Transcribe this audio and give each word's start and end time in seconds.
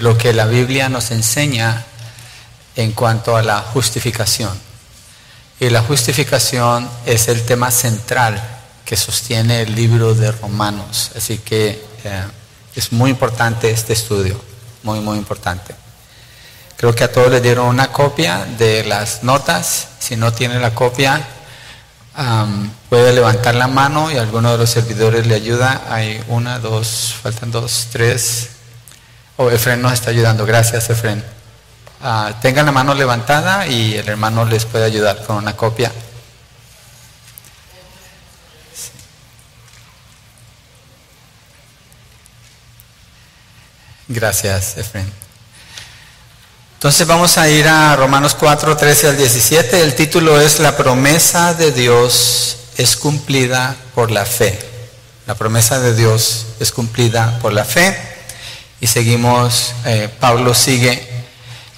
lo 0.00 0.16
que 0.16 0.32
la 0.32 0.46
Biblia 0.46 0.88
nos 0.88 1.10
enseña 1.10 1.84
en 2.76 2.92
cuanto 2.92 3.36
a 3.36 3.42
la 3.42 3.60
justificación. 3.60 4.58
Y 5.58 5.70
la 5.70 5.82
justificación 5.82 6.88
es 7.06 7.28
el 7.28 7.42
tema 7.42 7.70
central 7.70 8.42
que 8.84 8.96
sostiene 8.96 9.62
el 9.62 9.74
libro 9.74 10.14
de 10.14 10.30
Romanos. 10.30 11.10
Así 11.16 11.38
que 11.38 11.82
eh, 12.04 12.24
es 12.74 12.92
muy 12.92 13.10
importante 13.10 13.70
este 13.70 13.94
estudio, 13.94 14.40
muy, 14.82 15.00
muy 15.00 15.16
importante. 15.16 15.74
Creo 16.76 16.94
que 16.94 17.04
a 17.04 17.12
todos 17.12 17.30
les 17.30 17.42
dieron 17.42 17.66
una 17.66 17.90
copia 17.90 18.44
de 18.58 18.84
las 18.84 19.22
notas. 19.22 19.88
Si 19.98 20.14
no 20.14 20.32
tiene 20.32 20.60
la 20.60 20.74
copia, 20.74 21.26
puede 22.90 23.12
levantar 23.14 23.54
la 23.54 23.66
mano 23.66 24.10
y 24.10 24.18
alguno 24.18 24.52
de 24.52 24.58
los 24.58 24.70
servidores 24.70 25.26
le 25.26 25.34
ayuda. 25.34 25.84
Hay 25.88 26.22
una, 26.28 26.58
dos, 26.58 27.14
faltan 27.22 27.50
dos, 27.50 27.88
tres. 27.90 28.50
Oh, 29.36 29.50
Efren 29.50 29.82
nos 29.82 29.92
está 29.92 30.10
ayudando. 30.10 30.46
Gracias, 30.46 30.88
Efren. 30.88 31.22
Ah, 32.02 32.32
tengan 32.40 32.66
la 32.66 32.72
mano 32.72 32.94
levantada 32.94 33.66
y 33.66 33.94
el 33.94 34.08
hermano 34.08 34.44
les 34.44 34.64
puede 34.64 34.84
ayudar 34.84 35.24
con 35.26 35.36
una 35.36 35.56
copia. 35.56 35.92
Gracias, 44.08 44.78
Efren. 44.78 45.12
Entonces 46.74 47.06
vamos 47.06 47.36
a 47.36 47.48
ir 47.48 47.66
a 47.66 47.96
Romanos 47.96 48.34
4, 48.34 48.76
13 48.76 49.08
al 49.08 49.16
17. 49.16 49.82
El 49.82 49.94
título 49.94 50.40
es 50.40 50.60
La 50.60 50.76
promesa 50.76 51.52
de 51.54 51.72
Dios 51.72 52.56
es 52.76 52.96
cumplida 52.96 53.76
por 53.94 54.10
la 54.10 54.24
fe. 54.24 54.58
La 55.26 55.34
promesa 55.34 55.80
de 55.80 55.94
Dios 55.94 56.46
es 56.60 56.72
cumplida 56.72 57.38
por 57.40 57.52
la 57.52 57.64
fe. 57.64 58.15
Y 58.80 58.86
seguimos, 58.86 59.74
eh, 59.84 60.08
Pablo 60.20 60.54
sigue 60.54 61.16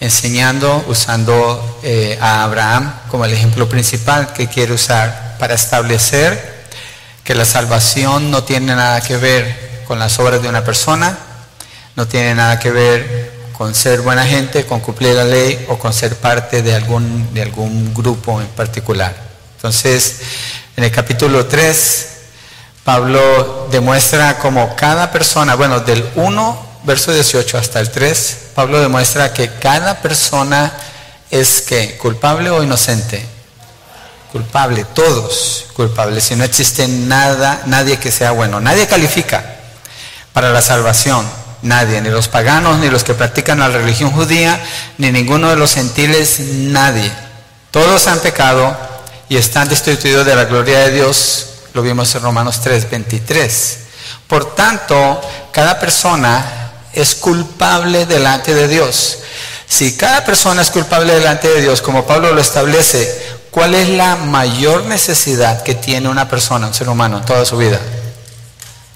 enseñando, 0.01 0.85
usando 0.89 1.81
eh, 1.83 2.19
a 2.21 2.45
Abraham 2.45 2.93
como 3.11 3.25
el 3.25 3.33
ejemplo 3.33 3.69
principal 3.69 4.33
que 4.33 4.49
quiere 4.49 4.73
usar 4.73 5.37
para 5.39 5.55
establecer 5.55 6.67
que 7.25 7.35
la 7.35 7.45
salvación 7.45 8.31
no 8.31 8.43
tiene 8.43 8.75
nada 8.75 9.01
que 9.01 9.17
ver 9.17 9.83
con 9.87 9.99
las 9.99 10.19
obras 10.19 10.43
de 10.43 10.49
una 10.49 10.65
persona, 10.65 11.19
no 11.95 12.07
tiene 12.07 12.35
nada 12.35 12.59
que 12.59 12.71
ver 12.71 13.39
con 13.53 13.75
ser 13.75 14.01
buena 14.03 14.25
gente, 14.25 14.65
con 14.67 14.81
cumplir 14.81 15.15
la 15.15 15.25
ley 15.25 15.67
o 15.69 15.79
con 15.79 15.93
ser 15.93 16.17
parte 16.17 16.63
de 16.63 16.75
algún, 16.75 17.33
de 17.35 17.43
algún 17.43 17.93
grupo 17.93 18.41
en 18.41 18.47
particular. 18.49 19.15
Entonces, 19.57 20.21
en 20.77 20.85
el 20.85 20.93
capítulo 20.93 21.47
3, 21.47 22.09
Pablo 22.85 23.69
demuestra 23.71 24.39
como 24.39 24.77
cada 24.77 25.11
persona, 25.11 25.57
bueno, 25.57 25.81
del 25.81 26.09
1, 26.15 26.68
verso 26.89 27.13
18 27.13 27.59
hasta 27.59 27.81
el 27.81 27.91
3, 27.91 28.39
Pablo 28.55 28.81
demuestra 28.81 29.35
que 29.35 29.51
cada 29.51 30.01
persona 30.01 30.73
es 31.31 31.61
que 31.61 31.99
culpable 31.99 32.49
o 32.49 32.63
inocente. 32.63 33.23
Culpable, 34.33 34.87
todos 34.95 35.67
culpables. 35.75 36.25
Si 36.25 36.35
no 36.35 36.45
existe 36.45 36.89
nada, 36.89 37.63
nadie 37.67 37.99
que 37.99 38.11
sea 38.11 38.31
bueno, 38.31 38.59
nadie 38.59 38.87
califica 38.87 39.57
para 40.33 40.51
la 40.51 40.63
salvación. 40.63 41.29
Nadie, 41.61 42.01
ni 42.01 42.09
los 42.09 42.29
paganos, 42.29 42.79
ni 42.79 42.89
los 42.89 43.05
que 43.05 43.15
practican 43.15 43.59
la 43.59 43.69
religión 43.69 44.11
judía, 44.13 44.59
ni 44.97 45.13
ninguno 45.13 45.51
de 45.51 45.57
los 45.57 45.75
gentiles, 45.75 46.39
nadie. 46.41 47.13
Todos 47.71 48.07
han 48.07 48.21
pecado 48.21 48.75
y 49.29 49.37
están 49.37 49.69
destituidos 49.69 50.25
de 50.25 50.37
la 50.37 50.45
gloria 50.45 50.79
de 50.79 50.93
Dios. 50.93 51.49
Lo 51.75 51.83
vimos 51.83 52.15
en 52.15 52.23
Romanos 52.23 52.61
3, 52.63 52.89
23. 52.89 53.79
Por 54.27 54.55
tanto, 54.55 55.21
cada 55.53 55.79
persona 55.79 56.68
es 56.93 57.15
culpable 57.15 58.07
delante 58.07 58.55
de 58.55 58.69
Dios. 58.69 59.19
Si 59.67 59.97
cada 59.97 60.25
persona 60.25 60.63
es 60.63 60.71
culpable 60.71 61.15
delante 61.15 61.49
de 61.49 61.61
Dios, 61.61 61.83
como 61.83 62.07
Pablo 62.07 62.33
lo 62.33 62.41
establece, 62.41 63.39
¿cuál 63.51 63.75
es 63.75 63.89
la 63.89 64.17
mayor 64.17 64.85
necesidad 64.85 65.63
que 65.63 65.75
tiene 65.75 66.09
una 66.09 66.29
persona, 66.29 66.67
un 66.67 66.75
ser 66.75 66.89
humano, 66.89 67.19
en 67.19 67.25
toda 67.25 67.45
su 67.45 67.57
vida? 67.59 67.79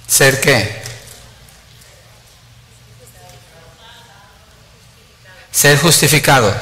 ¿Ser 0.07 0.41
qué? 0.41 0.83
Ser 5.51 5.79
justificados. 5.79 6.55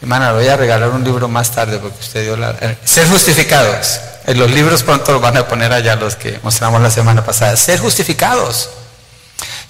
Hermana, 0.00 0.32
voy 0.32 0.46
a 0.48 0.56
regalar 0.56 0.90
un 0.90 1.04
libro 1.04 1.28
más 1.28 1.50
tarde 1.50 1.78
porque 1.78 1.98
usted 2.00 2.22
dio 2.22 2.36
la... 2.36 2.56
Eh, 2.60 2.78
ser 2.84 3.08
justificados. 3.08 4.00
En 4.26 4.38
los 4.38 4.50
libros 4.50 4.84
pronto 4.84 5.12
los 5.12 5.20
van 5.20 5.36
a 5.36 5.48
poner 5.48 5.72
allá 5.72 5.96
los 5.96 6.14
que 6.14 6.38
mostramos 6.42 6.80
la 6.80 6.90
semana 6.90 7.24
pasada. 7.24 7.56
Ser 7.56 7.80
justificados. 7.80 8.70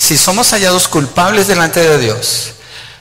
Si 0.02 0.18
somos 0.18 0.50
hallados 0.50 0.88
culpables 0.88 1.46
delante 1.46 1.78
de 1.78 1.96
Dios, 1.96 2.54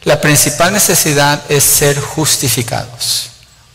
la 0.03 0.22
principal 0.22 0.72
necesidad 0.72 1.41
es 1.50 1.63
ser 1.63 2.00
justificados. 2.00 3.31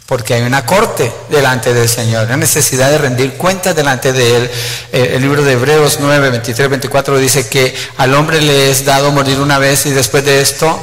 Porque 0.06 0.34
hay 0.34 0.42
una 0.42 0.64
corte 0.64 1.12
delante 1.28 1.74
del 1.74 1.88
Señor, 1.88 2.28
la 2.28 2.36
necesidad 2.36 2.88
de 2.88 2.98
rendir 2.98 3.32
cuentas 3.32 3.74
delante 3.74 4.12
de 4.12 4.36
Él. 4.36 4.50
Eh, 4.92 5.14
el 5.16 5.22
libro 5.22 5.42
de 5.42 5.54
Hebreos 5.54 5.98
9, 5.98 6.30
23, 6.30 6.70
24 6.70 7.18
dice 7.18 7.48
que 7.48 7.74
al 7.96 8.14
hombre 8.14 8.40
le 8.40 8.70
es 8.70 8.84
dado 8.84 9.10
morir 9.10 9.40
una 9.40 9.58
vez 9.58 9.86
y 9.86 9.90
después 9.90 10.24
de 10.24 10.40
esto 10.40 10.78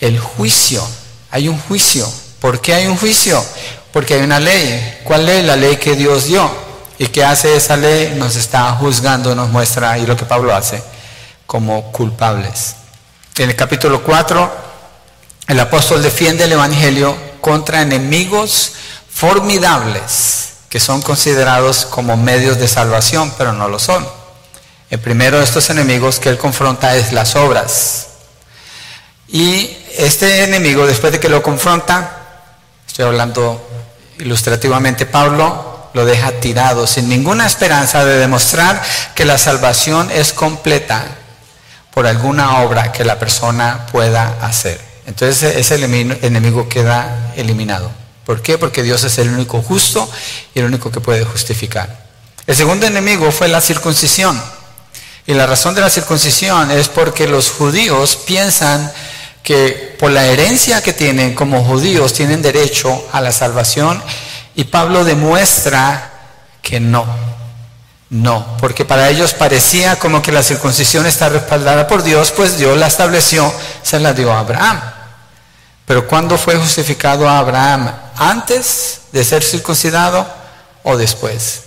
el 0.00 0.18
juicio. 0.18 0.84
Hay 1.30 1.46
un 1.46 1.56
juicio. 1.60 2.12
¿Por 2.40 2.60
qué 2.60 2.74
hay 2.74 2.86
un 2.88 2.96
juicio? 2.96 3.44
Porque 3.92 4.14
hay 4.14 4.22
una 4.22 4.40
ley. 4.40 5.02
¿Cuál 5.04 5.24
ley? 5.24 5.44
La 5.44 5.54
ley 5.54 5.76
que 5.76 5.94
Dios 5.94 6.24
dio. 6.24 6.50
¿Y 6.98 7.06
qué 7.06 7.22
hace 7.22 7.54
esa 7.54 7.76
ley? 7.76 8.16
Nos 8.16 8.34
está 8.34 8.72
juzgando, 8.72 9.36
nos 9.36 9.50
muestra, 9.50 9.98
y 9.98 10.04
lo 10.04 10.16
que 10.16 10.24
Pablo 10.24 10.52
hace, 10.52 10.82
como 11.50 11.90
culpables. 11.90 12.76
En 13.36 13.50
el 13.50 13.56
capítulo 13.56 14.04
4, 14.04 14.52
el 15.48 15.58
apóstol 15.58 16.00
defiende 16.00 16.44
el 16.44 16.52
Evangelio 16.52 17.16
contra 17.40 17.82
enemigos 17.82 18.74
formidables 19.12 20.50
que 20.68 20.78
son 20.78 21.02
considerados 21.02 21.86
como 21.86 22.16
medios 22.16 22.56
de 22.60 22.68
salvación, 22.68 23.34
pero 23.36 23.52
no 23.52 23.68
lo 23.68 23.80
son. 23.80 24.06
El 24.90 25.00
primero 25.00 25.38
de 25.38 25.44
estos 25.44 25.68
enemigos 25.70 26.20
que 26.20 26.28
él 26.28 26.38
confronta 26.38 26.94
es 26.94 27.12
las 27.12 27.34
obras. 27.34 28.06
Y 29.26 29.76
este 29.98 30.44
enemigo, 30.44 30.86
después 30.86 31.12
de 31.12 31.18
que 31.18 31.28
lo 31.28 31.42
confronta, 31.42 32.44
estoy 32.86 33.06
hablando 33.06 33.60
ilustrativamente, 34.20 35.04
Pablo 35.04 35.88
lo 35.94 36.04
deja 36.04 36.30
tirado 36.30 36.86
sin 36.86 37.08
ninguna 37.08 37.44
esperanza 37.44 38.04
de 38.04 38.18
demostrar 38.18 38.80
que 39.16 39.24
la 39.24 39.36
salvación 39.36 40.12
es 40.12 40.32
completa 40.32 41.16
por 42.00 42.06
alguna 42.06 42.60
obra 42.62 42.92
que 42.92 43.04
la 43.04 43.18
persona 43.18 43.84
pueda 43.92 44.38
hacer. 44.40 44.80
Entonces 45.06 45.54
ese 45.54 45.74
enemigo 46.22 46.66
queda 46.66 47.34
eliminado. 47.36 47.92
¿Por 48.24 48.40
qué? 48.40 48.56
Porque 48.56 48.82
Dios 48.82 49.04
es 49.04 49.18
el 49.18 49.28
único 49.28 49.60
justo 49.60 50.10
y 50.54 50.60
el 50.60 50.64
único 50.64 50.90
que 50.90 51.00
puede 51.00 51.26
justificar. 51.26 52.06
El 52.46 52.56
segundo 52.56 52.86
enemigo 52.86 53.30
fue 53.30 53.48
la 53.48 53.60
circuncisión. 53.60 54.42
Y 55.26 55.34
la 55.34 55.44
razón 55.44 55.74
de 55.74 55.82
la 55.82 55.90
circuncisión 55.90 56.70
es 56.70 56.88
porque 56.88 57.28
los 57.28 57.50
judíos 57.50 58.16
piensan 58.16 58.90
que 59.42 59.94
por 60.00 60.10
la 60.10 60.24
herencia 60.24 60.82
que 60.82 60.94
tienen 60.94 61.34
como 61.34 61.62
judíos 61.62 62.14
tienen 62.14 62.40
derecho 62.40 63.08
a 63.12 63.20
la 63.20 63.30
salvación 63.30 64.02
y 64.54 64.64
Pablo 64.64 65.04
demuestra 65.04 66.12
que 66.62 66.80
no, 66.80 67.04
no, 68.10 68.56
porque 68.58 68.84
para 68.84 69.08
ellos 69.08 69.34
parecía 69.34 69.96
como 70.00 70.20
que 70.20 70.32
la 70.32 70.42
circuncisión 70.42 71.06
está 71.06 71.28
respaldada 71.28 71.86
por 71.86 72.02
Dios, 72.02 72.32
pues 72.32 72.58
Dios 72.58 72.76
la 72.76 72.88
estableció, 72.88 73.52
se 73.82 74.00
la 74.00 74.12
dio 74.12 74.32
a 74.32 74.40
Abraham. 74.40 74.80
Pero 75.86 76.08
¿cuándo 76.08 76.36
fue 76.36 76.56
justificado 76.56 77.28
a 77.28 77.38
Abraham? 77.38 77.92
¿Antes 78.16 79.02
de 79.12 79.24
ser 79.24 79.44
circuncidado 79.44 80.26
o 80.82 80.96
después? 80.96 81.62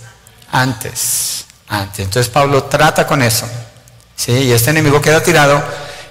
Antes, 0.52 1.46
antes. 1.68 2.04
Entonces 2.04 2.30
Pablo 2.30 2.64
trata 2.64 3.06
con 3.06 3.22
eso. 3.22 3.46
¿sí? 4.14 4.32
Y 4.32 4.52
este 4.52 4.70
enemigo 4.70 5.00
queda 5.00 5.22
tirado 5.22 5.62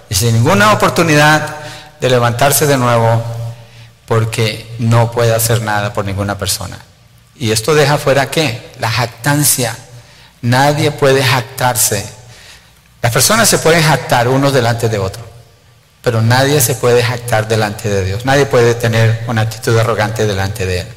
y 0.10 0.16
sin 0.16 0.34
ninguna 0.34 0.74
oportunidad 0.74 1.58
de 2.02 2.10
levantarse 2.10 2.66
de 2.66 2.78
nuevo 2.78 3.24
porque 4.08 4.76
no 4.80 5.12
puede 5.12 5.34
hacer 5.34 5.62
nada 5.62 5.94
por 5.94 6.06
ninguna 6.06 6.38
persona. 6.40 6.80
Y 7.36 7.52
esto 7.52 7.76
deja 7.76 8.00
fuera 8.00 8.32
qué? 8.32 8.74
La 8.80 8.90
jactancia. 8.90 9.78
Nadie 10.44 10.92
puede 10.92 11.24
jactarse. 11.24 12.06
Las 13.02 13.14
personas 13.14 13.48
se 13.48 13.60
pueden 13.60 13.82
jactar 13.82 14.28
unos 14.28 14.52
delante 14.52 14.90
de 14.90 14.98
otros, 14.98 15.26
pero 16.02 16.22
nadie 16.22 16.60
se 16.60 16.76
puede 16.76 17.02
jactar 17.02 17.48
delante 17.48 17.88
de 17.88 18.04
Dios. 18.04 18.26
Nadie 18.26 18.46
puede 18.46 18.76
tener 18.76 19.24
una 19.28 19.42
actitud 19.42 19.78
arrogante 19.78 20.28
delante 20.28 20.66
de 20.66 20.82
Él. 20.82 20.88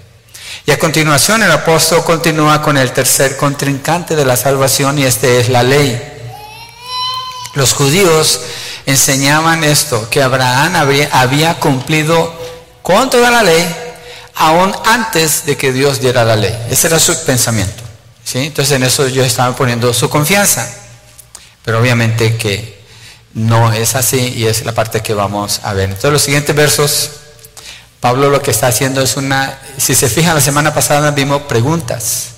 Y 0.67 0.73
a 0.73 0.79
continuación 0.81 1.45
el 1.45 1.53
apóstol 1.53 2.03
continúa 2.03 2.61
con 2.61 2.77
el 2.77 2.91
tercer 2.91 3.37
contrincante 3.37 4.17
de 4.17 4.25
la 4.25 4.37
salvación 4.37 4.99
y 4.99 5.05
este 5.05 5.39
es 5.39 5.49
la 5.49 5.63
ley. 5.63 6.01
Los 7.55 7.73
judíos 7.73 8.41
enseñaban 8.85 9.63
esto, 9.63 10.11
que 10.11 10.25
Abraham 10.25 10.75
había, 11.13 11.61
cumplido 11.61 12.35
con 12.83 13.11
toda 13.11 13.31
la 13.31 13.45
ley, 13.45 13.65
aún 14.35 14.75
antes 14.87 15.47
de 15.47 15.57
que 15.57 15.73
Dios 15.73 16.01
diera 16.01 16.25
la 16.25 16.35
ley. 16.35 16.67
Ese 16.69 16.89
era 16.89 16.99
su 16.99 17.25
pensamiento. 17.25 17.86
¿Sí? 18.27 18.41
Entonces 18.41 18.77
en 18.77 18.83
eso 18.83 19.07
ellos 19.07 19.25
estaban 19.25 19.55
poniendo 19.55 19.95
su 19.95 20.11
confianza. 20.11 20.69
Pero 21.65 21.79
obviamente 21.79 22.37
que 22.37 22.85
no 23.35 23.73
es 23.73 23.95
así 23.95 24.35
y 24.37 24.47
es 24.47 24.65
la 24.65 24.73
parte 24.73 25.01
que 25.01 25.15
vamos 25.15 25.61
a 25.63 25.73
ver. 25.73 25.91
Entonces 25.91 26.13
los 26.13 26.23
siguientes 26.23 26.55
versos, 26.55 27.11
Pablo 28.01 28.29
lo 28.29 28.43
que 28.43 28.51
está 28.51 28.67
haciendo 28.67 29.01
es 29.01 29.17
una, 29.17 29.59
si 29.79 29.95
se 29.95 30.09
fijan, 30.09 30.35
la 30.35 30.41
semana 30.41 30.75
pasada 30.75 31.13
vimos 31.13 31.43
preguntas. 31.43 32.29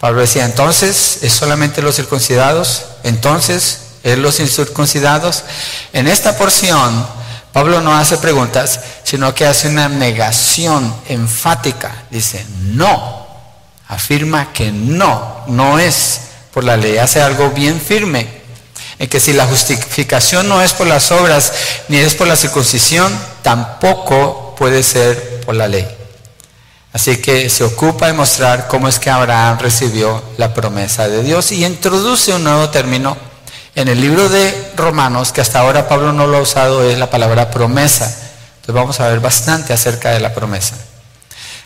Pablo 0.00 0.20
decía, 0.20 0.44
entonces, 0.44 1.18
¿es 1.22 1.32
solamente 1.32 1.82
los 1.82 1.96
circuncidados? 1.96 2.84
Entonces, 3.02 3.80
¿es 4.04 4.16
los 4.16 4.38
incircuncidados? 4.38 5.42
En 5.92 6.06
esta 6.06 6.38
porción, 6.38 7.04
Pablo 7.52 7.80
no 7.80 7.96
hace 7.96 8.16
preguntas, 8.18 8.78
sino 9.02 9.34
que 9.34 9.44
hace 9.44 9.68
una 9.68 9.88
negación 9.88 10.94
enfática. 11.08 12.04
Dice, 12.10 12.46
no, 12.60 13.17
afirma 13.88 14.52
que 14.52 14.70
no, 14.70 15.44
no 15.48 15.78
es 15.78 16.20
por 16.52 16.64
la 16.64 16.76
ley, 16.76 16.98
hace 16.98 17.20
algo 17.20 17.50
bien 17.50 17.80
firme 17.80 18.38
en 18.98 19.08
que 19.08 19.20
si 19.20 19.32
la 19.32 19.46
justificación 19.46 20.48
no 20.48 20.60
es 20.60 20.72
por 20.72 20.86
las 20.86 21.10
obras 21.12 21.52
ni 21.88 21.98
es 21.98 22.14
por 22.14 22.26
la 22.26 22.36
circuncisión, 22.36 23.16
tampoco 23.42 24.54
puede 24.56 24.82
ser 24.82 25.40
por 25.40 25.54
la 25.54 25.68
ley. 25.68 25.86
Así 26.92 27.18
que 27.18 27.48
se 27.48 27.64
ocupa 27.64 28.06
de 28.06 28.12
mostrar 28.12 28.66
cómo 28.66 28.88
es 28.88 28.98
que 28.98 29.10
Abraham 29.10 29.58
recibió 29.60 30.22
la 30.36 30.52
promesa 30.52 31.06
de 31.06 31.22
Dios 31.22 31.52
y 31.52 31.64
introduce 31.64 32.32
un 32.32 32.44
nuevo 32.44 32.70
término 32.70 33.16
en 33.74 33.86
el 33.86 34.00
libro 34.00 34.28
de 34.28 34.72
Romanos, 34.76 35.30
que 35.30 35.40
hasta 35.40 35.60
ahora 35.60 35.86
Pablo 35.86 36.12
no 36.12 36.26
lo 36.26 36.38
ha 36.38 36.42
usado, 36.42 36.82
es 36.82 36.98
la 36.98 37.10
palabra 37.10 37.50
promesa. 37.50 38.06
Entonces 38.06 38.74
vamos 38.74 38.98
a 39.00 39.08
ver 39.08 39.20
bastante 39.20 39.72
acerca 39.72 40.10
de 40.10 40.18
la 40.20 40.34
promesa. 40.34 40.74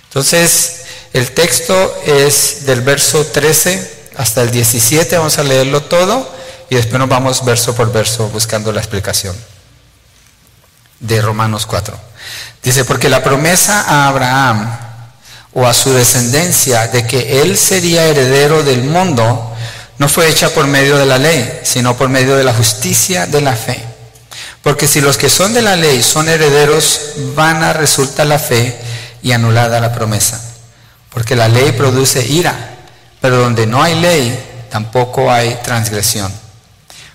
Entonces, 0.08 0.81
el 1.12 1.30
texto 1.32 1.94
es 2.06 2.64
del 2.66 2.80
verso 2.80 3.26
13 3.26 4.02
hasta 4.16 4.42
el 4.42 4.50
17, 4.50 5.16
vamos 5.16 5.38
a 5.38 5.42
leerlo 5.42 5.82
todo 5.82 6.30
y 6.70 6.76
después 6.76 6.98
nos 6.98 7.08
vamos 7.08 7.44
verso 7.44 7.74
por 7.74 7.92
verso 7.92 8.28
buscando 8.28 8.72
la 8.72 8.80
explicación 8.80 9.36
de 11.00 11.20
Romanos 11.20 11.66
4. 11.66 11.98
Dice, 12.62 12.84
porque 12.84 13.08
la 13.08 13.22
promesa 13.22 13.82
a 13.82 14.08
Abraham 14.08 14.78
o 15.52 15.66
a 15.66 15.74
su 15.74 15.92
descendencia 15.92 16.88
de 16.88 17.06
que 17.06 17.42
él 17.42 17.58
sería 17.58 18.06
heredero 18.06 18.62
del 18.62 18.84
mundo 18.84 19.54
no 19.98 20.08
fue 20.08 20.28
hecha 20.28 20.48
por 20.50 20.66
medio 20.66 20.96
de 20.96 21.06
la 21.06 21.18
ley, 21.18 21.60
sino 21.62 21.96
por 21.96 22.08
medio 22.08 22.36
de 22.36 22.44
la 22.44 22.54
justicia 22.54 23.26
de 23.26 23.40
la 23.40 23.54
fe. 23.54 23.84
Porque 24.62 24.88
si 24.88 25.00
los 25.00 25.18
que 25.18 25.28
son 25.28 25.52
de 25.52 25.62
la 25.62 25.76
ley 25.76 26.02
son 26.02 26.28
herederos, 26.28 27.00
vana 27.34 27.72
resulta 27.72 28.24
la 28.24 28.38
fe 28.38 28.78
y 29.22 29.32
anulada 29.32 29.80
la 29.80 29.92
promesa. 29.92 30.51
Porque 31.12 31.36
la 31.36 31.48
ley 31.48 31.72
produce 31.72 32.26
ira, 32.26 32.54
pero 33.20 33.38
donde 33.38 33.66
no 33.66 33.82
hay 33.82 34.00
ley, 34.00 34.66
tampoco 34.70 35.30
hay 35.30 35.58
transgresión. 35.62 36.32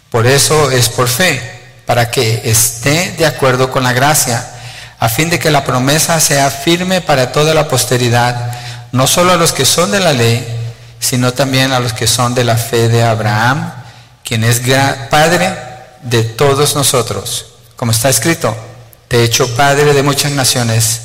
Por 0.09 0.27
eso 0.27 0.71
es 0.71 0.89
por 0.89 1.07
fe, 1.07 1.41
para 1.85 2.09
que 2.11 2.41
esté 2.45 3.13
de 3.17 3.25
acuerdo 3.25 3.71
con 3.71 3.83
la 3.83 3.93
gracia, 3.93 4.45
a 4.99 5.09
fin 5.09 5.29
de 5.29 5.39
que 5.39 5.51
la 5.51 5.63
promesa 5.63 6.19
sea 6.19 6.49
firme 6.49 7.01
para 7.01 7.31
toda 7.31 7.53
la 7.53 7.67
posteridad, 7.67 8.51
no 8.91 9.07
solo 9.07 9.33
a 9.33 9.37
los 9.37 9.51
que 9.51 9.65
son 9.65 9.91
de 9.91 9.99
la 9.99 10.13
ley, 10.13 10.45
sino 10.99 11.33
también 11.33 11.71
a 11.71 11.79
los 11.79 11.93
que 11.93 12.07
son 12.07 12.33
de 12.33 12.43
la 12.43 12.57
fe 12.57 12.89
de 12.89 13.03
Abraham, 13.03 13.71
quien 14.23 14.43
es 14.43 14.61
padre 15.09 15.55
de 16.01 16.23
todos 16.23 16.75
nosotros. 16.75 17.45
Como 17.75 17.91
está 17.91 18.09
escrito, 18.09 18.55
te 19.07 19.17
he 19.19 19.23
hecho 19.23 19.55
padre 19.55 19.93
de 19.93 20.03
muchas 20.03 20.31
naciones, 20.31 21.01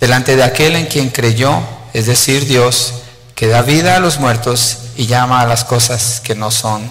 delante 0.00 0.36
de 0.36 0.42
aquel 0.42 0.76
en 0.76 0.86
quien 0.86 1.10
creyó, 1.10 1.62
es 1.96 2.04
decir, 2.04 2.44
Dios, 2.44 2.92
que 3.34 3.46
da 3.46 3.62
vida 3.62 3.96
a 3.96 4.00
los 4.00 4.20
muertos 4.20 4.80
y 4.98 5.06
llama 5.06 5.40
a 5.40 5.46
las 5.46 5.64
cosas 5.64 6.20
que 6.20 6.34
no 6.34 6.50
son 6.50 6.90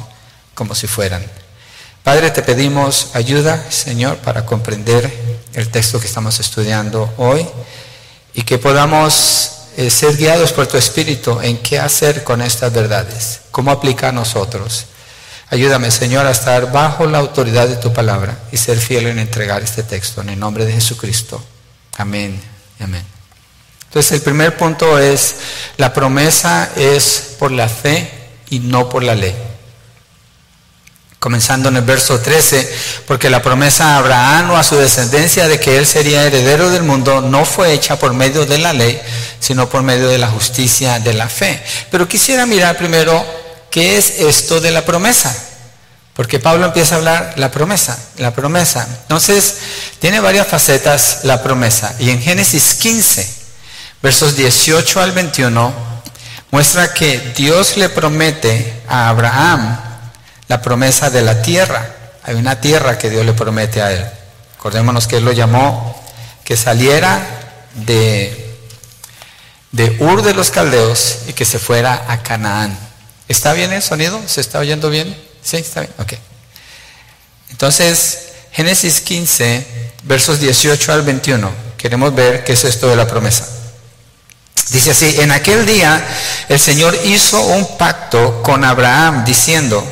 como 0.56 0.74
si 0.74 0.88
fueran. 0.88 1.24
Padre, 2.02 2.32
te 2.32 2.42
pedimos 2.42 3.10
ayuda, 3.14 3.68
Señor, 3.70 4.18
para 4.18 4.48
comprender 4.48 5.14
el 5.54 5.70
texto 5.70 6.00
que 6.00 6.08
estamos 6.08 6.40
estudiando 6.40 7.14
hoy 7.18 7.46
y 8.34 8.42
que 8.42 8.58
podamos 8.58 9.52
eh, 9.78 9.92
ser 9.92 10.18
guiados 10.18 10.52
por 10.52 10.66
tu 10.66 10.76
Espíritu 10.76 11.40
en 11.40 11.60
qué 11.60 11.78
hacer 11.78 12.24
con 12.24 12.42
estas 12.42 12.74
verdades, 12.74 13.42
cómo 13.52 13.70
aplicar 13.70 14.10
a 14.10 14.14
nosotros. 14.14 14.86
Ayúdame, 15.52 15.92
Señor, 15.92 16.26
a 16.26 16.32
estar 16.32 16.72
bajo 16.72 17.06
la 17.06 17.20
autoridad 17.20 17.68
de 17.68 17.76
tu 17.76 17.94
palabra 17.94 18.40
y 18.52 18.58
ser 18.58 18.80
fiel 18.80 19.06
en 19.06 19.20
entregar 19.20 19.62
este 19.62 19.84
texto 19.84 20.22
en 20.22 20.30
el 20.30 20.40
nombre 20.40 20.66
de 20.66 20.74
Jesucristo. 20.74 21.44
Amén. 21.96 22.42
Amén. 22.80 23.15
Entonces, 23.96 24.12
el 24.12 24.24
primer 24.24 24.58
punto 24.58 25.00
es, 25.00 25.36
la 25.78 25.94
promesa 25.94 26.70
es 26.76 27.36
por 27.40 27.54
la 27.54 27.70
fe 27.70 28.12
y 28.50 28.60
no 28.60 28.90
por 28.90 29.04
la 29.04 29.16
ley 29.16 29.34
comenzando 31.18 31.70
en 31.70 31.78
el 31.78 31.82
verso 31.82 32.20
13, 32.20 32.72
porque 33.08 33.32
la 33.32 33.42
promesa 33.42 33.96
a 33.96 33.98
Abraham 33.98 34.52
o 34.52 34.58
a 34.58 34.64
su 34.64 34.76
descendencia 34.76 35.48
de 35.48 35.60
que 35.60 35.78
él 35.78 35.88
sería 35.88 36.24
heredero 36.24 36.70
del 36.70 36.84
mundo 36.84 37.22
no 37.22 37.46
fue 37.46 37.74
hecha 37.74 37.98
por 37.98 38.14
medio 38.14 38.46
de 38.46 38.60
la 38.60 38.74
ley, 38.74 39.02
sino 39.40 39.68
por 39.68 39.82
medio 39.82 40.08
de 40.08 40.20
la 40.20 40.28
justicia 40.28 41.00
de 41.00 41.14
la 41.14 41.28
fe. 41.28 41.64
Pero 41.90 42.08
quisiera 42.08 42.46
mirar 42.46 42.78
primero 42.78 43.26
qué 43.72 43.98
es 43.98 44.20
esto 44.20 44.62
de 44.62 44.70
la 44.70 44.86
promesa, 44.86 45.36
porque 46.14 46.38
Pablo 46.38 46.68
empieza 46.68 46.94
a 46.94 46.98
hablar 47.00 47.34
la 47.38 47.50
promesa, 47.50 47.98
la 48.18 48.32
promesa. 48.32 48.88
Entonces, 49.04 49.56
tiene 49.98 50.20
varias 50.20 50.46
facetas 50.46 51.22
la 51.24 51.42
promesa, 51.42 51.96
y 51.98 52.12
en 52.12 52.22
Génesis 52.22 52.76
15, 52.76 53.45
versos 54.02 54.36
18 54.36 55.02
al 55.02 55.12
21, 55.12 55.74
muestra 56.52 56.94
que 56.94 57.34
Dios 57.36 57.78
le 57.78 57.90
promete 57.90 58.82
a 58.88 59.10
Abraham, 59.10 59.80
la 60.48 60.62
promesa 60.62 61.10
de 61.10 61.22
la 61.22 61.42
tierra. 61.42 61.90
Hay 62.24 62.36
una 62.36 62.60
tierra 62.62 62.98
que 62.98 63.10
Dios 63.10 63.26
le 63.26 63.34
promete 63.34 63.82
a 63.82 63.92
él. 63.92 64.06
Acordémonos 64.58 65.08
que 65.08 65.18
él 65.18 65.26
lo 65.26 65.32
llamó 65.32 65.96
que 66.46 66.56
saliera 66.56 67.20
de, 67.74 68.56
de 69.72 69.98
Ur 70.00 70.22
de 70.22 70.34
los 70.34 70.52
Caldeos 70.52 71.18
y 71.28 71.34
que 71.34 71.44
se 71.44 71.60
fuera 71.60 72.06
a 72.08 72.22
Canaán. 72.22 72.78
¿Está 73.28 73.54
bien 73.54 73.74
el 73.74 73.82
sonido? 73.82 74.22
¿Se 74.28 74.42
está 74.42 74.60
oyendo 74.60 74.90
bien? 74.92 75.18
Sí, 75.42 75.58
está 75.58 75.82
bien. 75.82 75.94
Ok. 75.98 76.14
Entonces, 77.50 78.30
Génesis 78.52 79.02
15, 79.02 79.92
versos 80.04 80.40
18 80.40 80.94
al 80.94 81.02
21. 81.02 81.52
Queremos 81.78 82.14
ver 82.14 82.44
qué 82.44 82.54
es 82.54 82.64
esto 82.64 82.88
de 82.88 82.96
la 82.96 83.08
promesa. 83.08 83.48
Dice 84.72 84.92
así, 84.92 85.16
en 85.20 85.32
aquel 85.32 85.66
día 85.66 86.04
el 86.50 86.60
Señor 86.60 86.98
hizo 87.04 87.40
un 87.40 87.78
pacto 87.78 88.42
con 88.42 88.64
Abraham 88.64 89.24
diciendo, 89.24 89.86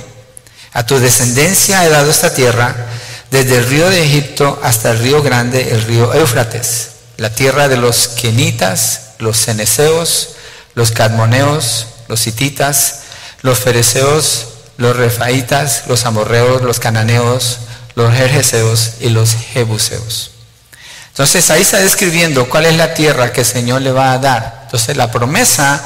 a 0.74 0.86
tu 0.86 1.00
descendencia 1.00 1.86
he 1.86 1.90
dado 1.90 2.10
esta 2.10 2.34
tierra, 2.34 2.76
desde 3.30 3.58
el 3.58 3.68
río 3.68 3.90
de 3.90 4.04
Egipto 4.04 4.60
hasta 4.64 4.92
el 4.92 5.00
río 5.00 5.22
grande, 5.22 5.72
el 5.72 5.84
río 5.84 6.14
Éufrates, 6.14 6.90
la 7.18 7.30
tierra 7.30 7.68
de 7.68 7.78
los 7.78 8.08
quenitas, 8.10 9.14
los 9.20 9.38
ceneseos, 9.38 10.30
los 10.76 10.92
cadmoneos, 10.92 11.88
los 12.08 12.26
hititas, 12.28 13.02
los 13.42 13.60
fereceos, 13.60 14.48
los 14.78 14.96
refaitas, 14.96 15.84
los 15.88 16.06
amorreos, 16.06 16.62
los 16.62 16.80
cananeos, 16.80 17.60
los 17.96 18.14
jerjeseos 18.14 18.94
y 19.00 19.10
los 19.10 19.36
jebuseos. 19.36 20.33
Entonces 21.14 21.52
ahí 21.52 21.62
está 21.62 21.78
describiendo 21.78 22.50
cuál 22.50 22.66
es 22.66 22.76
la 22.76 22.96
tierra 22.96 23.32
que 23.32 23.42
el 23.42 23.46
Señor 23.46 23.84
le 23.84 23.92
va 23.92 24.14
a 24.14 24.18
dar. 24.18 24.62
Entonces 24.64 24.98
la 24.98 25.12
promesa 25.12 25.80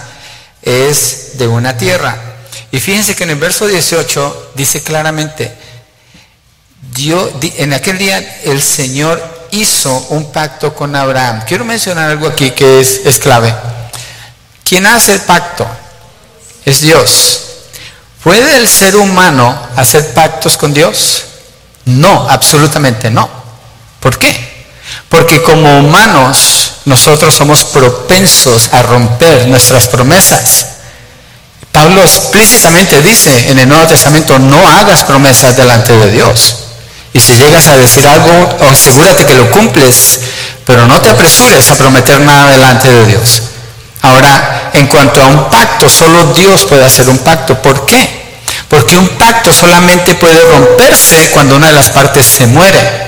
es 0.61 1.31
de 1.37 1.47
una 1.47 1.75
tierra. 1.75 2.17
Y 2.71 2.79
fíjense 2.79 3.13
que 3.13 3.25
en 3.25 3.31
el 3.31 3.35
verso 3.35 3.67
18 3.67 4.51
dice 4.55 4.81
claramente, 4.83 5.53
Dios, 6.93 7.29
en 7.41 7.73
aquel 7.73 7.97
día 7.97 8.39
el 8.45 8.61
Señor 8.61 9.21
hizo 9.51 9.97
un 10.11 10.31
pacto 10.31 10.73
con 10.73 10.95
Abraham. 10.95 11.43
Quiero 11.45 11.65
mencionar 11.65 12.09
algo 12.09 12.27
aquí 12.27 12.51
que 12.51 12.79
es, 12.79 13.01
es 13.03 13.19
clave. 13.19 13.53
¿Quién 14.63 14.85
hace 14.85 15.11
el 15.11 15.21
pacto? 15.21 15.67
Es 16.63 16.79
Dios. 16.79 17.41
¿Puede 18.23 18.55
el 18.55 18.69
ser 18.69 18.95
humano 18.95 19.67
hacer 19.75 20.13
pactos 20.13 20.55
con 20.55 20.73
Dios? 20.73 21.25
No, 21.83 22.29
absolutamente 22.29 23.11
no. 23.11 23.29
¿Por 23.99 24.17
qué? 24.17 24.56
Porque 25.09 25.41
como 25.41 25.79
humanos 25.79 26.73
nosotros 26.85 27.33
somos 27.33 27.65
propensos 27.65 28.69
a 28.73 28.81
romper 28.81 29.47
nuestras 29.47 29.87
promesas. 29.87 30.67
Pablo 31.71 32.01
explícitamente 32.01 33.01
dice 33.01 33.49
en 33.49 33.59
el 33.59 33.69
Nuevo 33.69 33.85
Testamento, 33.87 34.39
no 34.39 34.67
hagas 34.67 35.03
promesas 35.03 35.55
delante 35.55 35.93
de 35.97 36.11
Dios. 36.11 36.55
Y 37.13 37.19
si 37.19 37.35
llegas 37.35 37.67
a 37.67 37.77
decir 37.77 38.05
algo, 38.07 38.57
asegúrate 38.69 39.25
que 39.25 39.35
lo 39.35 39.49
cumples, 39.51 40.19
pero 40.65 40.85
no 40.87 40.99
te 41.01 41.09
apresures 41.09 41.69
a 41.69 41.75
prometer 41.75 42.19
nada 42.21 42.51
delante 42.51 42.89
de 42.89 43.05
Dios. 43.05 43.43
Ahora, 44.01 44.71
en 44.73 44.87
cuanto 44.87 45.21
a 45.21 45.27
un 45.27 45.49
pacto, 45.49 45.89
solo 45.89 46.33
Dios 46.33 46.65
puede 46.65 46.85
hacer 46.85 47.09
un 47.09 47.17
pacto. 47.19 47.61
¿Por 47.61 47.85
qué? 47.85 48.39
Porque 48.69 48.97
un 48.97 49.09
pacto 49.09 49.51
solamente 49.53 50.15
puede 50.15 50.39
romperse 50.41 51.31
cuando 51.31 51.55
una 51.55 51.67
de 51.67 51.73
las 51.73 51.89
partes 51.89 52.25
se 52.25 52.47
muere. 52.47 53.06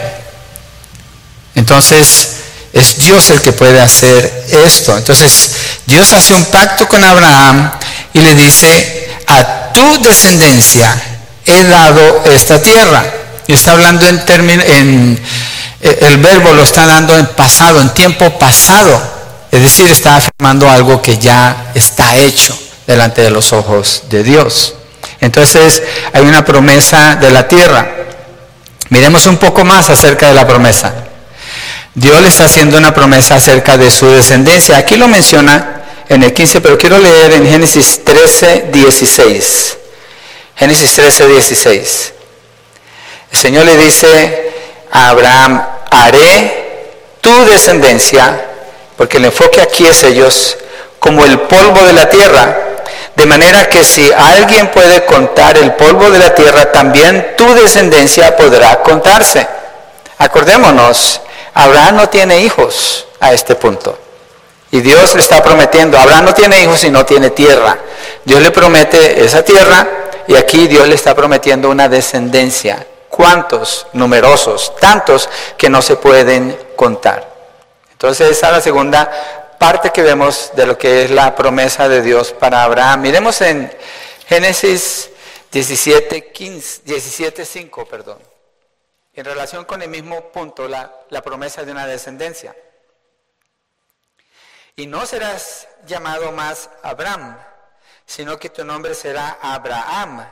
Entonces, 1.60 2.38
es 2.72 2.98
Dios 3.00 3.30
el 3.32 3.42
que 3.42 3.52
puede 3.52 3.82
hacer 3.82 4.46
esto. 4.66 4.98
Entonces, 4.98 5.52
Dios 5.86 6.14
hace 6.14 6.34
un 6.34 6.46
pacto 6.46 6.88
con 6.88 7.04
Abraham 7.04 7.70
y 8.14 8.20
le 8.20 8.34
dice, 8.34 9.10
a 9.28 9.74
tu 9.74 10.02
descendencia 10.02 10.90
he 11.46 11.66
dado 11.66 12.24
esta 12.32 12.62
tierra. 12.62 13.04
Y 13.46 13.54
está 13.54 13.74
hablando 13.74 14.08
en 14.08 14.24
términos, 14.26 14.66
en, 14.70 15.22
eh, 15.82 16.00
el 16.04 16.18
verbo 16.20 16.54
lo 16.54 16.64
está 16.64 16.86
dando 16.86 17.18
en 17.18 17.26
pasado, 17.28 17.82
en 17.82 17.90
tiempo 17.90 18.40
pasado. 18.40 19.02
Es 19.52 19.62
decir, 19.62 19.90
está 19.90 20.16
afirmando 20.16 20.70
algo 20.70 21.02
que 21.02 21.18
ya 21.18 21.72
está 21.76 22.16
hecho 22.16 22.58
delante 22.88 23.22
de 23.22 23.32
los 23.32 23.52
ojos 23.52 24.04
de 24.10 24.24
Dios. 24.24 24.76
Entonces 25.20 25.84
hay 26.14 26.22
una 26.22 26.46
promesa 26.46 27.18
de 27.18 27.32
la 27.32 27.50
tierra. 27.50 27.86
Miremos 28.88 29.26
un 29.26 29.36
poco 29.36 29.66
más 29.66 29.90
acerca 29.90 30.28
de 30.28 30.34
la 30.36 30.48
promesa. 30.48 31.09
Dios 32.00 32.22
le 32.22 32.30
está 32.30 32.46
haciendo 32.46 32.78
una 32.78 32.94
promesa 32.94 33.36
acerca 33.36 33.76
de 33.76 33.92
su 33.92 34.10
descendencia. 34.10 34.78
Aquí 34.78 34.96
lo 34.96 35.10
menciona 35.10 35.82
en 36.08 36.24
el 36.24 36.32
15, 36.32 36.62
pero 36.62 36.78
quiero 36.78 36.98
leer 36.98 37.34
en 37.34 37.46
Génesis 37.46 38.06
13, 38.06 38.68
16. 38.72 39.78
Génesis 40.56 40.94
13, 40.94 41.28
16. 41.28 42.14
El 43.34 43.38
Señor 43.38 43.66
le 43.66 43.76
dice 43.76 44.50
a 44.90 45.10
Abraham, 45.10 45.62
haré 45.92 46.94
tu 47.20 47.44
descendencia, 47.44 48.46
porque 48.96 49.18
el 49.18 49.26
enfoque 49.26 49.60
aquí 49.60 49.86
es 49.86 50.02
ellos, 50.06 50.58
como 51.00 51.26
el 51.26 51.38
polvo 51.42 51.84
de 51.84 51.92
la 51.92 52.10
tierra. 52.10 52.60
De 53.18 53.26
manera 53.26 53.68
que 53.68 53.84
si 53.84 54.10
alguien 54.14 54.72
puede 54.72 55.04
contar 55.04 55.58
el 55.58 55.74
polvo 55.74 56.10
de 56.12 56.20
la 56.20 56.34
tierra, 56.34 56.72
también 56.72 57.34
tu 57.38 57.54
descendencia 57.56 58.38
podrá 58.38 58.82
contarse. 58.84 59.46
Acordémonos, 60.18 61.20
Abraham 61.64 61.98
no 61.98 62.10
tiene 62.10 62.40
hijos 62.40 63.06
a 63.20 63.34
este 63.34 63.56
punto. 63.56 63.98
Y 64.72 64.82
Dios 64.82 65.14
le 65.16 65.22
está 65.22 65.44
prometiendo, 65.44 65.98
Abraham 65.98 66.26
no 66.26 66.34
tiene 66.34 66.62
hijos 66.62 66.84
y 66.84 66.90
no 66.90 67.06
tiene 67.06 67.32
tierra. 67.32 67.78
Dios 68.24 68.42
le 68.42 68.52
promete 68.52 69.24
esa 69.26 69.44
tierra 69.44 69.88
y 70.28 70.36
aquí 70.36 70.68
Dios 70.68 70.88
le 70.88 70.96
está 70.96 71.14
prometiendo 71.16 71.70
una 71.70 71.90
descendencia. 71.90 72.86
¿Cuántos? 73.10 73.88
Numerosos, 73.94 74.74
tantos 74.80 75.28
que 75.58 75.70
no 75.70 75.82
se 75.82 75.98
pueden 75.98 76.58
contar. 76.76 77.28
Entonces 77.92 78.30
esa 78.30 78.48
es 78.48 78.54
la 78.54 78.62
segunda 78.62 79.56
parte 79.60 79.90
que 79.90 80.02
vemos 80.02 80.52
de 80.56 80.66
lo 80.66 80.78
que 80.78 81.04
es 81.04 81.12
la 81.12 81.36
promesa 81.36 81.90
de 81.90 82.02
Dios 82.02 82.32
para 82.32 82.64
Abraham. 82.64 83.02
Miremos 83.02 83.42
en 83.42 83.70
Génesis 84.28 85.10
17, 85.52 86.32
15, 86.32 86.82
17, 86.86 87.44
5, 87.44 87.86
perdón. 87.86 88.29
En 89.14 89.26
relación 89.26 89.66
con 89.66 89.82
el 89.82 89.90
mismo 89.90 90.32
punto, 90.32 90.68
la, 90.68 91.22
promesa 91.24 91.64
de 91.64 91.72
una 91.72 91.88
descendencia. 91.88 92.56
Y 94.76 94.88
no 94.88 95.06
serás 95.06 95.68
llamado 95.86 96.32
más 96.32 96.70
Abraham, 96.84 97.38
sino 98.06 98.40
que 98.40 98.50
tu 98.50 98.64
nombre 98.64 98.94
será 98.94 99.40
Abraham, 99.42 100.26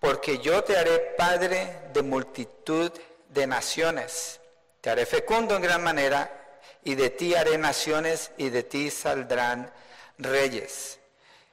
porque 0.00 0.38
yo 0.38 0.64
te 0.64 0.76
haré 0.76 0.98
padre 1.16 1.88
de 1.92 2.02
multitud 2.02 2.90
de 3.28 3.46
naciones. 3.46 4.40
Te 4.80 4.90
haré 4.90 5.06
fecundo 5.06 5.56
en 5.56 5.62
gran 5.62 5.82
manera, 5.82 6.60
y 6.82 6.94
de 6.94 7.10
ti 7.10 7.34
haré 7.34 7.58
naciones, 7.58 8.32
y 8.38 8.48
de 8.48 8.62
ti 8.62 8.90
saldrán 8.90 9.70
reyes. 10.18 10.98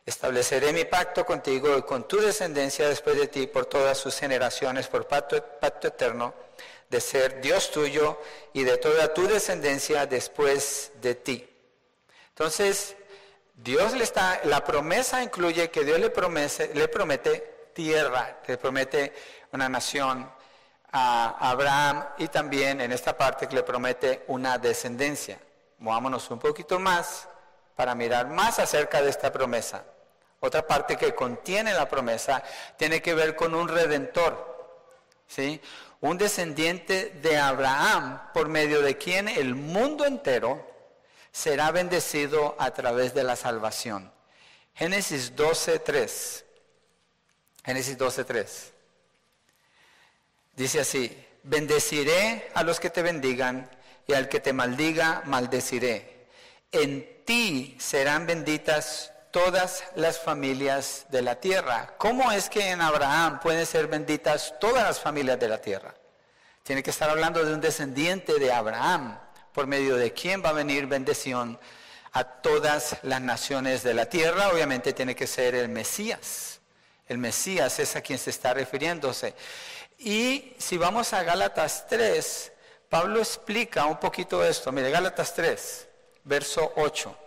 Estableceré 0.05 0.73
mi 0.73 0.85
pacto 0.85 1.25
contigo 1.25 1.77
y 1.77 1.83
con 1.83 2.07
tu 2.07 2.19
descendencia 2.19 2.89
después 2.89 3.15
de 3.15 3.27
ti 3.27 3.47
por 3.47 3.65
todas 3.67 3.97
sus 3.97 4.17
generaciones, 4.17 4.87
por 4.87 5.07
pacto 5.07 5.37
eterno, 5.87 6.33
de 6.93 7.01
ser 7.01 7.41
Dios 7.41 7.71
tuyo 7.71 8.21
y 8.53 8.63
de 8.63 8.77
toda 8.77 9.15
tu 9.15 9.27
descendencia 9.27 10.05
después 10.05 10.91
de 11.01 11.15
ti. 11.15 11.49
Entonces, 12.29 12.95
Dios 13.55 13.93
le 13.93 14.03
está, 14.03 14.41
la 14.43 14.63
promesa 14.63 15.23
incluye 15.23 15.71
que 15.71 15.83
Dios 15.83 15.99
le, 15.99 16.11
promete, 16.11 16.71
le 16.75 16.87
promete 16.87 17.71
tierra, 17.73 18.41
le 18.45 18.57
promete 18.59 19.11
una 19.51 19.67
nación 19.69 20.31
a 20.91 21.49
Abraham 21.49 22.05
y 22.19 22.27
también 22.27 22.79
en 22.79 22.91
esta 22.91 23.17
parte 23.17 23.47
que 23.47 23.55
le 23.55 23.63
promete 23.63 24.23
una 24.27 24.59
descendencia. 24.59 25.39
Movámonos 25.79 26.29
un 26.29 26.37
poquito 26.37 26.79
más 26.79 27.27
para 27.75 27.95
mirar 27.95 28.27
más 28.27 28.59
acerca 28.59 29.01
de 29.01 29.09
esta 29.09 29.31
promesa. 29.31 29.83
Otra 30.41 30.67
parte 30.67 30.95
que 30.95 31.15
contiene 31.15 31.73
la 31.73 31.89
promesa 31.89 32.43
tiene 32.77 33.01
que 33.01 33.15
ver 33.15 33.35
con 33.35 33.55
un 33.55 33.67
redentor, 33.67 34.53
¿sí? 35.25 35.59
Un 36.03 36.17
descendiente 36.17 37.11
de 37.21 37.37
Abraham 37.37 38.19
por 38.33 38.49
medio 38.49 38.81
de 38.81 38.97
quien 38.97 39.29
el 39.29 39.55
mundo 39.55 40.05
entero 40.05 40.69
será 41.31 41.71
bendecido 41.71 42.57
a 42.59 42.71
través 42.71 43.13
de 43.13 43.23
la 43.23 43.37
salvación. 43.37 44.11
Génesis 44.75 45.33
12.3. 45.33 46.43
Génesis 47.63 47.97
12.3. 47.97 48.47
Dice 50.57 50.81
así, 50.81 51.25
bendeciré 51.43 52.51
a 52.53 52.63
los 52.63 52.81
que 52.81 52.89
te 52.89 53.01
bendigan 53.01 53.69
y 54.05 54.11
al 54.11 54.27
que 54.27 54.41
te 54.41 54.51
maldiga, 54.51 55.23
maldeciré. 55.25 56.27
En 56.73 57.23
ti 57.23 57.77
serán 57.79 58.27
benditas 58.27 59.12
todas 59.33 59.83
las 59.95 60.19
familias 60.19 61.07
de 61.09 61.23
la 61.23 61.39
tierra. 61.39 61.95
¿Cómo 61.97 62.31
es 62.31 62.51
que 62.51 62.69
en 62.69 62.81
Abraham 62.81 63.39
pueden 63.39 63.65
ser 63.65 63.87
benditas 63.87 64.53
todas 64.59 64.83
las 64.83 64.99
familias 64.99 65.39
de 65.39 65.49
la 65.49 65.57
tierra? 65.57 65.95
Tiene 66.61 66.83
que 66.83 66.91
estar 66.91 67.09
hablando 67.09 67.43
de 67.43 67.51
un 67.51 67.59
descendiente 67.59 68.37
de 68.37 68.51
Abraham 68.51 69.17
por 69.51 69.65
medio 69.65 69.95
de 69.95 70.13
quién 70.13 70.43
va 70.45 70.49
a 70.49 70.53
venir 70.53 70.85
bendición 70.85 71.59
a 72.11 72.23
todas 72.23 72.97
las 73.01 73.21
naciones 73.21 73.81
de 73.81 73.95
la 73.95 74.05
tierra. 74.05 74.49
Obviamente 74.49 74.93
tiene 74.93 75.15
que 75.15 75.25
ser 75.25 75.55
el 75.55 75.67
Mesías. 75.67 76.61
El 77.07 77.17
Mesías 77.17 77.79
es 77.79 77.95
a 77.95 78.01
quien 78.01 78.19
se 78.19 78.29
está 78.29 78.53
refiriéndose. 78.53 79.33
Y 79.97 80.53
si 80.59 80.77
vamos 80.77 81.11
a 81.11 81.23
Gálatas 81.23 81.87
3, 81.87 82.51
Pablo 82.87 83.17
explica 83.17 83.87
un 83.87 83.99
poquito 83.99 84.45
esto. 84.45 84.71
Mire, 84.71 84.91
Gálatas 84.91 85.33
3, 85.33 85.87
verso 86.23 86.71
8. 86.75 87.22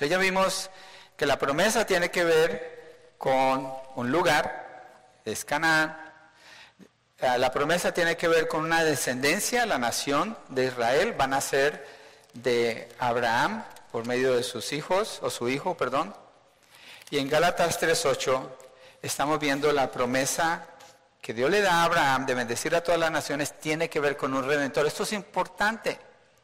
Entonces 0.00 0.16
ya 0.16 0.22
vimos 0.22 0.70
que 1.14 1.26
la 1.26 1.38
promesa 1.38 1.84
tiene 1.84 2.10
que 2.10 2.24
ver 2.24 3.12
con 3.18 3.70
un 3.96 4.10
lugar, 4.10 5.20
es 5.26 5.44
Canaán, 5.44 5.94
eh, 7.18 7.36
la 7.36 7.52
promesa 7.52 7.92
tiene 7.92 8.16
que 8.16 8.26
ver 8.26 8.48
con 8.48 8.64
una 8.64 8.82
descendencia, 8.82 9.66
la 9.66 9.76
nación 9.76 10.38
de 10.48 10.68
Israel 10.68 11.12
van 11.18 11.34
a 11.34 11.42
ser 11.42 11.86
de 12.32 12.88
Abraham 12.98 13.62
por 13.92 14.06
medio 14.06 14.34
de 14.34 14.42
sus 14.42 14.72
hijos, 14.72 15.18
o 15.20 15.28
su 15.28 15.50
hijo, 15.50 15.76
perdón. 15.76 16.14
Y 17.10 17.18
en 17.18 17.28
Gálatas 17.28 17.78
3.8 17.78 18.40
estamos 19.02 19.38
viendo 19.38 19.70
la 19.70 19.90
promesa 19.90 20.66
que 21.20 21.34
Dios 21.34 21.50
le 21.50 21.60
da 21.60 21.82
a 21.82 21.84
Abraham 21.84 22.24
de 22.24 22.34
bendecir 22.36 22.74
a 22.74 22.82
todas 22.82 22.98
las 22.98 23.10
naciones, 23.10 23.60
tiene 23.60 23.90
que 23.90 24.00
ver 24.00 24.16
con 24.16 24.32
un 24.32 24.46
redentor. 24.46 24.86
Esto 24.86 25.02
es 25.02 25.12
importante, 25.12 25.98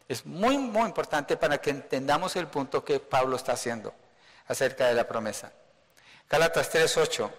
es 0.09 0.25
muy, 0.25 0.59
muy 0.59 0.85
importante 0.85 1.37
para 1.37 1.59
que 1.59 1.71
entendamos 1.71 2.37
el 2.37 2.47
punto 2.47 2.85
que 2.85 3.01
Pablo 3.01 3.37
está 3.37 3.53
haciendo 3.53 3.95
acerca 4.47 4.87
de 4.87 4.95
la 4.95 5.07
promesa. 5.07 5.53
Gálatas 6.29 6.73
3.8 6.73 7.31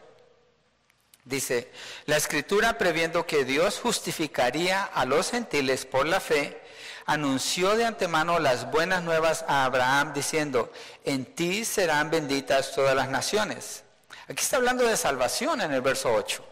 Dice, 1.28 1.70
la 2.06 2.16
escritura 2.16 2.78
previendo 2.78 3.26
que 3.28 3.44
Dios 3.44 3.82
justificaría 3.82 4.82
a 4.86 5.04
los 5.04 5.32
gentiles 5.32 5.86
por 5.86 6.06
la 6.06 6.22
fe, 6.22 6.62
anunció 7.06 7.76
de 7.76 7.84
antemano 7.84 8.40
las 8.40 8.72
buenas 8.72 9.04
nuevas 9.04 9.44
a 9.46 9.66
Abraham 9.66 10.14
diciendo, 10.14 10.72
en 11.04 11.26
ti 11.26 11.66
serán 11.66 12.10
benditas 12.10 12.72
todas 12.72 12.96
las 12.96 13.10
naciones. 13.10 13.84
Aquí 14.30 14.42
está 14.42 14.56
hablando 14.56 14.86
de 14.86 14.96
salvación 14.96 15.60
en 15.60 15.74
el 15.74 15.82
verso 15.82 16.14
8. 16.14 16.46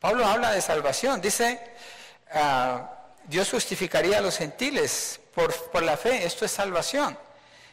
Pablo 0.00 0.26
habla 0.26 0.50
de 0.50 0.60
salvación. 0.60 1.22
Dice, 1.22 1.58
ah, 2.30 2.91
Dios 3.24 3.50
justificaría 3.50 4.18
a 4.18 4.20
los 4.20 4.38
gentiles 4.38 5.20
por, 5.34 5.82
la 5.82 5.96
fe. 5.96 6.24
Esto 6.24 6.44
es 6.44 6.50
salvación 6.50 7.18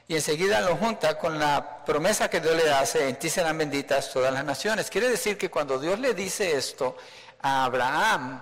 y 0.08 0.16
enseguida 0.16 0.62
lo 0.62 0.76
junta 0.76 1.20
con 1.20 1.38
la 1.38 1.86
promesa 1.86 2.30
que 2.30 2.40
Dios 2.40 2.56
le 2.56 2.72
hace, 2.72 3.08
en 3.08 3.18
ti 3.18 3.30
serán 3.30 3.58
benditas 3.60 4.12
todas 4.12 4.34
las 4.34 4.44
naciones. 4.44 4.90
Quiere 4.90 5.08
decir 5.08 5.38
que 5.38 5.52
cuando 5.52 5.78
Dios 5.80 6.00
le 6.00 6.16
dice 6.16 6.58
esto 6.58 6.98
a 7.42 7.66
Abraham, 7.66 8.42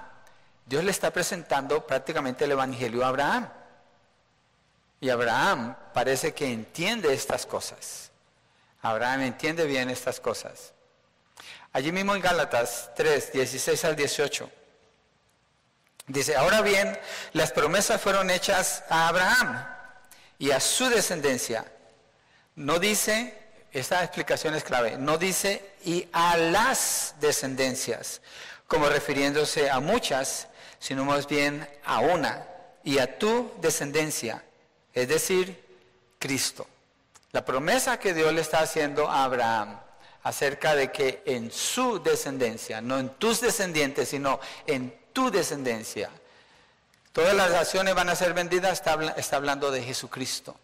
Dios 0.66 0.84
le 0.84 0.92
está 0.92 1.12
presentando 1.12 1.86
prácticamente 1.86 2.46
el 2.46 2.52
Evangelio 2.52 3.04
a 3.04 3.10
Abraham. 3.10 3.50
Y 5.02 5.10
Abraham 5.10 5.76
parece 5.94 6.34
que 6.34 6.52
entiende 6.52 7.14
estas 7.14 7.46
cosas. 7.46 8.12
Abraham 8.82 9.22
entiende 9.22 9.66
bien 9.66 9.90
estas 9.90 10.20
cosas. 10.22 10.74
Allí 11.74 11.92
mismo 11.92 12.16
en 12.16 12.22
Gálatas 12.22 12.92
3, 12.96 13.34
16 13.34 13.86
al 13.86 13.96
18. 13.96 14.50
Dice, 16.08 16.38
ahora 16.38 16.62
bien, 16.62 16.98
las 17.34 17.52
promesas 17.52 18.00
fueron 18.00 18.30
hechas 18.30 18.84
a 18.90 19.10
Abraham 19.10 19.66
y 20.40 20.52
a 20.52 20.60
su 20.62 20.90
descendencia. 20.90 21.66
No 22.56 22.80
dice, 22.80 23.38
esta 23.74 24.02
explicación 24.04 24.56
es 24.56 24.64
clave, 24.64 24.98
no 24.98 25.18
dice 25.18 25.74
y 25.84 26.08
a 26.14 26.38
las 26.38 27.16
descendencias, 27.20 28.22
como 28.68 28.88
refiriéndose 28.88 29.70
a 29.70 29.82
muchas, 29.82 30.48
sino 30.80 31.04
más 31.04 31.28
bien 31.28 31.68
a 31.86 32.00
una 32.00 32.48
y 32.86 33.00
a 33.00 33.20
tu 33.20 33.52
descendencia, 33.60 34.44
es 34.94 35.10
decir, 35.10 35.62
Cristo. 36.20 36.66
La 37.34 37.44
promesa 37.44 38.00
que 38.00 38.14
Dios 38.14 38.34
le 38.34 38.42
está 38.42 38.60
haciendo 38.60 39.10
a 39.10 39.26
Abraham, 39.26 39.78
acerca 40.24 40.74
de 40.74 40.90
que 40.90 41.22
en 41.26 41.52
su 41.52 42.02
descendencia, 42.02 42.82
no 42.82 42.98
en 42.98 43.10
tus 43.10 43.42
descendientes, 43.42 44.10
sino 44.10 44.40
en 44.66 44.98
tu 45.18 45.32
descendencia, 45.32 46.12
todas 47.12 47.34
las 47.34 47.50
naciones 47.50 47.96
van 47.96 48.08
a 48.08 48.16
ser 48.16 48.36
vendidas, 48.36 48.74
está, 48.74 49.16
está 49.18 49.38
hablando 49.38 49.72
de 49.72 49.82
Jesucristo, 49.82 50.56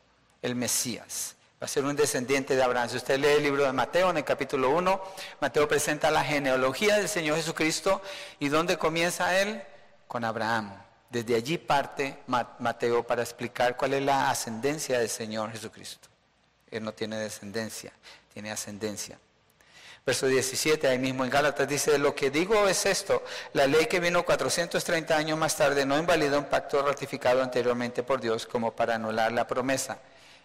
el 0.43 0.53
Mesías. 0.53 1.33
Va 1.60 1.65
a 1.65 1.67
ser 1.67 1.83
un 1.83 1.95
descendiente 1.95 2.55
de 2.55 2.62
Abraham. 2.62 2.88
Si 2.88 2.98
usted 2.98 3.17
lee 3.17 3.29
el 3.29 3.41
libro 3.41 3.63
de 3.63 3.74
Mateo 3.74 4.12
en 4.12 4.17
el 4.17 4.24
capítulo 4.24 4.69
1, 4.69 5.01
Mateo 5.41 5.67
presenta 5.67 6.12
la 6.12 6.24
genealogía 6.24 6.98
del 6.98 7.10
Señor 7.10 7.38
Jesucristo 7.38 8.00
y 8.38 8.50
dónde 8.50 8.77
comienza 8.77 9.36
él? 9.41 9.63
Con 10.07 10.24
Abraham. 10.24 10.72
Desde 11.10 11.33
allí 11.33 11.57
parte 11.57 12.19
Mateo 12.27 13.07
para 13.07 13.24
explicar 13.24 13.75
cuál 13.75 13.95
es 13.95 14.03
la 14.03 14.29
ascendencia 14.29 15.00
del 15.00 15.10
Señor 15.10 15.51
Jesucristo. 15.51 16.10
Él 16.69 16.83
no 16.83 16.93
tiene 16.93 17.17
descendencia, 17.17 17.91
tiene 18.31 18.51
ascendencia. 18.51 19.17
Verso 20.05 20.27
17, 20.27 20.86
ahí 20.86 21.00
mismo 21.00 21.24
en 21.24 21.29
Gálatas 21.29 21.65
dice, 21.65 21.98
lo 21.98 22.13
que 22.13 22.29
digo 22.29 22.67
es 22.67 22.86
esto, 22.86 23.24
la 23.53 23.67
ley 23.67 23.86
que 23.86 24.01
vino 24.01 24.25
430 24.25 25.15
años 25.15 25.38
más 25.38 25.55
tarde 25.55 25.86
no 25.86 25.98
invalidó 25.98 26.39
un 26.39 26.45
pacto 26.45 26.86
ratificado 26.86 27.41
anteriormente 27.41 28.03
por 28.03 28.19
Dios 28.19 28.45
como 28.45 28.72
para 28.72 28.95
anular 28.95 29.31
la 29.31 29.48
promesa. 29.48 30.00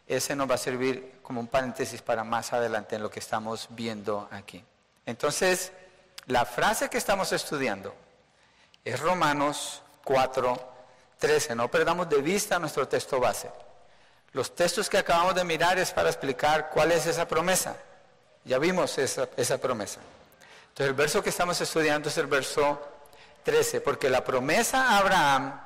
Ese 0.06 0.36
nos 0.36 0.48
va 0.48 0.54
a 0.54 0.58
servir 0.58 1.18
como 1.22 1.40
un 1.40 1.48
paréntesis 1.48 2.02
para 2.02 2.22
más 2.22 2.52
adelante 2.52 2.94
en 2.94 3.02
lo 3.02 3.10
que 3.10 3.18
estamos 3.18 3.66
viendo 3.70 4.28
aquí. 4.30 4.64
Entonces, 5.04 5.72
la 6.26 6.44
frase 6.44 6.88
que 6.88 6.98
estamos 6.98 7.32
estudiando 7.32 7.94
es 8.84 9.00
Romanos 9.00 9.82
4, 10.04 10.72
13. 11.18 11.56
No 11.56 11.68
perdamos 11.68 12.08
de 12.08 12.22
vista 12.22 12.60
nuestro 12.60 12.86
texto 12.86 13.18
base. 13.18 13.50
Los 14.32 14.54
textos 14.54 14.88
que 14.88 14.98
acabamos 14.98 15.34
de 15.34 15.42
mirar 15.42 15.78
es 15.78 15.90
para 15.90 16.10
explicar 16.10 16.70
cuál 16.70 16.92
es 16.92 17.06
esa 17.06 17.26
promesa. 17.26 17.76
Ya 18.48 18.58
vimos 18.58 18.96
esa, 18.96 19.28
esa 19.36 19.58
promesa. 19.58 20.00
Entonces 20.70 20.86
el 20.88 20.94
verso 20.94 21.22
que 21.22 21.28
estamos 21.28 21.60
estudiando 21.60 22.08
es 22.08 22.16
el 22.16 22.26
verso 22.26 22.80
13, 23.42 23.82
porque 23.82 24.08
la 24.08 24.24
promesa 24.24 24.88
a 24.88 24.98
Abraham 24.98 25.60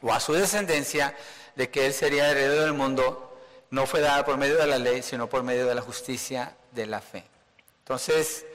o 0.00 0.12
a 0.12 0.20
su 0.20 0.32
descendencia 0.32 1.16
de 1.56 1.68
que 1.68 1.86
él 1.86 1.92
sería 1.92 2.30
heredero 2.30 2.62
del 2.62 2.74
mundo 2.74 3.36
no 3.70 3.86
fue 3.86 4.00
dada 4.00 4.24
por 4.24 4.36
medio 4.36 4.56
de 4.56 4.68
la 4.68 4.78
ley, 4.78 5.02
sino 5.02 5.28
por 5.28 5.42
medio 5.42 5.66
de 5.66 5.74
la 5.74 5.82
justicia 5.82 6.54
de 6.70 6.86
la 6.86 7.00
fe. 7.00 7.24
Entonces, 7.80 8.46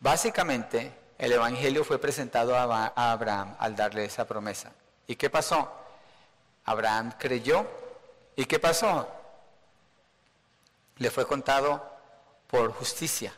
básicamente, 0.00 0.92
el 1.18 1.32
Evangelio 1.32 1.84
fue 1.84 1.98
presentado 1.98 2.56
a 2.56 2.86
Abraham 3.12 3.54
al 3.58 3.76
darle 3.76 4.06
esa 4.06 4.26
promesa. 4.26 4.72
¿Y 5.06 5.16
qué 5.16 5.28
pasó? 5.28 5.70
Abraham 6.64 7.12
creyó. 7.18 7.66
¿Y 8.34 8.46
qué 8.46 8.58
pasó? 8.58 9.06
Le 10.96 11.10
fue 11.10 11.26
contado 11.26 11.91
por 12.52 12.70
justicia. 12.74 13.32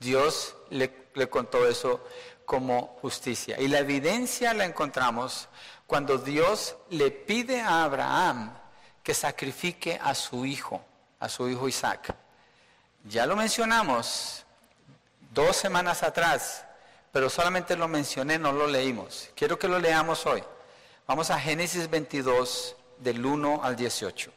Dios 0.00 0.56
le, 0.70 0.90
contó 1.28 1.68
eso 1.68 2.02
como 2.46 2.96
justicia. 3.02 3.60
Y 3.60 3.68
la 3.68 3.80
evidencia 3.80 4.54
la 4.54 4.64
encontramos 4.64 5.46
cuando 5.86 6.16
Dios 6.16 6.74
le 6.88 7.10
pide 7.10 7.60
a 7.60 7.84
Abraham 7.84 8.56
que 9.02 9.12
sacrifique 9.12 10.00
a 10.02 10.14
su 10.14 10.46
hijo, 10.46 10.82
a 11.20 11.28
su 11.28 11.50
hijo 11.50 11.68
Isaac. 11.68 12.14
Ya 13.04 13.26
lo 13.26 13.36
mencionamos 13.36 14.46
dos 15.34 15.54
semanas 15.54 16.02
atrás, 16.02 16.64
pero 17.12 17.28
solamente 17.28 17.76
lo 17.76 17.88
mencioné, 17.88 18.38
no 18.38 18.52
lo 18.52 18.66
leímos. 18.66 19.28
Quiero 19.36 19.58
que 19.58 19.68
lo 19.68 19.78
leamos 19.78 20.24
hoy. 20.24 20.42
Vamos 21.06 21.30
a 21.30 21.38
Génesis 21.38 21.90
22, 21.90 22.74
del 23.00 23.24
1 23.24 23.60
al 23.62 23.76
18. 23.76 24.32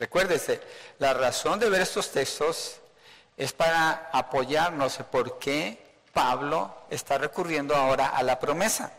Recuérdese, 0.00 0.60
la 0.98 1.14
razón 1.14 1.60
de 1.60 1.70
ver 1.70 1.82
estos 1.82 2.10
textos 2.10 2.80
es 3.38 3.52
para 3.52 4.10
apoyarnos 4.12 4.96
por 5.12 5.38
qué 5.38 5.78
Pablo 6.12 6.74
está 6.90 7.18
recurriendo 7.18 7.74
ahora 7.76 8.08
a 8.08 8.22
la 8.24 8.40
promesa 8.40 8.92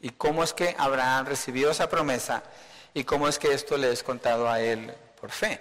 y 0.00 0.10
cómo 0.10 0.44
es 0.44 0.52
que 0.52 0.76
Abraham 0.78 1.26
recibió 1.26 1.72
esa 1.72 1.88
promesa 1.88 2.44
y 2.94 3.02
cómo 3.02 3.26
es 3.26 3.40
que 3.40 3.52
esto 3.52 3.76
le 3.76 3.90
es 3.90 4.04
contado 4.04 4.48
a 4.48 4.60
él 4.60 4.94
por 5.20 5.32
fe. 5.32 5.60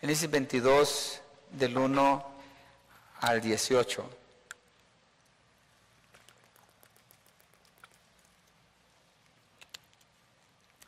Génesis 0.00 0.28
22 0.28 1.20
del 1.52 1.78
1 1.78 2.30
al 3.20 3.40
18. 3.40 4.10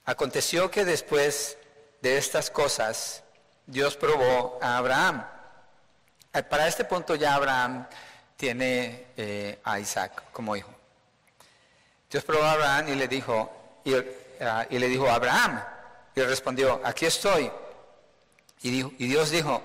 Aconteció 0.04 0.68
que 0.68 0.84
después 0.84 1.56
de 2.02 2.18
estas 2.18 2.50
cosas 2.50 3.22
Dios 3.66 3.96
probó 3.96 4.58
a 4.60 4.78
Abraham 4.78 5.35
para 6.42 6.66
este 6.68 6.84
punto 6.84 7.14
ya 7.14 7.34
Abraham 7.34 7.86
tiene 8.36 9.06
eh, 9.16 9.58
a 9.64 9.78
Isaac 9.80 10.24
como 10.32 10.56
hijo. 10.56 10.70
Dios 12.10 12.24
probó 12.24 12.44
a 12.44 12.52
Abraham 12.52 12.88
y 12.88 12.94
le 12.94 13.08
dijo, 13.08 13.80
y, 13.84 13.94
ah, 14.40 14.66
le 14.68 14.88
dijo, 14.88 15.08
Abraham, 15.08 15.62
y 16.14 16.20
respondió, 16.22 16.80
aquí 16.84 17.06
estoy. 17.06 17.50
Y, 18.62 18.80
y 19.02 19.08
Dios 19.08 19.30
dijo, 19.30 19.62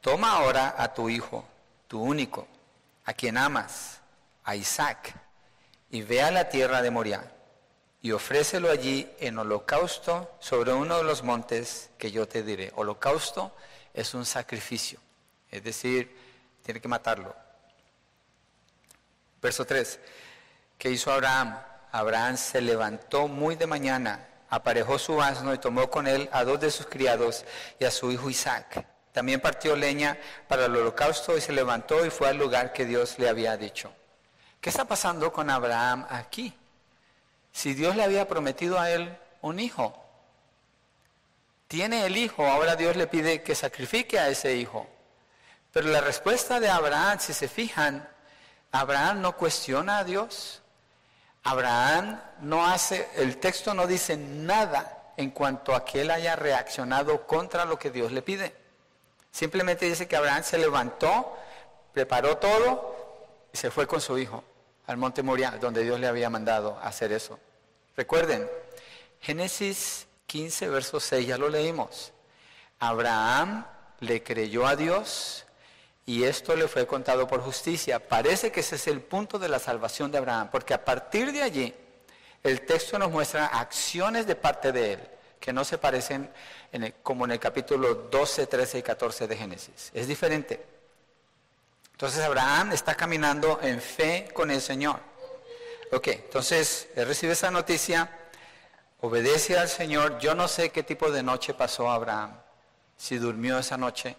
toma 0.00 0.32
ahora 0.32 0.74
a 0.78 0.92
tu 0.92 1.08
hijo, 1.08 1.44
tu 1.88 2.02
único, 2.02 2.46
a 3.04 3.12
quien 3.12 3.36
amas, 3.36 4.00
a 4.44 4.54
Isaac, 4.56 5.14
y 5.90 6.02
ve 6.02 6.22
a 6.22 6.30
la 6.30 6.48
tierra 6.48 6.82
de 6.82 6.90
Moriah, 6.90 7.24
y 8.00 8.12
ofrécelo 8.12 8.70
allí 8.70 9.10
en 9.20 9.38
holocausto 9.38 10.34
sobre 10.40 10.72
uno 10.72 10.98
de 10.98 11.04
los 11.04 11.22
montes 11.22 11.90
que 11.98 12.10
yo 12.10 12.26
te 12.26 12.42
diré. 12.42 12.72
Holocausto 12.74 13.54
es 13.94 14.14
un 14.14 14.24
sacrificio. 14.24 14.98
Es 15.52 15.62
decir, 15.62 16.16
tiene 16.64 16.80
que 16.80 16.88
matarlo. 16.88 17.36
Verso 19.40 19.64
3. 19.64 20.00
¿Qué 20.78 20.90
hizo 20.90 21.12
Abraham? 21.12 21.60
Abraham 21.92 22.38
se 22.38 22.62
levantó 22.62 23.28
muy 23.28 23.54
de 23.54 23.66
mañana, 23.66 24.26
aparejó 24.48 24.98
su 24.98 25.20
asno 25.20 25.52
y 25.52 25.58
tomó 25.58 25.90
con 25.90 26.06
él 26.06 26.28
a 26.32 26.42
dos 26.42 26.58
de 26.58 26.70
sus 26.70 26.86
criados 26.86 27.44
y 27.78 27.84
a 27.84 27.90
su 27.90 28.10
hijo 28.10 28.30
Isaac. 28.30 28.86
También 29.12 29.40
partió 29.40 29.76
leña 29.76 30.18
para 30.48 30.64
el 30.64 30.74
holocausto 30.74 31.36
y 31.36 31.42
se 31.42 31.52
levantó 31.52 32.04
y 32.06 32.10
fue 32.10 32.28
al 32.28 32.38
lugar 32.38 32.72
que 32.72 32.86
Dios 32.86 33.18
le 33.18 33.28
había 33.28 33.58
dicho. 33.58 33.92
¿Qué 34.58 34.70
está 34.70 34.86
pasando 34.86 35.30
con 35.32 35.50
Abraham 35.50 36.06
aquí? 36.08 36.54
Si 37.52 37.74
Dios 37.74 37.94
le 37.94 38.04
había 38.04 38.26
prometido 38.26 38.80
a 38.80 38.90
él 38.90 39.14
un 39.42 39.60
hijo, 39.60 40.02
tiene 41.68 42.06
el 42.06 42.16
hijo, 42.16 42.46
ahora 42.46 42.74
Dios 42.74 42.96
le 42.96 43.06
pide 43.06 43.42
que 43.42 43.54
sacrifique 43.54 44.18
a 44.18 44.28
ese 44.28 44.56
hijo. 44.56 44.86
Pero 45.72 45.88
la 45.88 46.00
respuesta 46.00 46.60
de 46.60 46.68
Abraham, 46.68 47.18
si 47.18 47.32
se 47.32 47.48
fijan, 47.48 48.06
Abraham 48.70 49.22
no 49.22 49.36
cuestiona 49.36 49.98
a 49.98 50.04
Dios. 50.04 50.62
Abraham 51.44 52.20
no 52.40 52.66
hace, 52.66 53.08
el 53.16 53.38
texto 53.38 53.74
no 53.74 53.86
dice 53.86 54.16
nada 54.16 55.12
en 55.16 55.30
cuanto 55.30 55.74
a 55.74 55.84
que 55.84 56.02
él 56.02 56.10
haya 56.10 56.36
reaccionado 56.36 57.26
contra 57.26 57.64
lo 57.64 57.78
que 57.78 57.90
Dios 57.90 58.12
le 58.12 58.22
pide. 58.22 58.54
Simplemente 59.30 59.86
dice 59.86 60.06
que 60.06 60.16
Abraham 60.16 60.44
se 60.44 60.58
levantó, 60.58 61.36
preparó 61.92 62.36
todo 62.36 63.26
y 63.52 63.56
se 63.56 63.70
fue 63.70 63.86
con 63.86 64.00
su 64.00 64.18
hijo 64.18 64.44
al 64.86 64.96
monte 64.98 65.22
Moria, 65.22 65.52
donde 65.60 65.82
Dios 65.82 65.98
le 65.98 66.06
había 66.06 66.28
mandado 66.28 66.78
hacer 66.82 67.12
eso. 67.12 67.38
Recuerden, 67.96 68.48
Génesis 69.20 70.06
15, 70.26 70.68
verso 70.68 71.00
6, 71.00 71.26
ya 71.26 71.38
lo 71.38 71.48
leímos. 71.48 72.12
Abraham 72.78 73.66
le 74.00 74.22
creyó 74.22 74.66
a 74.66 74.76
Dios 74.76 75.46
y 76.04 76.24
esto 76.24 76.56
le 76.56 76.68
fue 76.68 76.86
contado 76.86 77.26
por 77.26 77.40
justicia. 77.40 78.06
Parece 78.06 78.50
que 78.50 78.60
ese 78.60 78.76
es 78.76 78.86
el 78.86 79.00
punto 79.00 79.38
de 79.38 79.48
la 79.48 79.58
salvación 79.58 80.10
de 80.10 80.18
Abraham, 80.18 80.48
porque 80.50 80.74
a 80.74 80.84
partir 80.84 81.32
de 81.32 81.42
allí 81.42 81.74
el 82.42 82.66
texto 82.66 82.98
nos 82.98 83.10
muestra 83.10 83.46
acciones 83.46 84.26
de 84.26 84.34
parte 84.34 84.72
de 84.72 84.92
él 84.94 85.00
que 85.38 85.52
no 85.52 85.64
se 85.64 85.76
parecen 85.76 86.30
como 87.02 87.24
en 87.24 87.32
el 87.32 87.40
capítulo 87.40 87.94
12, 87.94 88.46
13 88.46 88.78
y 88.78 88.82
14 88.82 89.26
de 89.26 89.36
Génesis. 89.36 89.90
Es 89.92 90.06
diferente. 90.06 90.64
Entonces 91.92 92.24
Abraham 92.24 92.72
está 92.72 92.94
caminando 92.94 93.60
en 93.62 93.80
fe 93.80 94.30
con 94.32 94.50
el 94.50 94.60
Señor. 94.60 95.00
Ok, 95.92 96.08
entonces 96.08 96.88
él 96.94 97.06
recibe 97.06 97.32
esa 97.32 97.50
noticia, 97.50 98.10
obedece 99.00 99.58
al 99.58 99.68
Señor. 99.68 100.18
Yo 100.18 100.34
no 100.34 100.48
sé 100.48 100.70
qué 100.70 100.82
tipo 100.82 101.10
de 101.10 101.22
noche 101.22 101.54
pasó 101.54 101.90
Abraham, 101.90 102.40
si 102.96 103.18
durmió 103.18 103.58
esa 103.58 103.76
noche 103.76 104.16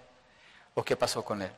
o 0.75 0.83
qué 0.83 0.95
pasó 0.95 1.23
con 1.23 1.41
él. 1.41 1.51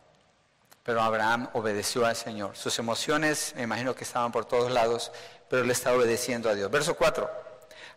Pero 0.86 1.02
Abraham 1.02 1.50
obedeció 1.54 2.06
al 2.06 2.16
Señor. 2.16 2.56
Sus 2.56 2.78
emociones, 2.78 3.54
me 3.56 3.64
imagino 3.64 3.96
que 3.96 4.04
estaban 4.04 4.32
por 4.32 4.46
todos 4.46 4.72
lados, 4.72 5.12
pero 5.50 5.64
él 5.64 5.72
estaba 5.72 5.98
obedeciendo 5.98 6.48
a 6.48 6.54
Dios. 6.54 6.70
Verso 6.70 6.96
4. 6.96 7.28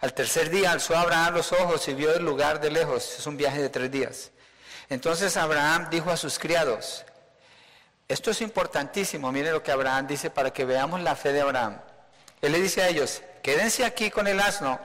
Al 0.00 0.14
tercer 0.14 0.48
día 0.48 0.72
alzó 0.72 0.96
Abraham 0.96 1.34
los 1.34 1.52
ojos 1.52 1.86
y 1.88 1.92
vio 1.92 2.14
el 2.14 2.24
lugar 2.24 2.60
de 2.60 2.70
lejos. 2.70 3.18
Es 3.18 3.26
un 3.26 3.36
viaje 3.36 3.60
de 3.60 3.68
tres 3.68 3.90
días. 3.90 4.30
Entonces 4.88 5.36
Abraham 5.36 5.88
dijo 5.90 6.10
a 6.10 6.16
sus 6.16 6.38
criados, 6.38 7.04
esto 8.08 8.30
es 8.30 8.40
importantísimo, 8.40 9.30
miren 9.32 9.52
lo 9.52 9.62
que 9.62 9.70
Abraham 9.70 10.06
dice 10.06 10.30
para 10.30 10.50
que 10.50 10.64
veamos 10.64 11.02
la 11.02 11.14
fe 11.14 11.34
de 11.34 11.42
Abraham. 11.42 11.78
Él 12.40 12.52
le 12.52 12.58
dice 12.58 12.80
a 12.80 12.88
ellos, 12.88 13.20
quédense 13.42 13.84
aquí 13.84 14.10
con 14.10 14.26
el 14.26 14.40
asno. 14.40 14.80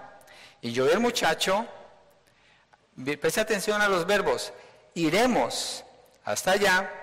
Y 0.59 0.73
yo 0.73 0.89
el 0.89 0.99
muchacho, 0.99 1.65
preste 3.21 3.39
atención 3.39 3.81
a 3.81 3.87
los 3.87 4.05
verbos, 4.05 4.51
iremos 4.93 5.85
hasta 6.25 6.51
allá 6.51 7.02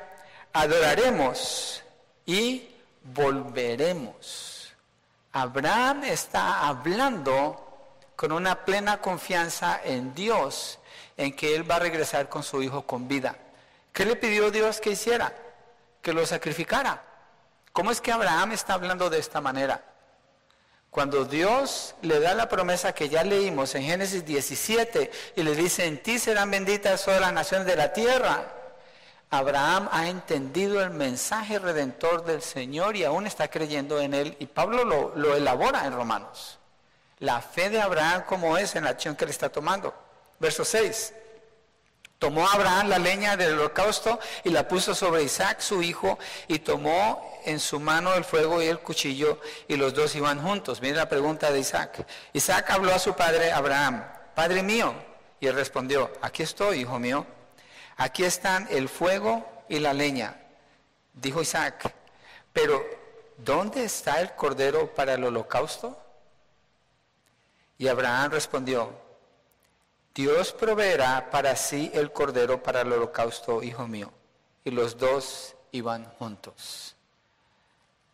adoraremos 0.53 1.83
y 2.27 2.69
volveremos. 3.03 4.73
Abraham 5.33 6.05
está 6.05 6.67
hablando 6.67 7.67
con 8.17 8.33
una 8.33 8.65
plena 8.65 9.01
confianza 9.01 9.81
en 9.85 10.15
Dios, 10.15 10.79
en 11.17 11.35
que 11.35 11.55
Él 11.55 11.71
va 11.71 11.77
a 11.77 11.81
regresar 11.81 12.29
con 12.29 12.43
su 12.43 12.63
hijo 12.63 12.83
con 12.87 13.09
vida. 13.09 13.37
¿Qué 13.93 14.05
le 14.05 14.17
pidió 14.17 14.51
Dios 14.51 14.81
que 14.81 14.91
hiciera? 14.91 15.35
Que 16.03 16.13
lo 16.13 16.27
sacrificara. 16.27 17.03
¿Cómo 17.73 17.91
es 17.91 18.01
que 18.01 18.13
Abraham 18.13 18.53
está 18.53 18.75
hablando 18.75 19.09
de 19.09 19.19
esta 19.19 19.41
manera? 19.41 19.85
Cuando 20.91 21.25
Dios 21.25 21.95
le 22.03 22.19
da 22.19 22.35
la 22.35 22.49
promesa 22.49 22.93
que 22.93 23.09
ya 23.09 23.23
leímos 23.23 23.75
en 23.77 23.85
Génesis 23.85 24.25
17 24.25 25.11
y 25.37 25.43
le 25.43 25.55
dice, 25.55 25.87
en 25.87 26.03
ti 26.03 26.19
serán 26.19 26.51
benditas 26.51 27.05
todas 27.05 27.21
las 27.21 27.33
naciones 27.33 27.67
de 27.69 27.77
la 27.77 27.93
tierra, 27.93 28.60
Abraham 29.31 29.89
ha 29.93 30.09
entendido 30.09 30.83
el 30.83 30.91
mensaje 30.91 31.61
redentor 31.61 32.25
del 32.25 32.43
Señor 32.43 32.97
y 32.97 33.05
aún 33.05 33.29
está 33.29 33.49
creyendo 33.49 34.01
en 34.01 34.13
él. 34.13 34.37
Y 34.41 34.47
Pablo 34.47 34.85
lo, 34.85 35.37
elabora 35.37 35.87
en 35.87 35.95
Romanos. 35.95 36.59
La 37.21 37.41
fe 37.41 37.71
de 37.71 37.81
Abraham 37.81 38.25
como 38.27 38.59
es 38.59 38.75
en 38.75 38.85
la 38.85 38.91
acción 38.91 39.15
que 39.15 39.27
le 39.27 39.31
está 39.31 39.49
tomando. 39.49 39.95
Verso 40.41 40.65
6. 40.65 41.15
Tomó 42.19 42.47
Abraham 42.49 42.89
la 42.89 42.99
leña 42.99 43.37
del 43.37 43.55
holocausto 43.55 44.19
y 44.43 44.51
la 44.51 44.67
puso 44.67 44.95
sobre 44.95 45.23
Isaac, 45.23 45.61
su 45.61 45.81
hijo, 45.81 46.19
y 46.49 46.59
tomó 46.59 47.41
en 47.47 47.61
su 47.61 47.81
mano 47.81 48.13
el 48.15 48.25
fuego 48.25 48.61
y 48.61 48.67
el 48.67 48.81
cuchillo, 48.81 49.41
y 49.69 49.77
los 49.77 49.95
dos 49.95 50.15
iban 50.17 50.43
juntos. 50.43 50.83
Mira 50.83 50.97
la 50.97 51.09
pregunta 51.09 51.51
de 51.51 51.61
Isaac. 51.61 52.07
Isaac 52.35 52.69
habló 52.71 52.93
a 52.93 52.99
su 52.99 53.15
padre 53.15 53.53
Abraham, 53.53 54.05
Padre 54.35 54.63
mío, 54.63 54.93
y 55.39 55.47
él 55.47 55.55
respondió, 55.55 56.11
aquí 56.21 56.43
estoy, 56.43 56.81
hijo 56.81 56.99
mío. 56.99 57.27
Aquí 58.01 58.25
están 58.25 58.67
el 58.71 58.89
fuego 58.89 59.47
y 59.69 59.79
la 59.79 59.93
leña. 59.93 60.35
Dijo 61.13 61.43
Isaac, 61.43 61.93
pero 62.51 62.83
¿dónde 63.37 63.85
está 63.85 64.23
el 64.23 64.35
cordero 64.35 64.95
para 64.95 65.13
el 65.13 65.25
holocausto? 65.25 66.01
Y 67.77 67.89
Abraham 67.89 68.31
respondió, 68.31 68.91
Dios 70.15 70.51
proveerá 70.53 71.29
para 71.31 71.55
sí 71.57 71.91
el 71.93 72.11
cordero 72.11 72.63
para 72.63 72.81
el 72.81 72.91
holocausto, 72.91 73.63
hijo 73.63 73.87
mío. 73.87 74.11
Y 74.65 74.71
los 74.71 74.97
dos 74.97 75.55
iban 75.71 76.07
juntos. 76.19 76.97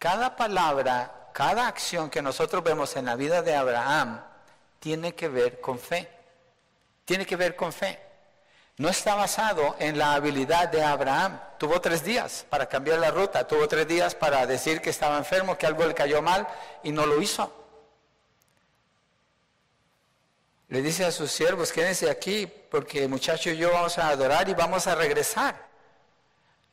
Cada 0.01 0.35
palabra, 0.35 1.31
cada 1.33 1.68
acción 1.68 2.11
que 2.11 2.22
nosotros 2.22 2.64
vemos 2.64 2.96
en 2.96 3.05
la 3.05 3.14
vida 3.14 3.40
de 3.40 3.55
Abraham 3.55 4.20
tiene 4.81 5.14
que 5.14 5.29
ver 5.29 5.61
con 5.61 5.79
fe. 5.79 6.11
Tiene 7.05 7.25
que 7.25 7.37
ver 7.37 7.55
con 7.55 7.72
fe. 7.72 8.06
No 8.79 8.91
está 8.91 9.15
basado 9.15 9.75
en 9.79 9.97
la 9.97 10.15
habilidad 10.15 10.69
de 10.69 10.83
Abraham. 10.83 11.41
Tuvo 11.59 11.81
tres 11.81 12.05
días 12.05 12.45
para 12.51 12.67
cambiar 12.67 12.99
la 12.99 13.11
ruta, 13.11 13.47
tuvo 13.47 13.67
tres 13.67 13.89
días 13.89 14.15
para 14.15 14.47
decir 14.47 14.83
que 14.83 14.91
estaba 14.91 15.17
enfermo, 15.17 15.57
que 15.57 15.67
algo 15.67 15.87
le 15.87 15.95
cayó 15.95 16.21
mal 16.21 16.47
y 16.83 16.93
no 16.93 17.07
lo 17.07 17.23
hizo. 17.23 17.51
Le 20.69 20.83
dice 20.83 21.05
a 21.05 21.12
sus 21.12 21.31
siervos, 21.31 21.73
quédense 21.73 22.11
aquí 22.11 22.47
porque 22.47 23.07
muchacho 23.09 23.51
y 23.51 23.57
yo 23.57 23.73
vamos 23.73 23.97
a 23.99 24.09
adorar 24.09 24.49
y 24.49 24.55
vamos 24.55 24.87
a 24.87 24.95
regresar. 24.95 25.55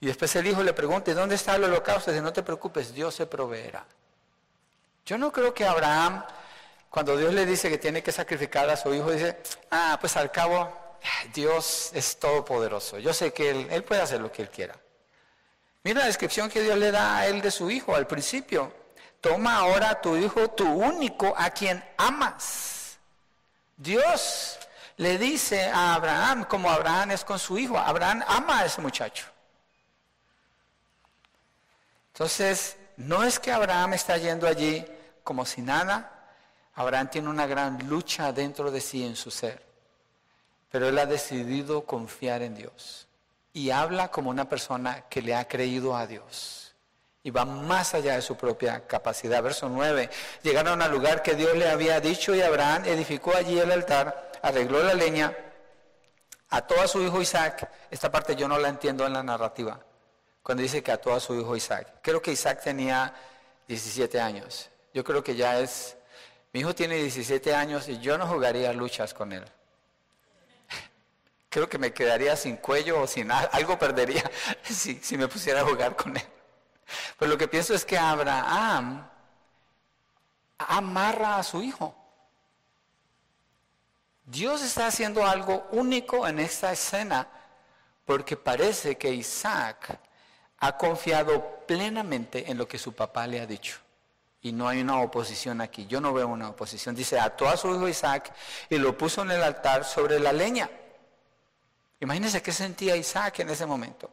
Y 0.02 0.08
después 0.08 0.36
el 0.36 0.48
hijo 0.48 0.62
le 0.62 0.74
pregunta, 0.74 1.13
¿dónde 1.13 1.36
está 1.36 1.56
el 1.56 1.63
holocausto? 1.63 2.12
Dice, 2.12 2.22
no 2.22 2.34
te 2.34 2.44
preocupes, 2.44 2.94
Dios 2.94 3.16
se 3.16 3.26
proveerá. 3.26 3.86
Yo 5.06 5.18
no 5.18 5.32
creo 5.32 5.54
que 5.54 5.66
Abraham, 5.66 6.26
cuando 6.89 7.16
Dios 7.16 7.34
le 7.34 7.46
dice 7.46 7.70
que 7.70 7.78
tiene 7.78 8.04
que 8.04 8.12
sacrificar 8.12 8.70
a 8.70 8.76
su 8.76 8.94
hijo, 8.94 9.12
dice, 9.12 9.38
ah, 9.72 9.98
pues 10.02 10.18
al 10.18 10.32
cabo, 10.32 10.83
Dios 11.34 11.92
es 11.94 12.18
todopoderoso. 12.18 13.00
Yo 13.00 13.13
sé 13.13 13.34
que 13.34 13.50
él, 13.50 13.68
él 13.70 13.84
puede 13.84 14.02
hacer 14.02 14.22
lo 14.22 14.32
que 14.32 14.44
él 14.44 14.50
quiera. 14.50 14.76
Mira 15.84 16.02
la 16.02 16.08
descripción 16.08 16.50
que 16.50 16.62
Dios 16.62 16.78
le 16.78 16.92
da 16.92 17.18
a 17.18 17.28
él 17.28 17.42
de 17.42 17.52
su 17.52 17.70
hijo 17.70 17.96
al 17.96 18.08
principio. 18.08 18.72
Toma 19.20 19.58
ahora 19.58 19.89
a 19.89 20.02
tu 20.02 20.16
hijo, 20.16 20.50
tu 20.50 20.66
único, 20.66 21.34
a 21.38 21.50
quien 21.50 21.84
amas 21.98 22.74
Dios 23.78 24.60
le 24.98 25.18
dice 25.18 25.66
a 25.66 25.96
Abraham, 25.96 26.46
como 26.46 26.70
Abraham 26.70 27.12
es 27.12 27.26
con 27.26 27.39
su 27.39 27.58
hijo, 27.58 27.78
Abraham 27.78 28.24
ama 28.28 28.60
a 28.60 28.66
ese 28.66 28.82
muchacho. 28.82 29.26
Entonces, 32.13 32.78
no 32.98 33.24
es 33.24 33.39
que 33.39 33.52
Abraham 33.52 33.94
está 33.94 34.18
yendo 34.18 34.48
allí 34.48 34.86
como 35.24 35.46
si 35.46 35.62
nada, 35.62 36.30
Abraham 36.76 37.10
tiene 37.10 37.30
una 37.30 37.48
gran 37.48 37.88
lucha 37.88 38.32
dentro 38.32 38.72
de 38.72 38.80
sí 38.80 39.04
en 39.06 39.16
su 39.16 39.32
ser, 39.32 39.62
pero 40.74 40.88
él 40.88 40.98
ha 40.98 41.06
decidido 41.06 41.86
confiar 41.86 42.42
en 42.42 42.56
Dios 42.56 43.08
y 43.54 43.70
habla 43.70 44.10
como 44.10 44.32
una 44.32 44.50
persona 44.50 45.06
que 45.08 45.22
le 45.22 45.36
ha 45.36 45.48
creído 45.48 45.96
a 45.96 46.08
Dios 46.08 46.74
y 47.22 47.30
va 47.30 47.46
más 47.46 47.94
allá 47.94 48.16
de 48.16 48.24
su 48.24 48.36
propia 48.36 48.88
capacidad. 48.88 49.44
Verso 49.44 49.70
9, 49.70 50.10
llegaron 50.42 50.82
al 50.82 50.90
lugar 50.90 51.22
que 51.22 51.36
Dios 51.36 51.56
le 51.56 51.70
había 51.70 52.00
dicho 52.00 52.34
y 52.34 52.42
Abraham 52.42 52.86
edificó 52.86 53.36
allí 53.36 53.60
el 53.60 53.72
altar, 53.72 54.32
arregló 54.42 54.82
la 54.82 54.96
leña, 54.96 55.38
ató 56.50 56.82
a 56.82 56.88
su 56.88 57.04
hijo 57.04 57.22
Isaac. 57.22 57.70
Esta 57.92 58.12
parte 58.12 58.36
yo 58.36 58.48
no 58.48 58.58
la 58.58 58.70
entiendo 58.70 59.06
en 59.06 59.14
la 59.14 59.22
narrativa, 59.22 59.80
cuando 60.42 60.64
dice 60.64 60.82
que 60.82 60.92
ató 60.92 61.14
a 61.14 61.20
su 61.20 61.40
hijo 61.40 61.56
Isaac. 61.56 62.00
Creo 62.02 62.20
que 62.20 62.32
Isaac 62.32 62.64
tenía 62.64 63.14
17 63.68 64.20
años. 64.20 64.72
Yo 64.92 65.04
creo 65.04 65.24
que 65.24 65.36
ya 65.36 65.60
es, 65.60 65.96
mi 66.52 66.62
hijo 66.62 66.74
tiene 66.74 66.96
17 66.96 67.54
años 67.54 67.88
y 67.90 68.00
yo 68.00 68.18
no 68.18 68.26
jugaría 68.26 68.74
luchas 68.74 69.14
con 69.14 69.34
él. 69.34 69.46
Creo 71.54 71.70
que 71.70 71.78
me 71.78 71.94
quedaría 71.94 72.36
sin 72.36 72.58
cuello 72.58 73.02
o 73.02 73.06
sin 73.06 73.30
algo 73.32 73.78
perdería 73.78 74.24
si, 74.63 75.16
me 75.16 75.28
pusiera 75.28 75.62
a 75.62 75.63
jugar 75.63 75.96
con 75.96 76.18
él. 76.18 76.26
Pero 77.20 77.30
lo 77.30 77.38
que 77.38 77.48
pienso 77.48 77.76
es 77.76 77.86
que 77.86 77.96
Abraham 77.96 79.08
amarra 80.58 81.38
a 81.38 81.44
su 81.44 81.62
hijo. 81.62 81.96
Dios 84.26 84.63
está 84.63 84.88
haciendo 84.88 85.28
algo 85.28 85.68
único 85.74 86.28
en 86.28 86.39
esta 86.39 86.72
escena 86.72 87.28
porque 88.04 88.36
parece 88.36 88.98
que 88.98 89.13
Isaac 89.13 90.00
ha 90.58 90.76
confiado 90.76 91.60
plenamente 91.68 92.50
en 92.50 92.58
lo 92.58 92.68
que 92.68 92.80
su 92.80 92.94
papá 92.94 93.28
le 93.28 93.39
ha 93.39 93.46
dicho. 93.46 93.78
Y 94.42 94.54
no 94.54 94.68
hay 94.68 94.82
una 94.82 95.00
oposición 95.02 95.62
aquí. 95.62 95.86
Yo 95.86 96.02
no 96.02 96.13
veo 96.13 96.30
una 96.30 96.50
oposición. 96.50 96.96
Dice, 96.96 97.20
ató 97.20 97.48
a 97.48 97.58
su 97.58 97.68
hijo 97.76 97.88
Isaac 97.88 98.34
y 98.72 98.80
lo 98.80 98.98
puso 98.98 99.22
en 99.22 99.30
el 99.30 99.44
altar 99.44 99.86
sobre 99.86 100.20
la 100.20 100.34
leña. 100.34 100.68
Imagínense 102.04 102.42
qué 102.42 102.52
sentía 102.52 102.98
Isaac 102.98 103.39
en 103.39 103.50
ese 103.50 103.66
momento. 103.66 104.12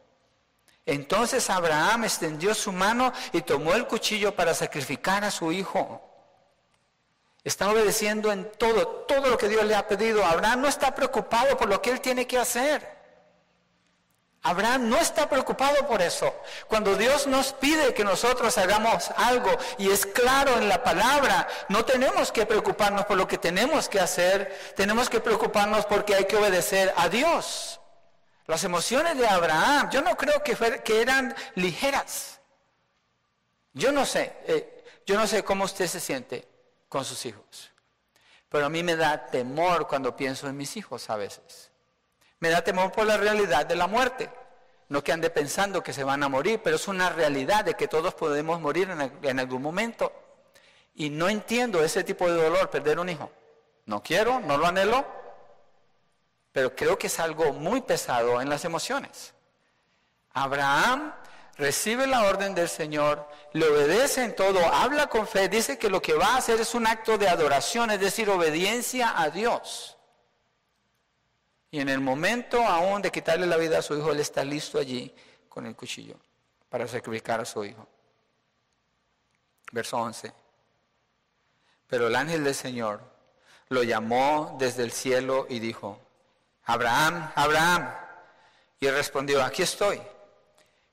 Entonces 0.85 1.49
Abraham 1.49 2.05
extendió 2.05 2.55
su 2.55 2.71
mano 2.71 3.11
y 3.33 3.41
tomó 3.41 3.73
el 3.73 3.85
cuchillo 3.85 4.33
para 4.33 4.53
sacrificar 4.53 5.25
a 5.25 5.29
su 5.29 5.51
hijo. 5.51 6.01
Está 7.43 7.69
obedeciendo 7.69 8.31
en 8.31 8.49
todo, 8.57 8.87
todo 9.09 9.27
lo 9.27 9.37
que 9.37 9.49
Dios 9.49 9.65
le 9.65 9.75
ha 9.75 9.89
pedido. 9.89 10.23
Abraham 10.23 10.61
no 10.61 10.67
está 10.69 10.95
preocupado 10.95 11.57
por 11.57 11.67
lo 11.67 11.81
que 11.81 11.89
él 11.89 11.99
tiene 11.99 12.25
que 12.25 12.37
hacer. 12.37 13.01
Abraham 14.43 14.87
no 14.87 14.97
está 14.97 15.27
preocupado 15.27 15.85
por 15.85 16.01
eso. 16.01 16.33
Cuando 16.69 16.95
Dios 16.95 17.27
nos 17.27 17.51
pide 17.51 17.93
que 17.93 18.05
nosotros 18.05 18.57
hagamos 18.57 19.11
algo 19.17 19.51
y 19.77 19.91
es 19.91 20.05
claro 20.05 20.57
en 20.57 20.69
la 20.69 20.81
palabra, 20.81 21.45
no 21.67 21.83
tenemos 21.83 22.31
que 22.31 22.45
preocuparnos 22.45 23.05
por 23.05 23.17
lo 23.17 23.27
que 23.27 23.37
tenemos 23.37 23.89
que 23.89 23.99
hacer, 23.99 24.73
tenemos 24.77 25.09
que 25.09 25.19
preocuparnos 25.19 25.85
porque 25.85 26.15
hay 26.15 26.25
que 26.25 26.37
obedecer 26.37 26.93
a 26.95 27.09
Dios. 27.09 27.80
Las 28.47 28.63
emociones 28.63 29.17
de 29.17 29.27
Abraham, 29.27 29.89
yo 29.91 30.01
no 30.01 30.15
creo 30.17 30.43
que, 30.43 31.01
eran 31.01 31.33
ligeras. 31.55 32.39
Yo 33.73 33.91
no 33.91 34.05
sé, 34.05 34.33
eh, 34.47 34.83
yo 35.05 35.15
no 35.15 35.27
sé 35.27 35.43
cómo 35.43 35.63
usted 35.63 35.87
se 35.87 35.99
siente 35.99 36.47
con 36.89 37.05
sus 37.05 37.25
hijos, 37.25 37.71
pero 38.49 38.65
a 38.65 38.69
mí 38.69 38.83
me 38.83 38.95
da 38.95 39.27
temor 39.27 39.87
cuando 39.87 40.15
pienso 40.15 40.47
en 40.47 40.57
mis 40.57 40.75
hijos 40.75 41.09
a 41.09 41.15
veces. 41.15 41.71
Me 42.39 42.49
da 42.49 42.63
temor 42.63 42.91
por 42.91 43.05
la 43.05 43.17
realidad 43.17 43.65
de 43.65 43.75
la 43.75 43.87
muerte. 43.87 44.29
No 44.89 45.03
que 45.03 45.13
ande 45.13 45.29
pensando 45.29 45.81
que 45.81 45.93
se 45.93 46.03
van 46.03 46.21
a 46.21 46.27
morir, 46.27 46.59
pero 46.61 46.75
es 46.75 46.87
una 46.89 47.09
realidad 47.09 47.63
de 47.63 47.75
que 47.75 47.87
todos 47.87 48.13
podemos 48.13 48.59
morir 48.59 48.89
en 49.21 49.39
algún 49.39 49.61
momento. 49.61 50.11
Y 50.95 51.09
no 51.09 51.29
entiendo 51.29 51.81
ese 51.81 52.03
tipo 52.03 52.29
de 52.29 52.43
dolor, 52.43 52.69
perder 52.69 52.99
un 52.99 53.07
hijo. 53.07 53.31
No 53.85 54.03
quiero, 54.03 54.41
no 54.41 54.57
lo 54.57 54.67
anhelo, 54.67 55.05
pero 56.51 56.75
creo 56.75 56.97
que 56.97 57.07
es 57.07 57.19
algo 57.19 57.53
muy 57.53 57.81
pesado 57.81 58.41
en 58.41 58.49
las 58.49 58.65
emociones. 58.65 59.33
Abraham 60.33 61.13
recibe 61.57 62.07
la 62.07 62.23
orden 62.23 62.55
del 62.55 62.69
Señor, 62.69 63.27
le 63.53 63.67
obedece 63.67 64.23
en 64.23 64.35
todo, 64.35 64.65
habla 64.65 65.07
con 65.07 65.27
fe, 65.27 65.49
dice 65.49 65.77
que 65.77 65.89
lo 65.89 66.01
que 66.01 66.13
va 66.13 66.33
a 66.33 66.37
hacer 66.37 66.59
es 66.59 66.73
un 66.73 66.87
acto 66.87 67.17
de 67.17 67.29
adoración, 67.29 67.91
es 67.91 67.99
decir, 67.99 68.29
obediencia 68.29 69.19
a 69.19 69.29
Dios. 69.29 69.97
Y 71.69 71.79
en 71.79 71.87
el 71.87 72.01
momento 72.01 72.61
aún 72.65 73.01
de 73.01 73.11
quitarle 73.11 73.47
la 73.47 73.57
vida 73.57 73.79
a 73.79 73.81
su 73.81 73.97
hijo, 73.97 74.11
él 74.11 74.19
está 74.19 74.43
listo 74.43 74.77
allí 74.77 75.13
con 75.47 75.65
el 75.65 75.75
cuchillo 75.75 76.15
para 76.69 76.87
sacrificar 76.87 77.39
a 77.39 77.45
su 77.45 77.63
hijo. 77.63 77.87
Verso 79.71 79.97
11. 79.97 80.33
Pero 81.87 82.07
el 82.07 82.15
ángel 82.15 82.43
del 82.43 82.55
Señor 82.55 83.01
lo 83.69 83.83
llamó 83.83 84.55
desde 84.59 84.83
el 84.83 84.91
cielo 84.91 85.45
y 85.49 85.59
dijo, 85.59 85.99
Abraham, 86.65 87.31
Abraham. 87.35 87.89
Y 88.79 88.89
respondió, 88.89 89.43
aquí 89.43 89.61
estoy. 89.61 90.01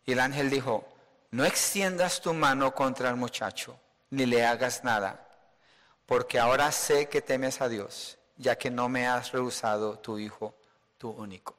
Y 0.04 0.12
el 0.12 0.20
ángel 0.20 0.50
dijo, 0.50 0.86
no 1.30 1.44
extiendas 1.44 2.20
tu 2.20 2.32
mano 2.32 2.74
contra 2.74 3.10
el 3.10 3.16
muchacho, 3.16 3.78
ni 4.10 4.24
le 4.24 4.46
hagas 4.46 4.82
nada, 4.82 5.26
porque 6.06 6.38
ahora 6.38 6.72
sé 6.72 7.08
que 7.08 7.20
temes 7.20 7.60
a 7.60 7.68
Dios, 7.68 8.16
ya 8.36 8.56
que 8.56 8.70
no 8.70 8.88
me 8.88 9.06
has 9.06 9.32
rehusado 9.32 9.98
tu 9.98 10.18
hijo, 10.18 10.54
tu 10.96 11.10
único. 11.10 11.54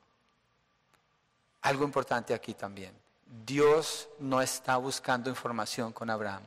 Algo 1.61 1.83
importante 1.83 2.33
aquí 2.33 2.53
también. 2.53 2.93
Dios 3.45 4.09
no 4.17 4.41
está 4.41 4.77
buscando 4.77 5.29
información 5.29 5.93
con 5.93 6.09
Abraham. 6.09 6.43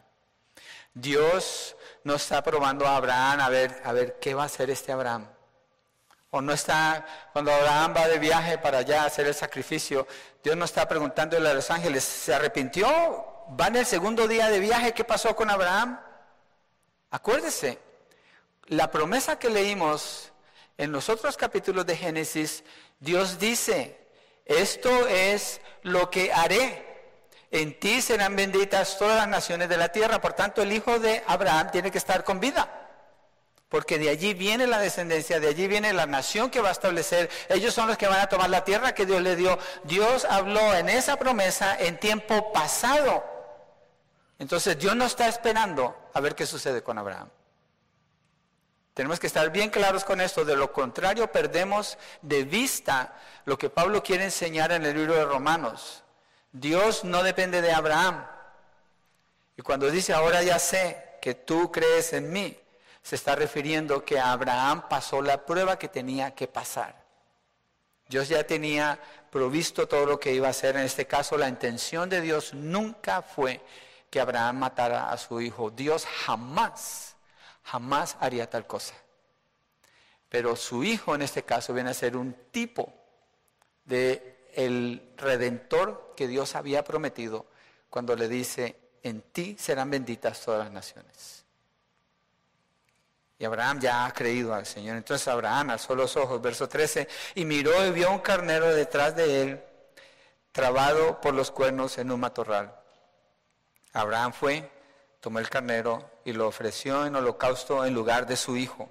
Dios 0.94 1.76
no 2.02 2.16
está 2.16 2.42
probando 2.42 2.86
a 2.86 2.96
Abraham 2.96 3.40
a 3.40 3.48
ver, 3.48 3.80
a 3.84 3.92
ver 3.92 4.18
qué 4.18 4.34
va 4.34 4.42
a 4.42 4.46
hacer 4.46 4.68
este 4.70 4.90
Abraham. 4.90 5.26
O 6.34 6.40
no 6.40 6.54
está, 6.54 7.04
cuando 7.34 7.52
Abraham 7.52 7.92
va 7.94 8.08
de 8.08 8.18
viaje 8.18 8.56
para 8.56 8.78
allá 8.78 9.02
a 9.02 9.06
hacer 9.06 9.26
el 9.26 9.34
sacrificio, 9.34 10.08
Dios 10.42 10.56
no 10.56 10.64
está 10.64 10.88
preguntándole 10.88 11.46
a 11.46 11.52
los 11.52 11.70
ángeles, 11.70 12.04
¿se 12.04 12.34
arrepintió? 12.34 12.88
¿Va 13.60 13.66
en 13.66 13.76
el 13.76 13.84
segundo 13.84 14.26
día 14.26 14.48
de 14.48 14.58
viaje? 14.58 14.94
¿Qué 14.94 15.04
pasó 15.04 15.36
con 15.36 15.50
Abraham? 15.50 16.00
Acuérdese, 17.10 17.78
la 18.68 18.90
promesa 18.90 19.38
que 19.38 19.50
leímos 19.50 20.32
en 20.78 20.90
los 20.90 21.10
otros 21.10 21.36
capítulos 21.36 21.84
de 21.84 21.98
Génesis, 21.98 22.64
Dios 22.98 23.38
dice, 23.38 24.08
esto 24.46 25.06
es 25.08 25.60
lo 25.82 26.08
que 26.08 26.32
haré. 26.32 27.20
En 27.50 27.78
ti 27.78 28.00
serán 28.00 28.36
benditas 28.36 28.96
todas 28.96 29.18
las 29.18 29.28
naciones 29.28 29.68
de 29.68 29.76
la 29.76 29.90
tierra. 29.90 30.22
Por 30.22 30.32
tanto, 30.32 30.62
el 30.62 30.72
hijo 30.72 30.98
de 30.98 31.22
Abraham 31.26 31.70
tiene 31.70 31.90
que 31.90 31.98
estar 31.98 32.24
con 32.24 32.40
vida. 32.40 32.81
Porque 33.72 33.98
de 33.98 34.10
allí 34.10 34.34
viene 34.34 34.66
la 34.66 34.78
descendencia, 34.78 35.40
de 35.40 35.48
allí 35.48 35.66
viene 35.66 35.94
la 35.94 36.04
nación 36.04 36.50
que 36.50 36.60
va 36.60 36.68
a 36.68 36.72
establecer. 36.72 37.30
Ellos 37.48 37.72
son 37.72 37.88
los 37.88 37.96
que 37.96 38.06
van 38.06 38.20
a 38.20 38.28
tomar 38.28 38.50
la 38.50 38.64
tierra 38.64 38.94
que 38.94 39.06
Dios 39.06 39.22
le 39.22 39.34
dio. 39.34 39.58
Dios 39.84 40.26
habló 40.26 40.74
en 40.74 40.90
esa 40.90 41.16
promesa 41.16 41.74
en 41.80 41.98
tiempo 41.98 42.52
pasado. 42.52 43.24
Entonces 44.38 44.78
Dios 44.78 44.94
no 44.94 45.06
está 45.06 45.26
esperando 45.26 45.96
a 46.12 46.20
ver 46.20 46.34
qué 46.34 46.44
sucede 46.44 46.82
con 46.82 46.98
Abraham. 46.98 47.30
Tenemos 48.92 49.18
que 49.18 49.26
estar 49.26 49.50
bien 49.50 49.70
claros 49.70 50.04
con 50.04 50.20
esto, 50.20 50.44
de 50.44 50.54
lo 50.54 50.70
contrario 50.70 51.32
perdemos 51.32 51.96
de 52.20 52.44
vista 52.44 53.18
lo 53.46 53.56
que 53.56 53.70
Pablo 53.70 54.02
quiere 54.02 54.24
enseñar 54.24 54.70
en 54.72 54.84
el 54.84 54.94
libro 54.94 55.14
de 55.14 55.24
Romanos. 55.24 56.04
Dios 56.52 57.04
no 57.04 57.22
depende 57.22 57.62
de 57.62 57.72
Abraham. 57.72 58.26
Y 59.56 59.62
cuando 59.62 59.90
dice, 59.90 60.12
ahora 60.12 60.42
ya 60.42 60.58
sé 60.58 61.16
que 61.22 61.34
tú 61.34 61.72
crees 61.72 62.12
en 62.12 62.30
mí, 62.30 62.58
se 63.02 63.16
está 63.16 63.34
refiriendo 63.34 64.04
que 64.04 64.18
Abraham 64.18 64.88
pasó 64.88 65.22
la 65.22 65.44
prueba 65.44 65.78
que 65.78 65.88
tenía 65.88 66.34
que 66.34 66.46
pasar. 66.46 67.02
Dios 68.08 68.28
ya 68.28 68.46
tenía 68.46 68.98
provisto 69.30 69.88
todo 69.88 70.06
lo 70.06 70.20
que 70.20 70.34
iba 70.34 70.46
a 70.46 70.50
hacer. 70.50 70.76
En 70.76 70.82
este 70.82 71.06
caso, 71.06 71.36
la 71.36 71.48
intención 71.48 72.08
de 72.08 72.20
Dios 72.20 72.54
nunca 72.54 73.22
fue 73.22 73.60
que 74.10 74.20
Abraham 74.20 74.58
matara 74.58 75.10
a 75.10 75.16
su 75.16 75.40
hijo. 75.40 75.70
Dios 75.70 76.04
jamás 76.04 77.12
jamás 77.64 78.16
haría 78.20 78.48
tal 78.48 78.66
cosa. 78.66 78.94
Pero 80.28 80.56
su 80.56 80.82
hijo 80.84 81.14
en 81.14 81.22
este 81.22 81.44
caso 81.44 81.74
viene 81.74 81.90
a 81.90 81.94
ser 81.94 82.16
un 82.16 82.34
tipo 82.50 82.92
de 83.84 84.48
el 84.54 85.12
redentor 85.16 86.14
que 86.16 86.28
Dios 86.28 86.54
había 86.54 86.84
prometido 86.84 87.46
cuando 87.88 88.16
le 88.16 88.28
dice, 88.28 88.76
en 89.02 89.22
ti 89.22 89.56
serán 89.58 89.90
benditas 89.90 90.40
todas 90.42 90.64
las 90.64 90.72
naciones. 90.72 91.41
Y 93.42 93.44
Abraham 93.44 93.80
ya 93.80 94.06
ha 94.06 94.12
creído 94.12 94.54
al 94.54 94.66
Señor. 94.66 94.96
Entonces 94.96 95.26
Abraham 95.26 95.70
alzó 95.70 95.96
los 95.96 96.16
ojos, 96.16 96.40
verso 96.40 96.68
13, 96.68 97.08
y 97.34 97.44
miró 97.44 97.84
y 97.84 97.90
vio 97.90 98.08
un 98.12 98.20
carnero 98.20 98.72
detrás 98.72 99.16
de 99.16 99.42
él, 99.42 99.64
trabado 100.52 101.20
por 101.20 101.34
los 101.34 101.50
cuernos 101.50 101.98
en 101.98 102.12
un 102.12 102.20
matorral. 102.20 102.72
Abraham 103.94 104.32
fue, 104.32 104.70
tomó 105.18 105.40
el 105.40 105.50
carnero 105.50 106.08
y 106.24 106.32
lo 106.32 106.46
ofreció 106.46 107.04
en 107.04 107.16
holocausto 107.16 107.84
en 107.84 107.92
lugar 107.92 108.28
de 108.28 108.36
su 108.36 108.56
hijo. 108.56 108.88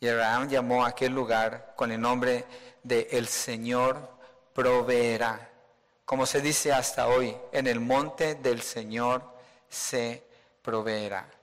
Y 0.00 0.08
Abraham 0.08 0.48
llamó 0.48 0.84
a 0.84 0.88
aquel 0.88 1.12
lugar 1.12 1.72
con 1.76 1.92
el 1.92 2.00
nombre 2.00 2.46
de 2.82 3.06
El 3.12 3.28
Señor 3.28 4.10
proveerá. 4.54 5.52
Como 6.04 6.26
se 6.26 6.40
dice 6.40 6.72
hasta 6.72 7.06
hoy, 7.06 7.36
en 7.52 7.68
el 7.68 7.78
monte 7.78 8.34
del 8.34 8.60
Señor 8.60 9.22
se 9.68 10.26
proveerá. 10.62 11.35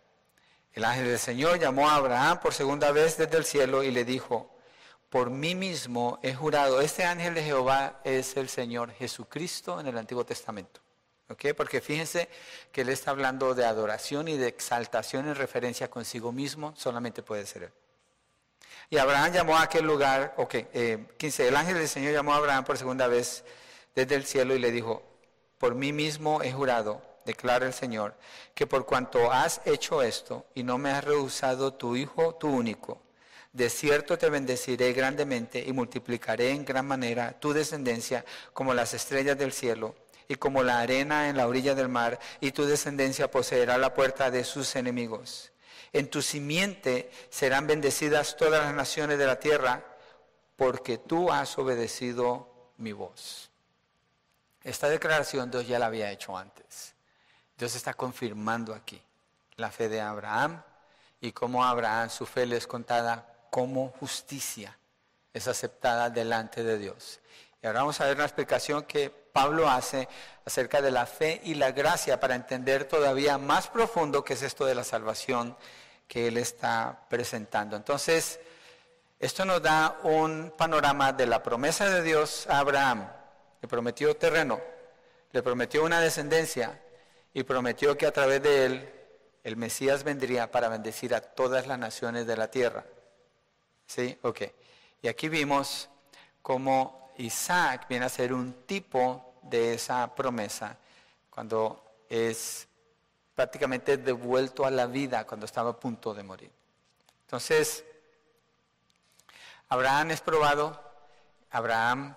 El 0.73 0.85
ángel 0.85 1.07
del 1.07 1.19
Señor 1.19 1.59
llamó 1.59 1.89
a 1.89 1.95
Abraham 1.95 2.39
por 2.39 2.53
segunda 2.53 2.91
vez 2.91 3.17
desde 3.17 3.37
el 3.37 3.45
cielo 3.45 3.83
y 3.83 3.91
le 3.91 4.05
dijo, 4.05 4.49
por 5.09 5.29
mí 5.29 5.53
mismo 5.53 6.19
he 6.23 6.33
jurado, 6.33 6.81
este 6.81 7.03
ángel 7.03 7.35
de 7.35 7.43
Jehová 7.43 8.01
es 8.03 8.35
el 8.35 8.49
Señor 8.49 8.91
Jesucristo 8.91 9.79
en 9.79 9.87
el 9.87 9.97
Antiguo 9.97 10.25
Testamento. 10.25 10.81
Porque 11.55 11.81
fíjense 11.81 12.29
que 12.71 12.81
él 12.81 12.89
está 12.89 13.11
hablando 13.11 13.53
de 13.55 13.65
adoración 13.65 14.27
y 14.27 14.37
de 14.37 14.47
exaltación 14.47 15.27
en 15.27 15.35
referencia 15.35 15.89
consigo 15.89 16.31
mismo, 16.31 16.73
solamente 16.75 17.23
puede 17.23 17.45
ser 17.45 17.63
él. 17.63 17.71
Y 18.89 18.97
Abraham 18.97 19.31
llamó 19.31 19.57
a 19.57 19.63
aquel 19.63 19.85
lugar, 19.85 20.33
ok, 20.37 20.55
15, 21.17 21.43
eh, 21.43 21.47
el 21.47 21.55
ángel 21.55 21.75
del 21.75 21.87
Señor 21.87 22.13
llamó 22.13 22.33
a 22.33 22.37
Abraham 22.37 22.65
por 22.65 22.77
segunda 22.77 23.07
vez 23.07 23.43
desde 23.95 24.15
el 24.15 24.25
cielo 24.25 24.55
y 24.55 24.59
le 24.59 24.71
dijo, 24.71 25.03
por 25.57 25.75
mí 25.75 25.93
mismo 25.93 26.41
he 26.43 26.51
jurado, 26.51 27.01
declara 27.25 27.65
el 27.65 27.73
Señor, 27.73 28.15
que 28.53 28.67
por 28.67 28.85
cuanto 28.85 29.31
has 29.31 29.61
hecho 29.65 30.01
esto 30.01 30.45
y 30.53 30.63
no 30.63 30.77
me 30.77 30.91
has 30.91 31.03
rehusado 31.03 31.73
tu 31.73 31.95
hijo, 31.95 32.35
tu 32.35 32.47
único, 32.49 33.01
de 33.53 33.69
cierto 33.69 34.17
te 34.17 34.29
bendeciré 34.29 34.93
grandemente 34.93 35.63
y 35.65 35.71
multiplicaré 35.73 36.49
en 36.49 36.65
gran 36.65 36.87
manera 36.87 37.39
tu 37.39 37.53
descendencia 37.53 38.25
como 38.51 38.73
las 38.73 38.95
estrellas 38.95 39.37
del 39.37 39.53
cielo 39.53 39.95
y 40.27 40.35
como 40.35 40.63
la 40.63 40.79
arena 40.79 41.29
en 41.29 41.37
la 41.37 41.47
orilla 41.47 41.75
del 41.75 41.89
mar, 41.89 42.19
y 42.39 42.51
tu 42.51 42.65
descendencia 42.65 43.29
poseerá 43.29 43.77
la 43.77 43.93
puerta 43.93 44.31
de 44.31 44.43
sus 44.43 44.75
enemigos. 44.75 45.51
En 45.91 46.09
tu 46.09 46.21
simiente 46.21 47.11
serán 47.29 47.67
bendecidas 47.67 48.35
todas 48.37 48.63
las 48.63 48.73
naciones 48.73 49.19
de 49.19 49.27
la 49.27 49.39
tierra, 49.39 49.85
porque 50.55 50.97
tú 50.97 51.31
has 51.31 51.57
obedecido 51.57 52.71
mi 52.77 52.93
voz. 52.93 53.51
Esta 54.63 54.89
declaración 54.89 55.51
Dios 55.51 55.67
ya 55.67 55.77
la 55.77 55.87
había 55.87 56.09
hecho 56.09 56.37
antes. 56.37 56.92
Dios 57.63 57.75
está 57.75 57.93
confirmando 57.93 58.73
aquí 58.73 59.01
la 59.55 59.71
fe 59.71 59.87
de 59.87 60.01
Abraham 60.01 60.61
y 61.21 61.31
cómo 61.31 61.63
Abraham 61.63 62.09
su 62.09 62.25
fe 62.25 62.45
le 62.45 62.57
es 62.57 62.67
contada 62.67 63.25
como 63.49 63.87
justicia, 64.01 64.77
es 65.33 65.47
aceptada 65.47 66.09
delante 66.09 66.61
de 66.61 66.77
Dios. 66.77 67.21
Y 67.61 67.67
ahora 67.67 67.79
vamos 67.79 68.01
a 68.01 68.05
ver 68.07 68.17
una 68.17 68.25
explicación 68.25 68.83
que 68.83 69.09
Pablo 69.09 69.69
hace 69.69 70.09
acerca 70.43 70.81
de 70.81 70.91
la 70.91 71.05
fe 71.05 71.39
y 71.45 71.53
la 71.53 71.71
gracia 71.71 72.19
para 72.19 72.35
entender 72.35 72.83
todavía 72.83 73.37
más 73.37 73.69
profundo 73.69 74.25
qué 74.25 74.33
es 74.33 74.41
esto 74.41 74.65
de 74.65 74.75
la 74.75 74.83
salvación 74.83 75.55
que 76.09 76.27
él 76.27 76.35
está 76.35 77.05
presentando. 77.07 77.77
Entonces, 77.77 78.41
esto 79.21 79.45
nos 79.45 79.61
da 79.61 80.01
un 80.03 80.51
panorama 80.57 81.13
de 81.13 81.27
la 81.27 81.41
promesa 81.41 81.89
de 81.89 82.01
Dios 82.01 82.45
a 82.49 82.59
Abraham. 82.59 83.07
Le 83.61 83.69
prometió 83.69 84.17
terreno, 84.17 84.59
le 85.31 85.41
prometió 85.41 85.85
una 85.85 86.01
descendencia 86.01 86.82
y 87.33 87.43
prometió 87.43 87.97
que 87.97 88.05
a 88.05 88.11
través 88.13 88.41
de 88.43 88.65
él 88.65 88.89
el 89.43 89.57
Mesías 89.57 90.03
vendría 90.03 90.51
para 90.51 90.69
bendecir 90.69 91.13
a 91.13 91.21
todas 91.21 91.67
las 91.67 91.77
naciones 91.77 92.25
de 92.25 92.37
la 92.37 92.49
tierra. 92.49 92.85
¿Sí? 93.87 94.17
Ok. 94.21 94.41
Y 95.01 95.07
aquí 95.07 95.27
vimos 95.27 95.89
cómo 96.41 97.11
Isaac 97.17 97.87
viene 97.89 98.05
a 98.05 98.09
ser 98.09 98.33
un 98.33 98.53
tipo 98.65 99.35
de 99.41 99.73
esa 99.73 100.13
promesa 100.15 100.77
cuando 101.29 101.83
es 102.07 102.67
prácticamente 103.35 103.97
devuelto 103.97 104.65
a 104.65 104.71
la 104.71 104.85
vida 104.85 105.25
cuando 105.25 105.45
estaba 105.45 105.71
a 105.71 105.79
punto 105.79 106.13
de 106.13 106.23
morir. 106.23 106.51
Entonces, 107.25 107.83
Abraham 109.69 110.11
es 110.11 110.21
probado, 110.21 110.79
Abraham 111.49 112.15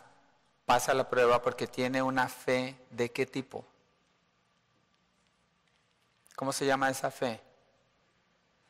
pasa 0.66 0.92
la 0.92 1.08
prueba 1.08 1.40
porque 1.40 1.66
tiene 1.66 2.02
una 2.02 2.28
fe 2.28 2.76
de 2.90 3.10
qué 3.10 3.24
tipo. 3.26 3.64
¿Cómo 6.36 6.52
se 6.52 6.66
llama 6.66 6.90
esa 6.90 7.10
fe? 7.10 7.40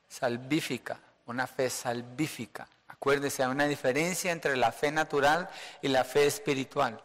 Salvífica, 0.08 0.98
una 1.26 1.48
fe 1.48 1.68
salvífica. 1.68 2.66
Acuérdese, 2.86 3.42
hay 3.42 3.50
una 3.50 3.66
diferencia 3.66 4.30
entre 4.30 4.56
la 4.56 4.70
fe 4.70 4.92
natural 4.92 5.50
y 5.82 5.88
la 5.88 6.04
fe 6.04 6.26
espiritual. 6.26 7.02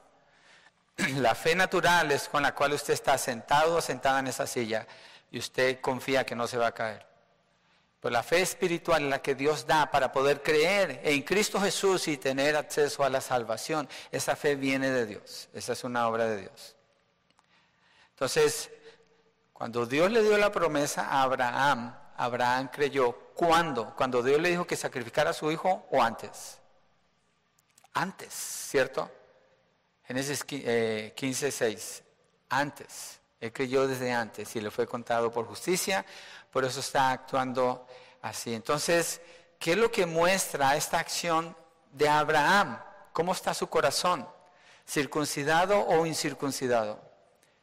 La 1.18 1.34
fe 1.36 1.56
natural 1.56 2.12
es 2.12 2.28
con 2.28 2.44
la 2.44 2.54
cual 2.54 2.74
usted 2.74 2.94
está 2.94 3.18
sentado 3.18 3.78
o 3.78 3.82
sentada 3.82 4.20
en 4.20 4.28
esa 4.28 4.46
silla 4.46 4.86
y 5.32 5.40
usted 5.40 5.80
confía 5.80 6.26
que 6.26 6.36
no 6.36 6.48
se 6.48 6.58
va 6.58 6.68
a 6.68 6.74
caer. 6.74 7.06
Pero 8.02 8.12
la 8.12 8.24
fe 8.24 8.42
espiritual 8.42 9.04
es 9.04 9.10
la 9.10 9.22
que 9.22 9.34
Dios 9.34 9.66
da 9.66 9.90
para 9.90 10.12
poder 10.12 10.44
creer 10.44 11.00
en 11.04 11.22
Cristo 11.22 11.62
Jesús 11.62 12.08
y 12.08 12.18
tener 12.18 12.58
acceso 12.58 13.04
a 13.04 13.10
la 13.10 13.22
salvación. 13.22 13.88
Esa 14.12 14.36
fe 14.36 14.56
viene 14.56 14.90
de 14.92 15.06
Dios. 15.06 15.50
Esa 15.54 15.74
es 15.74 15.84
una 15.84 16.08
obra 16.08 16.26
de 16.26 16.42
Dios. 16.42 16.76
Entonces, 18.10 18.70
cuando 19.62 19.86
Dios 19.86 20.10
le 20.10 20.24
dio 20.24 20.40
la 20.40 20.52
promesa 20.52 21.06
a 21.06 21.22
Abraham, 21.22 21.96
Abraham 22.18 22.70
creyó. 22.74 23.12
¿Cuándo? 23.36 23.94
Cuando 23.96 24.24
Dios 24.24 24.42
le 24.42 24.50
dijo 24.50 24.66
que 24.66 24.76
sacrificara 24.76 25.30
a 25.30 25.34
su 25.34 25.52
hijo 25.52 25.86
o 25.92 26.02
antes. 26.02 26.58
Antes, 27.94 28.34
¿cierto? 28.34 29.12
Génesis 30.04 30.44
15, 30.44 31.52
6. 31.52 32.04
antes. 32.50 33.20
Él 33.40 33.54
creyó 33.54 33.88
desde 33.88 34.12
antes 34.12 34.56
y 34.56 34.62
le 34.62 34.72
fue 34.72 34.88
contado 34.88 35.32
por 35.32 35.46
justicia, 35.46 36.04
por 36.52 36.66
eso 36.66 36.80
está 36.80 37.12
actuando 37.12 37.86
así. 38.24 38.56
Entonces, 38.56 39.22
¿qué 39.60 39.74
es 39.74 39.78
lo 39.78 39.92
que 39.92 40.08
muestra 40.08 40.76
esta 40.76 40.98
acción 40.98 41.56
de 41.92 42.10
Abraham? 42.10 42.80
¿Cómo 43.14 43.32
está 43.32 43.54
su 43.54 43.68
corazón? 43.68 44.28
¿Circuncidado 44.88 45.86
o 45.86 46.08
incircuncidado? 46.08 47.11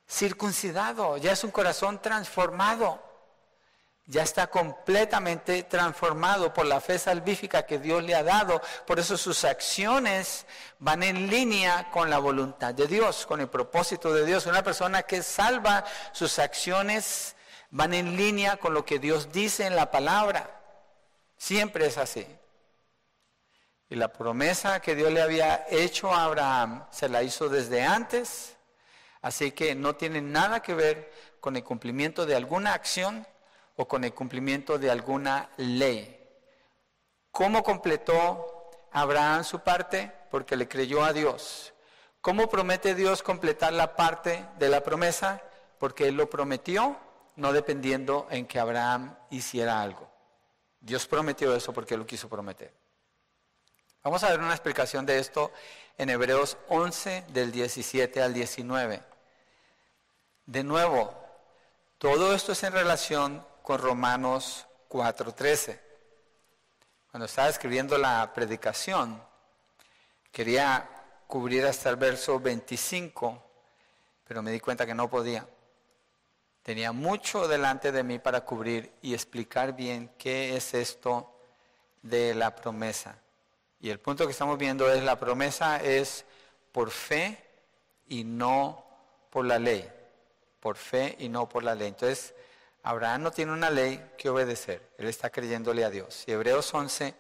Circuncidado, 0.09 1.17
ya 1.19 1.33
es 1.33 1.45
un 1.45 1.51
corazón 1.51 2.01
transformado 2.01 3.09
ya 4.11 4.23
está 4.23 4.47
completamente 4.47 5.65
transformado 5.65 6.55
por 6.55 6.65
la 6.65 6.81
fe 6.81 6.99
salvífica 6.99 7.67
que 7.67 7.79
Dios 7.79 8.03
le 8.03 8.15
ha 8.15 8.23
dado. 8.23 8.63
Por 8.87 8.99
eso 8.99 9.19
sus 9.19 9.45
acciones 9.45 10.47
van 10.79 11.03
en 11.03 11.29
línea 11.29 11.91
con 11.91 12.09
la 12.09 12.19
voluntad 12.19 12.73
de 12.73 12.87
Dios, 12.87 13.27
con 13.27 13.43
el 13.43 13.49
propósito 13.49 14.15
de 14.15 14.25
Dios. 14.25 14.47
Una 14.47 14.63
persona 14.63 15.03
que 15.03 15.23
salva, 15.23 15.85
sus 16.13 16.39
acciones 16.39 17.37
van 17.71 17.93
en 17.93 18.17
línea 18.17 18.57
con 18.57 18.73
lo 18.73 18.83
que 18.87 18.99
Dios 18.99 19.31
dice 19.31 19.67
en 19.67 19.77
la 19.77 19.91
palabra. 19.91 20.59
Siempre 21.37 21.87
es 21.87 21.99
así. 21.99 22.27
Y 23.91 23.95
la 23.95 24.11
promesa 24.11 24.81
que 24.81 24.95
Dios 24.95 25.13
le 25.13 25.21
había 25.21 25.67
hecho 25.69 26.15
a 26.15 26.25
Abraham 26.25 26.87
se 26.91 27.11
la 27.11 27.23
hizo 27.23 27.51
desde 27.51 27.85
antes. 27.85 28.57
Así 29.23 29.53
que 29.53 29.75
no 29.75 29.97
tiene 29.97 30.21
nada 30.21 30.61
que 30.61 30.75
ver 30.75 31.13
con 31.41 31.57
el 31.57 31.65
cumplimiento 31.65 32.27
de 32.27 32.37
alguna 32.37 32.75
acción 32.75 33.27
o 33.77 33.87
con 33.87 34.05
el 34.05 34.15
cumplimiento 34.15 34.79
de 34.79 34.91
alguna 34.91 35.51
ley. 35.57 36.19
¿Cómo 37.31 37.63
completó 37.63 38.71
Abraham 38.93 39.45
su 39.45 39.61
parte? 39.61 40.13
Porque 40.31 40.57
le 40.57 40.69
creyó 40.69 41.05
a 41.05 41.13
Dios. 41.13 41.73
¿Cómo 42.21 42.49
promete 42.49 42.95
Dios 42.95 43.23
completar 43.23 43.73
la 43.73 43.95
parte 43.95 44.45
de 44.59 44.69
la 44.69 44.83
promesa? 44.83 45.41
Porque 45.79 46.09
Él 46.09 46.17
lo 46.17 46.29
prometió, 46.29 46.97
no 47.37 47.53
dependiendo 47.53 48.27
en 48.31 48.47
que 48.47 48.59
Abraham 48.59 49.17
hiciera 49.31 49.81
algo. 49.81 50.11
Dios 50.81 51.07
prometió 51.07 51.55
eso 51.55 51.73
porque 51.73 51.97
lo 51.97 52.07
quiso 52.07 52.29
prometer. 52.29 52.73
Vamos 54.03 54.23
a 54.25 54.31
ver 54.31 54.41
una 54.41 54.53
explicación 54.53 55.07
de 55.07 55.19
esto 55.19 55.53
en 55.97 56.11
Hebreos 56.11 56.57
11 56.69 57.27
del 57.29 57.53
17 57.53 58.23
al 58.23 58.33
19. 58.33 59.03
De 60.49 60.65
nuevo, 60.65 61.15
todo 61.99 62.35
esto 62.35 62.53
es 62.53 62.63
en 62.63 62.73
relación 62.73 63.45
con 63.63 63.83
Romanos 63.83 64.67
4:13. 64.89 65.79
Cuando 67.11 67.27
estaba 67.27 67.51
escribiendo 67.51 67.99
la 67.99 68.33
predicación, 68.33 69.23
quería 70.33 70.89
cubrir 71.27 71.67
hasta 71.67 71.91
el 71.91 71.97
verso 71.97 72.41
25, 72.41 73.43
pero 74.25 74.41
me 74.41 74.51
di 74.51 74.59
cuenta 74.59 74.87
que 74.87 74.95
no 74.95 75.11
podía. 75.11 75.47
Tenía 76.63 76.93
mucho 76.93 77.47
delante 77.47 77.93
de 77.93 78.03
mí 78.03 78.19
para 78.19 78.41
cubrir 78.41 78.91
y 79.03 79.13
explicar 79.13 79.77
bien 79.77 80.11
qué 80.17 80.57
es 80.57 80.73
esto 80.73 81.31
de 82.01 82.35
la 82.35 82.57
promesa. 82.57 83.19
Y 83.81 83.91
el 83.91 84.01
punto 84.01 84.25
que 84.25 84.33
estamos 84.33 84.57
viendo 84.57 84.91
es 84.91 85.05
la 85.05 85.21
promesa 85.21 85.77
es 85.77 86.25
por 86.73 86.91
fe 86.91 87.37
y 88.07 88.25
no 88.25 88.83
por 89.29 89.45
la 89.45 89.59
ley. 89.59 89.98
Por 90.61 90.77
fe 90.77 91.17
y 91.19 91.29
no 91.29 91.49
por 91.49 91.63
la 91.63 91.75
ley. 91.75 91.89
Entonces, 91.89 92.35
Abraham 92.83 93.23
no 93.23 93.31
tiene 93.31 93.53
una 93.53 93.71
ley 93.71 94.13
que 94.17 94.29
obedecer, 94.29 94.95
él 94.99 95.09
está 95.09 95.31
creyéndole 95.31 95.85
a 95.85 95.91
Dios. 95.91 96.25
Y 96.27 96.33
Hebreos 96.33 96.73
11, 96.73 97.15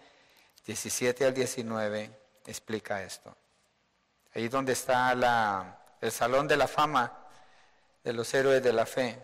17 0.66 1.26
al 1.26 1.34
19 1.34 2.10
explica 2.46 3.02
esto. 3.02 3.36
Ahí 4.34 4.48
donde 4.48 4.72
está 4.72 5.14
la, 5.14 5.78
el 6.00 6.12
salón 6.12 6.48
de 6.48 6.56
la 6.56 6.68
fama 6.68 7.26
de 8.04 8.12
los 8.12 8.32
héroes 8.32 8.62
de 8.62 8.72
la 8.72 8.86
fe. 8.86 9.22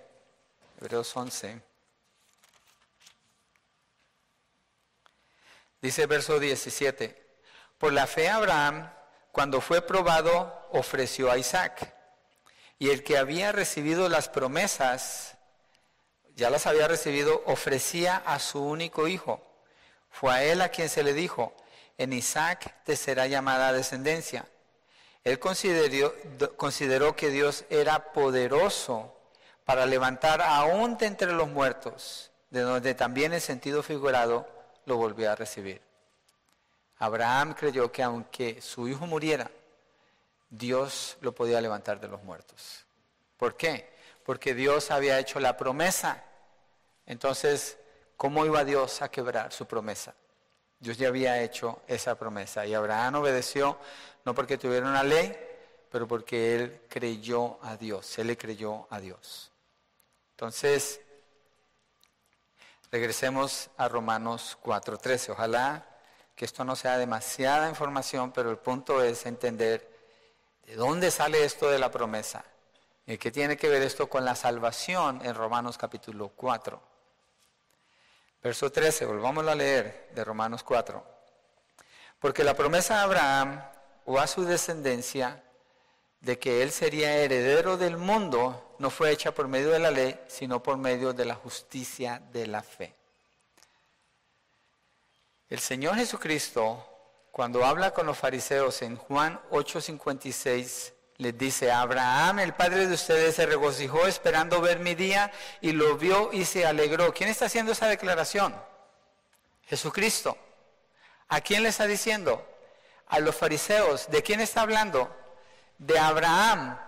Hebreos 0.81 1.17
11. 1.17 1.63
Dice 5.81 6.07
verso 6.07 6.39
17, 6.39 7.39
por 7.79 7.93
la 7.93 8.07
fe 8.07 8.29
Abraham, 8.29 8.91
cuando 9.31 9.61
fue 9.61 9.83
probado, 9.83 10.69
ofreció 10.73 11.31
a 11.31 11.37
Isaac. 11.37 11.94
Y 12.79 12.91
el 12.91 13.03
que 13.03 13.19
había 13.19 13.53
recibido 13.53 14.09
las 14.09 14.29
promesas, 14.29 15.37
ya 16.35 16.51
las 16.51 16.67
había 16.67 16.89
recibido, 16.89 17.43
ofrecía 17.47 18.17
a 18.17 18.39
su 18.39 18.63
único 18.63 19.09
hijo. 19.09 19.41
Fue 20.11 20.33
a 20.33 20.43
él 20.43 20.61
a 20.61 20.69
quien 20.69 20.89
se 20.89 21.03
le 21.03 21.13
dijo, 21.13 21.55
en 21.99 22.13
Isaac 22.13 22.75
te 22.85 22.97
será 22.97 23.27
llamada 23.27 23.73
descendencia. 23.73 24.47
Él 25.23 25.39
consideró, 25.39 27.17
que 27.17 27.31
Dios 27.31 27.65
era 27.71 28.13
poderoso 28.13 29.17
para 29.65 29.87
levantar 29.87 30.43
aún 30.43 30.99
de 30.99 31.07
entre 31.07 31.33
los 31.33 31.49
muertos, 31.49 32.31
de 32.51 32.61
donde 32.61 32.95
también 32.95 33.33
el 33.33 33.41
sentido 33.41 33.83
figurado 33.83 34.47
lo 34.85 34.97
volvió 34.97 35.33
a 35.33 35.35
recibir. 35.35 35.81
Abraham 36.99 37.55
creyó 37.55 37.91
que 37.91 38.03
aunque 38.03 38.61
su 38.61 38.87
hijo 38.87 39.07
muriera, 39.07 39.51
Dios 40.57 41.17
lo 41.21 41.35
podía 41.35 41.61
levantar 41.61 42.01
de 42.01 42.09
los 42.09 42.23
muertos. 42.23 42.85
¿Por 43.37 43.57
qué? 43.57 43.95
porque 44.25 44.55
Dios 44.55 44.91
había 44.91 45.19
hecho 45.19 45.39
la 45.39 45.57
promesa. 45.57 46.25
Entonces, 47.07 47.77
¿cómo 48.17 48.45
iba 48.45 48.65
Dios 48.65 49.03
a 49.03 49.11
quebrar 49.11 49.53
su 49.53 49.67
promesa? 49.67 50.15
Dios 50.81 50.97
ya 50.97 51.09
había 51.09 51.41
hecho 51.43 51.83
esa 51.87 52.19
promesa 52.19 52.67
y 52.67 52.75
Abraham 52.75 53.17
obedeció 53.17 53.79
no 54.25 54.35
porque 54.35 54.59
tuviera 54.59 54.89
una 54.89 55.03
ley, 55.03 55.37
pero 55.91 56.09
porque 56.09 56.57
él 56.57 56.81
creyó 56.89 57.59
a 57.63 57.77
Dios, 57.77 58.19
él 58.19 58.29
le 58.29 58.37
creyó 58.37 58.87
a 58.91 58.99
Dios. 58.99 59.53
Entonces, 60.33 61.01
regresemos 62.91 63.71
a 63.77 63.89
Romanos 63.89 64.59
4:13. 64.63 65.33
Ojalá 65.33 65.87
que 66.35 66.47
esto 66.47 66.65
no 66.65 66.75
sea 66.75 66.99
demasiada 66.99 67.69
información, 67.69 68.33
pero 68.33 68.51
el 68.51 68.59
punto 68.59 69.03
es 69.03 69.27
entender 69.27 69.94
de 70.67 70.77
dónde 70.77 71.11
sale 71.11 71.45
esto 71.45 71.69
de 71.69 71.79
la 71.79 71.91
promesa. 71.91 72.45
¿Y 73.07 73.19
qué 73.19 73.31
tiene 73.31 73.57
que 73.57 73.69
ver 73.69 73.83
esto 73.83 74.09
con 74.09 74.25
la 74.25 74.35
salvación 74.35 75.21
en 75.25 75.35
Romanos 75.35 75.77
capítulo 75.77 76.31
4? 76.31 76.81
Verso 78.43 78.71
13, 78.71 79.07
volvamos 79.07 79.47
a 79.47 79.55
leer 79.55 80.11
de 80.15 80.25
Romanos 80.25 80.63
4. 80.63 81.05
Porque 82.19 82.45
la 82.45 82.55
promesa 82.55 83.01
a 83.01 83.03
Abraham 83.03 83.63
o 84.07 84.19
a 84.19 84.27
su 84.27 84.45
descendencia 84.45 85.43
de 86.21 86.39
que 86.39 86.63
él 86.63 86.71
sería 86.71 87.17
heredero 87.17 87.77
del 87.77 87.97
mundo 87.99 88.77
no 88.79 88.91
fue 88.91 89.11
hecha 89.11 89.33
por 89.33 89.49
medio 89.49 89.71
de 89.71 89.79
la 89.79 89.91
ley, 89.91 90.19
sino 90.27 90.63
por 90.63 90.79
medio 90.79 91.13
de 91.13 91.27
la 91.27 91.35
justicia 91.35 92.23
de 92.33 92.47
la 92.47 92.63
fe. 92.63 92.95
El 95.51 95.59
Señor 95.59 95.97
Jesucristo, 95.97 96.94
cuando 97.35 97.67
habla 97.67 97.91
con 97.91 98.07
los 98.07 98.17
fariseos 98.17 98.81
en 98.83 98.95
Juan 98.95 99.41
8:56, 99.51 100.93
les 101.17 101.37
dice, 101.37 101.73
Abraham, 101.73 102.39
el 102.39 102.55
padre 102.55 102.87
de 102.87 102.95
ustedes, 102.95 103.35
se 103.35 103.45
regocijó 103.45 104.07
esperando 104.07 104.61
ver 104.61 104.79
mi 104.79 104.95
día 104.95 105.33
y 105.61 105.73
lo 105.73 105.97
vio 105.97 106.33
y 106.33 106.45
se 106.45 106.65
alegró. 106.65 107.13
¿Quién 107.13 107.29
está 107.29 107.47
haciendo 107.47 107.73
esa 107.73 107.89
declaración? 107.89 108.55
Jesucristo. 109.67 110.39
¿A 111.27 111.41
quién 111.41 111.65
le 111.65 111.71
está 111.71 111.89
diciendo? 111.89 112.47
A 113.09 113.19
los 113.19 113.35
fariseos. 113.35 114.09
¿De 114.11 114.23
quién 114.23 114.41
está 114.41 114.61
hablando? 114.61 115.13
De 115.77 115.99
Abraham. 115.99 116.79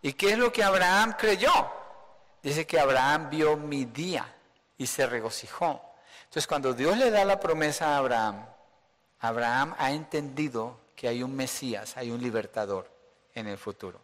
¿Y 0.00 0.12
qué 0.12 0.30
es 0.30 0.38
lo 0.38 0.52
que 0.52 0.62
Abraham 0.62 1.16
creyó? 1.18 1.72
Dice 2.40 2.68
que 2.68 2.78
Abraham 2.78 3.30
vio 3.30 3.56
mi 3.56 3.84
día 3.84 4.32
y 4.76 4.86
se 4.86 5.08
regocijó. 5.08 5.82
Entonces 6.20 6.46
cuando 6.46 6.72
Dios 6.72 6.96
le 6.96 7.10
da 7.10 7.24
la 7.24 7.40
promesa 7.40 7.96
a 7.96 7.98
Abraham, 7.98 8.46
Abraham 9.20 9.74
ha 9.78 9.92
entendido 9.92 10.78
que 10.94 11.08
hay 11.08 11.22
un 11.22 11.34
Mesías, 11.34 11.96
hay 11.96 12.10
un 12.10 12.20
libertador 12.20 12.90
en 13.34 13.46
el 13.46 13.58
futuro. 13.58 14.00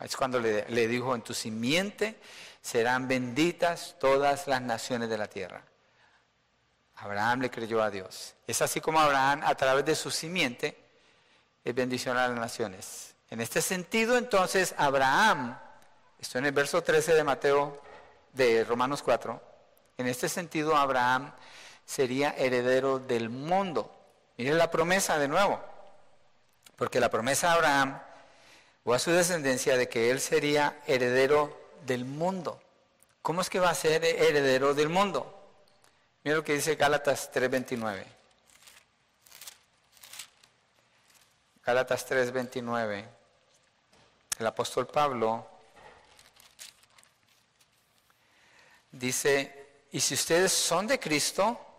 Es 0.00 0.16
cuando 0.16 0.40
le, 0.40 0.88
dijo, 0.88 1.14
en 1.14 1.22
tu 1.22 1.32
simiente 1.32 2.18
serán 2.60 3.06
benditas 3.06 3.96
todas 4.00 4.48
las 4.48 4.60
naciones 4.60 5.08
de 5.08 5.18
la 5.18 5.28
tierra. 5.28 5.62
Abraham 6.96 7.42
le 7.42 7.50
creyó 7.50 7.82
a 7.82 7.90
Dios. 7.90 8.34
Es 8.46 8.62
así 8.62 8.80
como 8.80 9.00
Abraham, 9.00 9.42
a 9.44 9.54
través 9.54 9.84
de 9.84 9.94
su 9.94 10.10
simiente, 10.10 10.76
es 11.64 11.74
bendición 11.74 12.16
a 12.16 12.28
las 12.28 12.38
naciones. 12.38 13.14
En 13.30 13.40
este 13.40 13.62
sentido, 13.62 14.18
entonces, 14.18 14.74
Abraham, 14.76 15.56
esto 16.18 16.38
en 16.38 16.46
el 16.46 16.52
verso 16.52 16.82
13 16.82 17.14
de 17.14 17.24
Mateo, 17.24 17.80
de 18.32 18.64
Romanos 18.64 19.02
4, 19.02 19.40
en 19.98 20.06
este 20.06 20.28
sentido, 20.28 20.76
Abraham 20.76 21.32
sería 21.84 22.30
heredero 22.36 22.98
del 22.98 23.30
mundo. 23.30 24.01
Mire 24.42 24.56
la 24.56 24.72
promesa 24.72 25.20
de 25.20 25.28
nuevo, 25.28 25.62
porque 26.74 26.98
la 26.98 27.08
promesa 27.08 27.52
a 27.52 27.54
Abraham 27.54 28.02
o 28.82 28.92
a 28.92 28.98
su 28.98 29.12
descendencia 29.12 29.76
de 29.76 29.88
que 29.88 30.10
él 30.10 30.20
sería 30.20 30.82
heredero 30.88 31.70
del 31.86 32.04
mundo. 32.04 32.60
¿Cómo 33.22 33.40
es 33.40 33.48
que 33.48 33.60
va 33.60 33.70
a 33.70 33.74
ser 33.76 34.04
heredero 34.04 34.74
del 34.74 34.88
mundo? 34.88 35.32
Mira 36.24 36.38
lo 36.38 36.42
que 36.42 36.54
dice 36.54 36.74
Gálatas 36.74 37.30
3:29. 37.30 38.04
Gálatas 41.64 42.04
3:29. 42.04 43.04
El 44.40 44.46
apóstol 44.48 44.88
Pablo 44.88 45.46
dice, 48.90 49.84
y 49.92 50.00
si 50.00 50.14
ustedes 50.14 50.52
son 50.52 50.88
de 50.88 50.98
Cristo, 50.98 51.71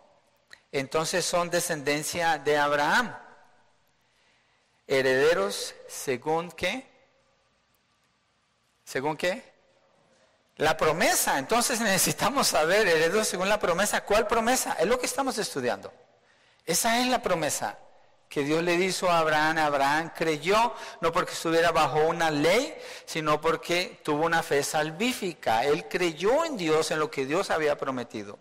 entonces 0.80 1.24
son 1.24 1.50
descendencia 1.50 2.36
de 2.36 2.58
Abraham, 2.58 3.16
herederos 4.88 5.72
según 5.86 6.50
qué? 6.50 6.84
¿Según 8.84 9.16
qué? 9.16 9.44
La 10.56 10.76
promesa. 10.76 11.38
Entonces 11.38 11.80
necesitamos 11.80 12.48
saber, 12.48 12.88
herederos 12.88 13.28
según 13.28 13.48
la 13.48 13.60
promesa. 13.60 14.04
¿Cuál 14.04 14.26
promesa? 14.26 14.76
Es 14.80 14.86
lo 14.86 14.98
que 14.98 15.06
estamos 15.06 15.38
estudiando. 15.38 15.92
Esa 16.66 17.00
es 17.00 17.06
la 17.06 17.22
promesa 17.22 17.78
que 18.28 18.42
Dios 18.42 18.64
le 18.64 18.74
hizo 18.74 19.08
a 19.08 19.20
Abraham. 19.20 19.58
Abraham 19.58 20.10
creyó 20.12 20.74
no 21.00 21.12
porque 21.12 21.34
estuviera 21.34 21.70
bajo 21.70 22.00
una 22.00 22.32
ley, 22.32 22.76
sino 23.04 23.40
porque 23.40 24.00
tuvo 24.02 24.24
una 24.24 24.42
fe 24.42 24.64
salvífica. 24.64 25.64
Él 25.64 25.86
creyó 25.88 26.44
en 26.44 26.56
Dios, 26.56 26.90
en 26.90 26.98
lo 26.98 27.12
que 27.12 27.26
Dios 27.26 27.52
había 27.52 27.78
prometido. 27.78 28.40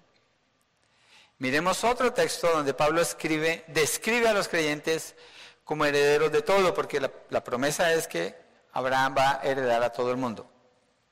Miremos 1.43 1.83
otro 1.83 2.13
texto 2.13 2.49
donde 2.49 2.73
Pablo 2.73 3.01
escribe, 3.01 3.65
describe 3.67 4.29
a 4.29 4.33
los 4.33 4.47
creyentes 4.47 5.13
como 5.65 5.83
herederos 5.83 6.31
de 6.31 6.41
todo, 6.41 6.73
porque 6.73 7.01
la, 7.01 7.11
la 7.31 7.43
promesa 7.43 7.91
es 7.91 8.07
que 8.07 8.33
Abraham 8.71 9.13
va 9.17 9.41
a 9.41 9.43
heredar 9.43 9.83
a 9.83 9.91
todo 9.91 10.09
el 10.11 10.15
mundo. 10.15 10.49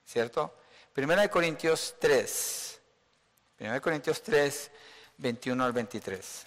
¿Cierto? 0.05 0.55
Primera 0.93 1.23
de 1.23 1.29
Corintios 1.29 1.95
3. 1.99 2.79
Primera 3.57 3.73
de 3.73 3.81
Corintios 3.81 4.23
3, 4.23 4.71
21 5.17 5.65
al 5.65 5.73
23. 5.73 6.45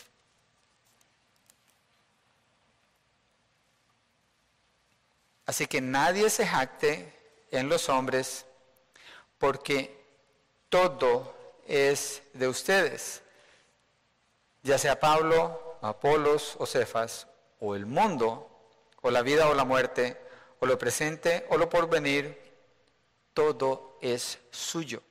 Así 5.45 5.67
que 5.67 5.83
nadie 5.83 6.31
se 6.31 6.47
jacte 6.47 7.13
en 7.51 7.69
los 7.69 7.91
hombres, 7.91 8.47
porque 9.37 9.95
todo 10.71 11.37
es 11.67 12.23
de 12.33 12.49
ustedes, 12.49 13.21
ya 14.65 14.77
sea 14.79 14.99
Pablo, 14.99 15.79
Apolos 15.81 16.57
o 16.59 16.67
Cefas, 16.67 17.29
o 17.61 17.77
el 17.77 17.87
mundo, 17.87 18.51
o 19.03 19.11
la 19.13 19.23
vida 19.23 19.49
o 19.49 19.55
la 19.55 19.65
muerte, 19.65 20.21
o 20.59 20.67
lo 20.67 20.77
presente 20.77 21.47
o 21.51 21.57
lo 21.57 21.69
porvenir, 21.69 22.37
todo 23.33 23.97
es 24.01 24.41
suyo. 24.51 25.03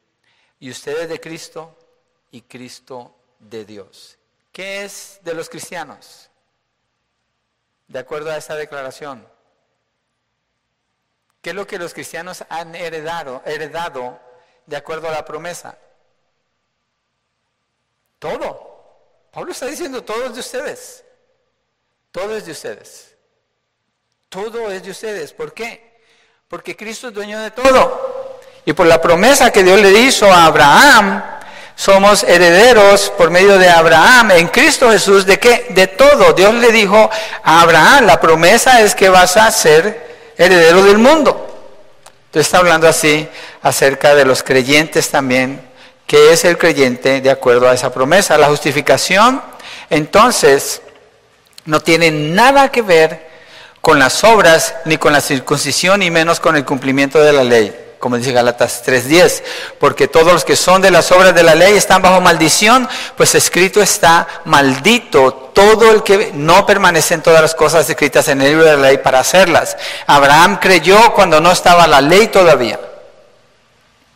Y 0.60 0.70
ustedes 0.70 1.08
de 1.08 1.22
Cristo 1.22 1.78
y 2.32 2.42
Cristo 2.42 3.16
de 3.40 3.64
Dios. 3.64 4.18
¿Qué 4.52 4.84
es 4.84 5.20
de 5.24 5.34
los 5.34 5.48
cristianos? 5.48 6.30
De 7.88 8.00
acuerdo 8.00 8.32
a 8.32 8.38
esta 8.38 8.56
declaración, 8.56 9.26
¿Qué 11.44 11.50
es 11.50 11.56
lo 11.58 11.68
que 11.68 11.78
los 11.78 11.94
cristianos 11.94 12.46
han 12.48 12.74
heredado, 12.74 13.44
heredado 13.46 14.18
de 14.66 14.78
acuerdo 14.78 15.10
a 15.10 15.12
la 15.12 15.26
promesa? 15.26 15.78
Todo. 18.18 18.73
Pablo 19.34 19.52
está 19.52 19.66
diciendo 19.66 20.04
todo 20.04 20.26
es 20.26 20.34
de 20.36 20.40
ustedes. 20.40 21.04
Todo 22.12 22.38
es 22.38 22.46
de 22.46 22.52
ustedes. 22.52 23.16
Todo 24.30 24.72
es 24.72 24.84
de 24.84 24.92
ustedes. 24.92 25.34
¿Por 25.34 25.54
qué? 25.54 26.00
Porque 26.48 26.78
Cristo 26.78 27.08
es 27.08 27.14
dueño 27.14 27.40
de 27.40 27.50
todo. 27.50 28.40
Y 28.66 28.74
por 28.74 28.86
la 28.86 29.02
promesa 29.02 29.52
que 29.52 29.64
Dios 29.64 29.82
le 29.82 29.92
hizo 29.92 30.32
a 30.32 30.46
Abraham, 30.46 31.24
somos 31.76 32.24
herederos 32.24 33.12
por 33.18 33.32
medio 33.32 33.58
de 33.58 33.68
Abraham 33.68 34.32
en 34.32 34.48
Cristo 34.50 34.92
Jesús. 34.92 35.26
¿De 35.26 35.40
qué? 35.40 35.66
De 35.70 35.88
todo. 35.88 36.34
Dios 36.34 36.54
le 36.54 36.72
dijo 36.72 37.10
a 37.44 37.62
Abraham, 37.62 38.06
la 38.06 38.22
promesa 38.22 38.82
es 38.82 38.94
que 38.94 39.10
vas 39.10 39.36
a 39.36 39.50
ser 39.50 40.34
heredero 40.38 40.84
del 40.84 41.00
mundo. 41.00 41.50
Entonces 42.26 42.48
está 42.48 42.60
hablando 42.60 42.88
así 42.88 43.28
acerca 43.64 44.14
de 44.14 44.26
los 44.26 44.44
creyentes 44.44 45.10
también, 45.10 45.68
que 46.14 46.32
es 46.32 46.46
el 46.46 46.60
creyente 46.60 47.22
de 47.22 47.32
acuerdo 47.32 47.68
a 47.68 47.74
esa 47.74 47.92
promesa. 47.92 48.38
La 48.38 48.46
justificación, 48.46 49.42
entonces, 49.90 50.84
no 51.66 51.80
tiene 51.80 52.12
nada 52.12 52.70
que 52.70 52.84
ver 52.84 53.32
con 53.82 53.98
las 53.98 54.24
obras, 54.24 54.76
ni 54.86 54.98
con 54.98 55.12
la 55.12 55.22
circuncisión, 55.22 56.02
ni 56.02 56.12
menos 56.12 56.40
con 56.40 56.56
el 56.56 56.66
cumplimiento 56.66 57.20
de 57.20 57.34
la 57.34 57.44
ley 57.44 57.80
como 57.98 58.18
dice 58.18 58.34
Galatas 58.34 58.84
3:10, 58.86 59.44
porque 59.80 60.10
todos 60.10 60.34
los 60.34 60.44
que 60.44 60.58
son 60.58 60.82
de 60.82 60.92
las 60.92 61.10
obras 61.14 61.34
de 61.34 61.42
la 61.42 61.56
ley 61.56 61.78
están 61.78 62.02
bajo 62.02 62.20
maldición, 62.20 62.88
pues 63.16 63.34
escrito 63.34 63.82
está, 63.82 64.28
maldito 64.44 65.52
todo 65.56 65.90
el 65.90 66.04
que 66.04 66.32
no 66.34 66.66
permanece 66.66 67.14
en 67.14 67.22
todas 67.22 67.42
las 67.42 67.56
cosas 67.56 67.90
escritas 67.90 68.28
en 68.28 68.42
el 68.42 68.50
libro 68.50 68.66
de 68.66 68.76
la 68.76 68.90
ley 68.90 68.98
para 68.98 69.22
hacerlas. 69.22 69.78
Abraham 70.06 70.60
creyó 70.62 71.14
cuando 71.14 71.40
no 71.40 71.50
estaba 71.50 71.88
la 71.88 72.02
ley 72.02 72.28
todavía. 72.28 72.78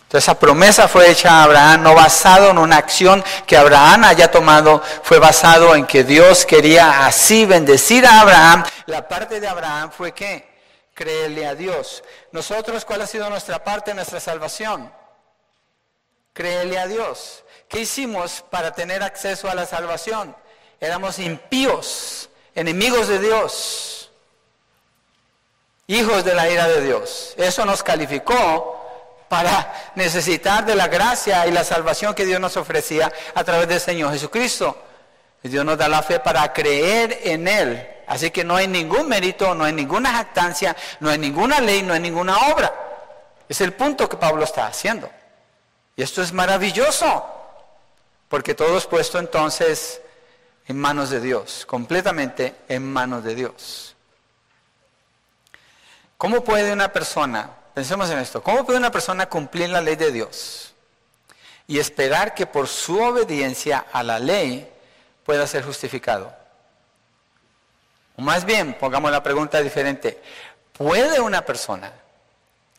Entonces 0.08 0.24
esa 0.24 0.40
promesa 0.40 0.88
fue 0.88 1.12
hecha 1.12 1.32
a 1.32 1.44
Abraham 1.44 1.84
no 1.84 1.94
basado 1.94 2.52
en 2.52 2.58
una 2.58 2.78
acción 2.78 3.22
que 3.46 3.58
Abraham 3.58 4.06
haya 4.06 4.32
tomado, 4.32 4.82
fue 5.04 5.20
basado 5.20 5.76
en 5.76 5.86
que 5.86 6.06
Dios 6.06 6.46
quería 6.46 7.06
así 7.06 7.46
bendecir 7.46 8.06
a 8.06 8.22
Abraham. 8.22 8.64
La 8.86 9.06
parte 9.06 9.42
de 9.42 9.50
Abraham 9.50 9.92
fue 9.92 10.14
que 10.14 10.48
creerle 10.94 11.46
a 11.46 11.56
Dios. 11.56 12.06
Nosotros, 12.32 12.86
¿cuál 12.86 13.02
ha 13.02 13.08
sido 13.08 13.30
nuestra 13.30 13.62
parte 13.62 13.94
nuestra 13.94 14.22
salvación? 14.22 14.90
Creerle 16.32 16.80
a 16.80 16.88
Dios. 16.88 17.44
¿Qué 17.68 17.82
hicimos 17.82 18.46
para 18.50 18.72
tener 18.72 19.04
acceso 19.04 19.50
a 19.50 19.56
la 19.56 19.66
salvación? 19.66 20.34
Éramos 20.80 21.20
impíos, 21.20 22.30
enemigos 22.56 23.10
de 23.10 23.20
Dios, 23.20 24.10
hijos 25.88 26.24
de 26.24 26.34
la 26.34 26.50
ira 26.50 26.66
de 26.70 26.80
Dios. 26.80 27.34
Eso 27.36 27.66
nos 27.66 27.84
calificó 27.84 28.87
para 29.30 29.92
necesitar 29.96 30.66
de 30.66 30.76
la 30.76 30.88
gracia 30.88 31.48
y 31.48 31.52
la 31.52 31.64
salvación 31.64 32.14
que 32.14 32.26
Dios 32.26 32.40
nos 32.40 32.58
ofrecía 32.58 33.12
a 33.36 33.44
través 33.44 33.68
del 33.68 33.80
Señor 33.80 34.12
Jesucristo. 34.12 34.84
Dios 35.44 35.64
nos 35.64 35.78
da 35.78 35.88
la 35.88 36.04
fe 36.04 36.20
para 36.20 36.52
creer 36.52 37.20
en 37.24 37.48
Él 37.48 37.98
Así 38.08 38.32
que 38.32 38.46
no 38.46 38.56
hay 38.56 38.68
ningún 38.68 39.10
mérito, 39.10 39.54
no 39.54 39.66
hay 39.66 39.74
ninguna 39.74 40.14
jactancia, 40.14 40.76
no 41.02 41.10
hay 41.10 41.18
ninguna 41.18 41.60
ley, 41.60 41.84
no 41.84 41.94
hay 41.94 42.00
ninguna 42.00 42.38
obra. 42.54 42.74
Es 43.50 43.60
el 43.60 43.74
punto 43.74 44.08
que 44.08 44.16
Pablo 44.16 44.46
está 44.46 44.66
haciendo. 44.66 45.10
Y 45.98 46.04
esto 46.04 46.22
es 46.22 46.32
maravilloso, 46.32 47.26
porque 48.30 48.56
todo 48.56 48.78
es 48.78 48.86
puesto 48.86 49.20
entonces 49.20 50.02
en 50.68 50.80
manos 50.80 51.10
de 51.10 51.20
Dios, 51.20 51.66
completamente 51.66 52.56
en 52.70 52.90
manos 52.92 53.26
de 53.26 53.36
Dios. 53.36 53.96
¿Cómo 56.18 56.46
puede 56.46 56.72
una 56.72 56.94
persona, 56.94 57.57
pensemos 57.78 58.10
en 58.10 58.18
esto, 58.18 58.42
cómo 58.42 58.66
puede 58.66 58.80
una 58.80 58.90
persona 58.90 59.30
cumplir 59.30 59.70
la 59.70 59.82
ley 59.82 59.96
de 59.96 60.12
Dios 60.12 60.74
y 61.68 61.78
esperar 61.78 62.34
que 62.34 62.48
por 62.48 62.68
su 62.68 63.00
obediencia 63.00 63.86
a 63.94 64.02
la 64.02 64.18
ley 64.18 64.68
pueda 65.24 65.46
ser 65.46 65.64
justificado? 65.64 66.36
O 68.16 68.24
más 68.24 68.46
bien, 68.46 68.74
pongamos 68.80 69.12
la 69.12 69.22
pregunta 69.22 69.62
diferente. 69.62 70.20
¿Puede 70.74 71.20
una 71.20 71.46
persona, 71.46 71.94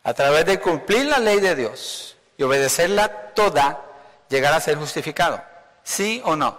a 0.02 0.14
través 0.14 0.44
de 0.46 0.58
cumplir 0.58 1.06
la 1.06 1.20
ley 1.20 1.38
de 1.38 1.54
Dios 1.54 2.16
y 2.36 2.42
obedecerla 2.42 3.08
toda, 3.34 3.80
llegar 4.28 4.52
a 4.52 4.60
ser 4.60 4.78
justificado? 4.78 5.40
¿Sí 5.84 6.20
o 6.24 6.34
no? 6.34 6.58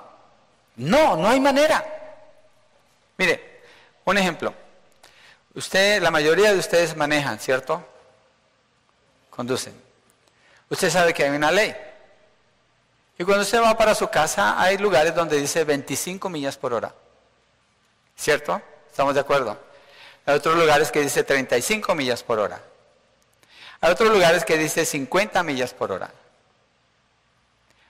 No, 0.78 1.18
no 1.18 1.28
hay 1.28 1.42
manera. 1.42 1.84
Mire, 3.18 3.64
un 4.06 4.18
ejemplo. 4.18 4.54
Usted, 5.56 6.02
la 6.02 6.10
mayoría 6.10 6.54
de 6.54 6.60
ustedes 6.60 6.96
manejan, 6.96 7.38
¿cierto? 7.38 7.89
Conducen. 9.40 9.74
Usted 10.68 10.90
sabe 10.90 11.14
que 11.14 11.24
hay 11.24 11.30
una 11.30 11.50
ley. 11.50 11.74
Y 13.18 13.24
cuando 13.24 13.44
usted 13.44 13.62
va 13.62 13.78
para 13.78 13.96
su 13.96 14.10
casa, 14.10 14.62
hay 14.62 14.78
lugares 14.78 15.16
donde 15.16 15.40
dice 15.40 15.64
25 15.64 16.30
millas 16.30 16.58
por 16.58 16.74
hora. 16.74 16.94
¿Cierto? 18.18 18.62
¿Estamos 18.92 19.14
de 19.14 19.22
acuerdo? 19.22 19.58
Hay 20.26 20.36
otros 20.36 20.58
lugares 20.58 20.92
que 20.92 21.00
dice 21.00 21.24
35 21.24 21.96
millas 21.96 22.22
por 22.22 22.38
hora. 22.38 22.62
Hay 23.80 23.94
otros 23.94 24.12
lugares 24.12 24.44
que 24.44 24.58
dice 24.58 24.86
50 24.86 25.42
millas 25.44 25.74
por 25.74 25.94
hora. 25.94 26.12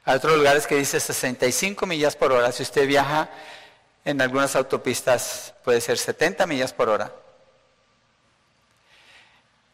Hay 0.06 0.18
otros 0.18 0.38
lugares 0.38 0.68
que 0.68 0.76
dice 0.76 1.00
65 1.00 1.88
millas 1.88 2.16
por 2.16 2.32
hora. 2.32 2.52
Si 2.52 2.62
usted 2.62 2.86
viaja 2.86 3.28
en 4.06 4.22
algunas 4.22 4.56
autopistas 4.56 5.56
puede 5.64 5.82
ser 5.82 5.98
70 5.98 6.46
millas 6.46 6.74
por 6.74 6.90
hora. 6.90 7.12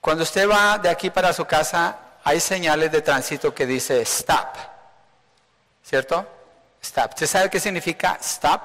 Cuando 0.06 0.22
usted 0.22 0.48
va 0.48 0.78
de 0.78 0.88
aquí 0.88 1.10
para 1.10 1.34
su 1.34 1.46
casa, 1.46 2.20
hay 2.24 2.40
señales 2.40 2.92
de 2.92 3.02
tránsito 3.02 3.56
que 3.56 3.66
dice 3.66 4.04
stop. 4.04 4.56
¿Cierto? 5.84 6.28
Stop. 6.80 7.14
¿Usted 7.16 7.26
sabe 7.26 7.50
qué 7.50 7.60
significa 7.60 8.16
stop? 8.22 8.62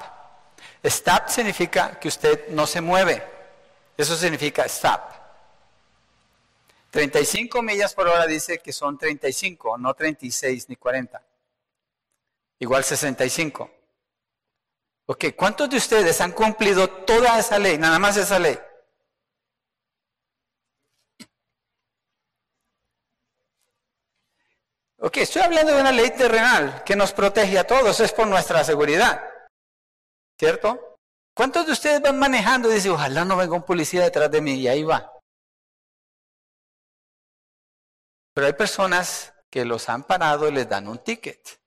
Stop 0.82 1.30
significa 1.30 1.98
que 1.98 2.08
usted 2.08 2.48
no 2.50 2.66
se 2.66 2.82
mueve. 2.82 3.24
Eso 3.96 4.18
significa 4.18 4.66
stop. 4.66 5.00
35 6.90 7.62
millas 7.62 7.94
por 7.94 8.06
hora 8.08 8.26
dice 8.26 8.58
que 8.58 8.74
son 8.74 8.98
35, 8.98 9.78
no 9.78 9.94
36 9.94 10.68
ni 10.68 10.76
40. 10.76 11.22
Igual 12.58 12.84
65. 12.84 13.70
Ok, 15.06 15.24
¿cuántos 15.34 15.70
de 15.70 15.78
ustedes 15.78 16.20
han 16.20 16.32
cumplido 16.32 16.86
toda 16.90 17.38
esa 17.38 17.58
ley, 17.58 17.78
nada 17.78 17.98
más 17.98 18.18
esa 18.18 18.38
ley? 18.38 18.58
Ok, 25.02 25.16
estoy 25.16 25.40
hablando 25.40 25.74
de 25.74 25.80
una 25.80 25.92
ley 25.92 26.10
terrenal 26.10 26.84
que 26.84 26.94
nos 26.94 27.12
protege 27.14 27.58
a 27.58 27.66
todos, 27.66 27.98
es 28.00 28.12
por 28.12 28.26
nuestra 28.26 28.62
seguridad. 28.62 29.22
¿Cierto? 30.38 30.98
¿Cuántos 31.34 31.66
de 31.66 31.72
ustedes 31.72 32.02
van 32.02 32.18
manejando 32.18 32.70
y 32.70 32.74
dicen, 32.74 32.92
ojalá 32.92 33.24
no 33.24 33.36
venga 33.36 33.56
un 33.56 33.62
policía 33.62 34.02
detrás 34.02 34.30
de 34.30 34.42
mí? 34.42 34.56
Y 34.56 34.68
ahí 34.68 34.82
va. 34.82 35.10
Pero 38.34 38.46
hay 38.46 38.52
personas 38.52 39.32
que 39.50 39.64
los 39.64 39.88
han 39.88 40.04
parado 40.04 40.48
y 40.48 40.52
les 40.52 40.68
dan 40.68 40.86
un 40.86 40.98
ticket. 40.98 41.60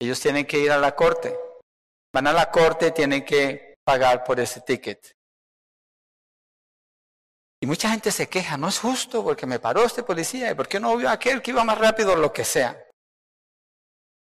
Ellos 0.00 0.18
tienen 0.18 0.44
que 0.44 0.58
ir 0.58 0.72
a 0.72 0.78
la 0.78 0.96
corte. 0.96 1.38
Van 2.12 2.26
a 2.26 2.32
la 2.32 2.50
corte, 2.50 2.90
tienen 2.90 3.24
que 3.24 3.76
pagar 3.84 4.24
por 4.24 4.40
ese 4.40 4.60
ticket. 4.62 5.16
Y 7.62 7.66
mucha 7.66 7.90
gente 7.90 8.10
se 8.10 8.28
queja, 8.28 8.56
no 8.56 8.66
es 8.66 8.80
justo 8.80 9.22
porque 9.22 9.46
me 9.46 9.60
paró 9.60 9.84
este 9.84 10.02
policía 10.02 10.50
y 10.50 10.54
por 10.56 10.66
qué 10.66 10.80
no 10.80 10.96
vio 10.96 11.08
aquel 11.08 11.40
que 11.40 11.52
iba 11.52 11.62
más 11.62 11.78
rápido 11.78 12.14
o 12.14 12.16
lo 12.16 12.32
que 12.32 12.44
sea. 12.44 12.76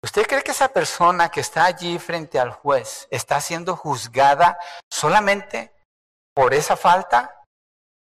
¿Usted 0.05 0.27
cree 0.27 0.43
que 0.43 0.51
esa 0.51 0.69
persona 0.69 1.31
que 1.31 1.41
está 1.41 1.65
allí 1.65 1.99
frente 1.99 2.39
al 2.39 2.53
juez 2.53 3.09
está 3.11 3.41
siendo 3.41 3.77
juzgada 3.77 4.59
solamente 4.93 5.75
por 6.35 6.53
esa 6.53 6.77
falta? 6.77 7.43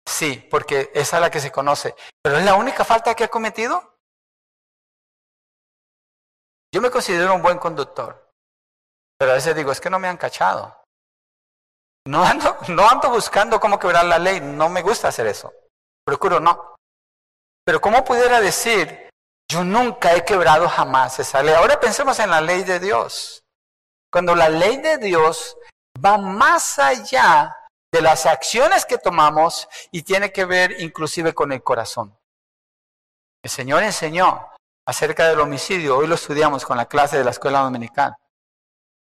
Sí, 0.05 0.49
porque 0.51 0.91
esa 0.93 1.19
es 1.19 1.21
la 1.21 1.31
que 1.31 1.39
se 1.39 1.53
conoce. 1.53 1.95
¿Pero 2.21 2.39
es 2.39 2.45
la 2.45 2.57
única 2.57 2.85
falta 2.85 3.15
que 3.15 3.23
ha 3.23 3.29
cometido? 3.29 3.97
Yo 6.75 6.83
me 6.83 6.91
considero 6.91 7.37
un 7.37 7.43
buen 7.43 7.59
conductor, 7.59 8.33
pero 9.17 9.31
a 9.31 9.35
veces 9.35 9.55
digo, 9.55 9.71
es 9.71 9.81
que 9.81 9.91
no 9.91 10.01
me 10.01 10.09
han 10.09 10.17
cachado. 10.17 10.84
No 12.07 12.23
ando, 12.23 12.57
no 12.69 12.89
ando 12.89 13.11
buscando 13.11 13.59
cómo 13.59 13.79
quebrar 13.79 14.05
la 14.05 14.19
ley, 14.19 14.41
no 14.41 14.69
me 14.69 14.83
gusta 14.83 15.09
hacer 15.09 15.27
eso. 15.27 15.53
Procuro 16.05 16.39
no. 16.39 16.77
Pero 17.65 17.81
¿cómo 17.81 18.05
pudiera 18.05 18.41
decir, 18.41 19.09
yo 19.51 19.65
nunca 19.65 20.15
he 20.15 20.25
quebrado 20.25 20.69
jamás 20.69 21.19
esa 21.19 21.43
ley? 21.43 21.55
Ahora 21.55 21.81
pensemos 21.81 22.19
en 22.19 22.31
la 22.31 22.41
ley 22.41 22.63
de 22.63 22.79
Dios. 22.79 23.43
Cuando 24.13 24.35
la 24.35 24.49
ley 24.49 24.77
de 24.77 24.99
Dios 24.99 25.57
va 26.05 26.19
más 26.19 26.79
allá 26.79 27.57
de 27.93 28.03
las 28.03 28.27
acciones 28.27 28.85
que 28.85 28.99
tomamos 28.99 29.69
y 29.91 30.03
tiene 30.03 30.33
que 30.33 30.45
ver 30.45 30.81
inclusive 30.81 31.33
con 31.33 31.53
el 31.53 31.63
corazón. 31.63 32.19
El 33.43 33.51
Señor 33.51 33.83
enseñó 33.83 34.49
acerca 34.87 35.29
del 35.29 35.41
homicidio, 35.41 35.97
hoy 35.97 36.07
lo 36.07 36.17
estudiamos 36.17 36.65
con 36.65 36.77
la 36.77 36.87
clase 36.87 37.17
de 37.17 37.25
la 37.25 37.31
escuela 37.31 37.61
dominical. 37.61 38.17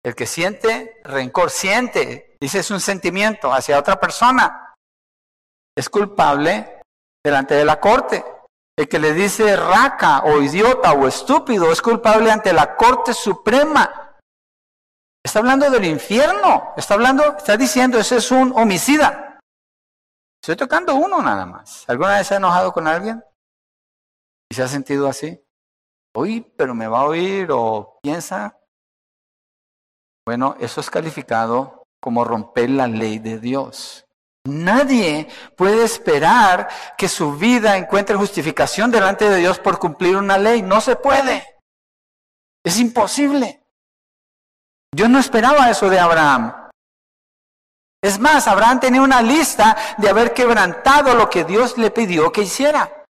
El 0.05 0.15
que 0.15 0.27
siente 0.27 1.01
rencor, 1.05 1.51
siente, 1.51 2.26
dice 2.41 2.61
es 2.61 2.71
un 2.71 2.81
sentimiento 2.81 3.53
hacia 3.53 3.79
otra 3.79 3.99
persona, 3.99 4.75
es 5.77 5.89
culpable 5.89 6.83
delante 7.25 7.55
de 7.55 7.65
la 7.65 7.81
corte. 7.81 8.25
El 8.79 8.89
que 8.89 8.99
le 8.99 9.15
dice 9.15 9.57
raca 9.57 10.23
o 10.25 10.41
idiota 10.41 10.93
o 10.93 11.09
estúpido 11.09 11.73
es 11.73 11.81
culpable 11.81 12.31
ante 12.31 12.53
la 12.53 12.77
corte 12.77 13.15
suprema. 13.15 14.19
Está 15.25 15.39
hablando 15.39 15.71
del 15.71 15.85
infierno, 15.87 16.75
está 16.77 16.95
hablando, 16.95 17.37
está 17.37 17.57
diciendo, 17.57 17.99
ese 17.99 18.19
es 18.19 18.31
un 18.31 18.53
homicida. 18.55 19.41
Estoy 20.43 20.57
tocando 20.57 20.95
uno 20.95 21.23
nada 21.23 21.47
más. 21.47 21.89
¿Alguna 21.89 22.19
vez 22.19 22.27
se 22.27 22.35
ha 22.35 22.37
enojado 22.37 22.73
con 22.73 22.87
alguien? 22.87 23.25
¿Y 24.51 24.55
se 24.55 24.63
ha 24.63 24.69
sentido 24.69 25.09
así? 25.09 25.43
Oye, 26.15 26.43
pero 26.57 26.75
me 26.75 26.87
va 26.87 27.01
a 27.01 27.07
oír 27.07 27.49
o 27.51 27.99
piensa 28.03 28.57
bueno, 30.27 30.57
eso 30.59 30.81
es 30.81 30.91
calificado 30.91 31.76
como 32.01 32.25
romper 32.25 32.71
la 32.71 32.87
ley 32.87 33.19
de 33.19 33.39
Dios. 33.39 34.07
Nadie 34.47 35.29
puede 35.57 35.85
esperar 35.85 36.69
que 36.97 37.09
su 37.09 37.37
vida 37.37 37.77
encuentre 37.77 38.17
justificación 38.17 38.91
delante 38.91 39.29
de 39.29 39.39
Dios 39.39 39.59
por 39.59 39.79
cumplir 39.79 40.17
una 40.17 40.39
ley. 40.39 40.63
No 40.63 40.81
se 40.81 40.97
puede. 40.97 41.45
Es 42.65 42.79
imposible. 42.79 43.65
Dios 44.95 45.11
no 45.11 45.19
esperaba 45.19 45.69
eso 45.71 45.91
de 45.91 45.99
Abraham. 45.99 46.71
Es 48.03 48.19
más, 48.21 48.47
Abraham 48.47 48.81
tenía 48.81 49.03
una 49.03 49.21
lista 49.21 49.77
de 49.99 50.09
haber 50.09 50.33
quebrantado 50.33 51.15
lo 51.15 51.29
que 51.29 51.45
Dios 51.45 51.77
le 51.77 51.91
pidió 51.91 52.31
que 52.31 52.43
hiciera. 52.43 53.05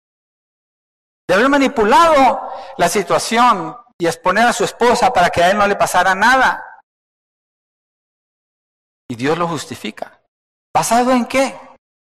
De 1.27 1.35
haber 1.35 1.49
manipulado 1.49 2.49
la 2.77 2.87
situación 2.87 3.75
y 3.97 4.07
exponer 4.07 4.47
a 4.47 4.53
su 4.53 4.63
esposa 4.63 5.11
para 5.11 5.29
que 5.29 5.43
a 5.43 5.51
él 5.51 5.57
no 5.57 5.67
le 5.67 5.75
pasara 5.75 6.15
nada. 6.15 6.63
Y 9.07 9.15
Dios 9.15 9.37
lo 9.37 9.47
justifica. 9.47 10.21
¿Basado 10.73 11.11
en 11.11 11.25
qué? 11.25 11.57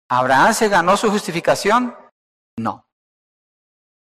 ¿Abraham 0.09 0.53
se 0.55 0.69
ganó 0.69 0.97
su 0.97 1.11
justificación? 1.11 1.97
No. 2.57 2.87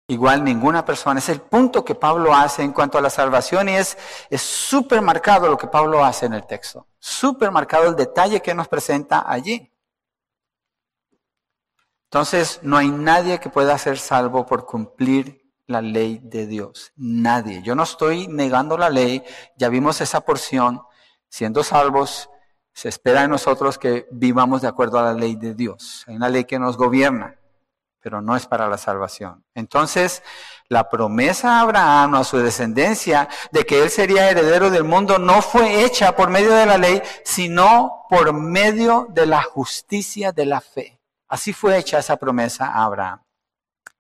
Igual 0.07 0.43
ninguna 0.43 0.85
persona. 0.85 1.18
Es 1.18 1.29
el 1.29 1.41
punto 1.41 1.85
que 1.85 1.95
Pablo 1.95 2.35
hace 2.35 2.62
en 2.62 2.72
cuanto 2.72 2.97
a 2.97 3.03
la 3.03 3.11
salvación 3.11 3.68
y 3.68 3.74
es 3.76 3.97
súper 4.37 5.03
marcado 5.03 5.49
lo 5.49 5.59
que 5.59 5.66
Pablo 5.66 6.05
hace 6.05 6.26
en 6.26 6.33
el 6.33 6.47
texto. 6.47 6.87
Súper 6.99 7.51
marcado 7.51 7.89
el 7.89 7.97
detalle 7.97 8.41
que 8.41 8.55
nos 8.55 8.68
presenta 8.68 9.31
allí. 9.31 9.70
Entonces, 12.11 12.61
no 12.62 12.79
hay 12.79 12.89
nadie 12.89 13.39
que 13.39 13.51
pueda 13.51 13.76
ser 13.76 13.99
salvo 13.99 14.47
por 14.47 14.64
cumplir 14.64 15.53
la 15.66 15.83
ley 15.83 16.20
de 16.22 16.47
Dios. 16.47 16.93
Nadie. 16.97 17.61
Yo 17.62 17.74
no 17.74 17.83
estoy 17.83 18.29
negando 18.29 18.79
la 18.79 18.89
ley. 18.89 19.22
Ya 19.57 19.68
vimos 19.68 20.01
esa 20.01 20.22
porción. 20.22 20.81
Siendo 21.29 21.62
salvos, 21.62 22.31
se 22.79 22.89
espera 22.89 23.22
de 23.22 23.29
nosotros 23.29 23.76
que 23.76 24.07
vivamos 24.12 24.62
de 24.62 24.68
acuerdo 24.68 25.01
a 25.01 25.03
la 25.03 25.12
ley 25.12 25.35
de 25.35 25.53
Dios. 25.53 26.05
Hay 26.07 26.14
una 26.14 26.29
ley 26.29 26.45
que 26.45 26.61
nos 26.61 26.76
gobierna, 26.76 27.35
pero 28.01 28.22
no 28.22 28.37
es 28.37 28.47
para 28.47 28.68
la 28.68 28.79
salvación. 28.79 29.45
Entonces, 29.53 30.22
la 30.68 30.89
promesa 30.89 31.59
a 31.59 31.62
Abraham, 31.62 32.14
a 32.14 32.22
su 32.22 32.39
descendencia, 32.39 33.29
de 33.51 33.66
que 33.66 33.83
él 33.83 33.91
sería 33.91 34.31
heredero 34.31 34.70
del 34.70 34.85
mundo, 34.85 35.18
no 35.18 35.43
fue 35.43 35.83
hecha 35.85 36.14
por 36.14 36.31
medio 36.31 36.55
de 36.55 36.66
la 36.66 36.79
ley, 36.79 37.03
sino 37.24 38.07
por 38.09 38.33
medio 38.33 39.09
de 39.11 39.26
la 39.26 39.43
justicia 39.43 40.31
de 40.31 40.47
la 40.47 40.61
fe. 40.61 41.01
Así 41.26 41.53
fue 41.53 41.79
hecha 41.79 41.99
esa 41.99 42.16
promesa 42.16 42.66
a 42.66 42.85
Abraham. 42.85 43.20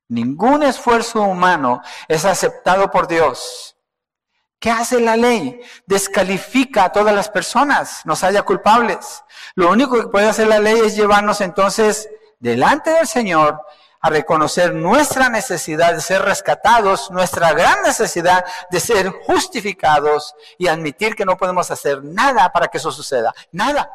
Ningún 0.06 0.62
esfuerzo 0.62 1.22
humano 1.22 1.82
es 2.06 2.24
aceptado 2.24 2.92
por 2.92 3.08
Dios. 3.08 3.76
¿Qué 4.58 4.70
hace 4.70 5.00
la 5.00 5.16
ley? 5.16 5.60
Descalifica 5.86 6.84
a 6.84 6.92
todas 6.92 7.14
las 7.14 7.28
personas, 7.28 8.04
nos 8.04 8.24
haya 8.24 8.42
culpables. 8.42 9.22
Lo 9.54 9.70
único 9.70 10.00
que 10.00 10.08
puede 10.08 10.28
hacer 10.28 10.48
la 10.48 10.58
ley 10.58 10.80
es 10.80 10.96
llevarnos 10.96 11.40
entonces 11.40 12.08
delante 12.40 12.90
del 12.90 13.06
Señor 13.06 13.60
a 14.00 14.10
reconocer 14.10 14.74
nuestra 14.74 15.28
necesidad 15.28 15.94
de 15.94 16.00
ser 16.00 16.22
rescatados, 16.22 17.10
nuestra 17.10 17.52
gran 17.52 17.82
necesidad 17.82 18.44
de 18.70 18.80
ser 18.80 19.10
justificados 19.10 20.34
y 20.56 20.66
admitir 20.66 21.14
que 21.14 21.24
no 21.24 21.36
podemos 21.36 21.70
hacer 21.70 22.02
nada 22.02 22.50
para 22.50 22.68
que 22.68 22.78
eso 22.78 22.90
suceda. 22.90 23.32
Nada. 23.52 23.90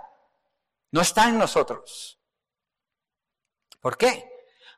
No 0.91 1.01
está 1.01 1.27
en 1.27 1.37
nosotros. 1.39 2.19
¿Por 3.81 3.97
qué? 3.97 4.29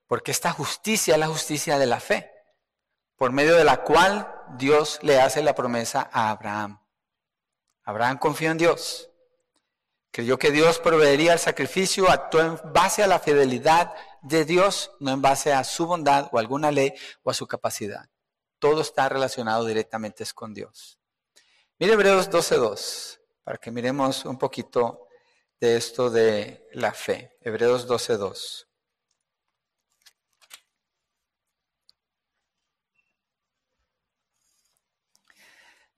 Porque 0.07 0.31
esta 0.31 0.51
justicia 0.51 1.13
es 1.13 1.19
la 1.19 1.27
justicia 1.27 1.77
de 1.77 1.85
la 1.85 1.99
fe 1.99 2.34
por 3.17 3.31
medio 3.31 3.55
de 3.55 3.63
la 3.63 3.83
cual 3.83 4.31
Dios 4.57 4.99
le 5.01 5.21
hace 5.21 5.41
la 5.41 5.55
promesa 5.55 6.09
a 6.11 6.31
Abraham. 6.31 6.79
Abraham 7.83 8.17
confió 8.17 8.51
en 8.51 8.57
Dios. 8.57 9.09
Creyó 10.11 10.39
que 10.39 10.51
Dios 10.51 10.79
proveería 10.79 11.33
el 11.33 11.39
sacrificio, 11.39 12.09
actuó 12.09 12.41
en 12.41 12.59
base 12.73 13.03
a 13.03 13.07
la 13.07 13.19
fidelidad 13.19 13.93
de 14.21 14.45
Dios, 14.45 14.91
no 14.99 15.11
en 15.11 15.21
base 15.21 15.51
a 15.51 15.63
su 15.63 15.85
bondad 15.85 16.29
o 16.31 16.39
alguna 16.39 16.71
ley 16.71 16.93
o 17.23 17.29
a 17.29 17.33
su 17.33 17.47
capacidad. 17.47 18.09
Todo 18.59 18.81
está 18.81 19.09
relacionado 19.09 19.65
directamente 19.65 20.23
con 20.33 20.53
Dios. 20.53 20.99
Mire 21.77 21.93
Hebreos 21.93 22.29
12.2, 22.29 23.19
para 23.43 23.57
que 23.57 23.71
miremos 23.71 24.23
un 24.23 24.37
poquito 24.37 25.07
de 25.59 25.75
esto 25.75 26.09
de 26.09 26.65
la 26.71 26.93
fe. 26.93 27.37
Hebreos 27.41 27.87
12.2. 27.87 28.67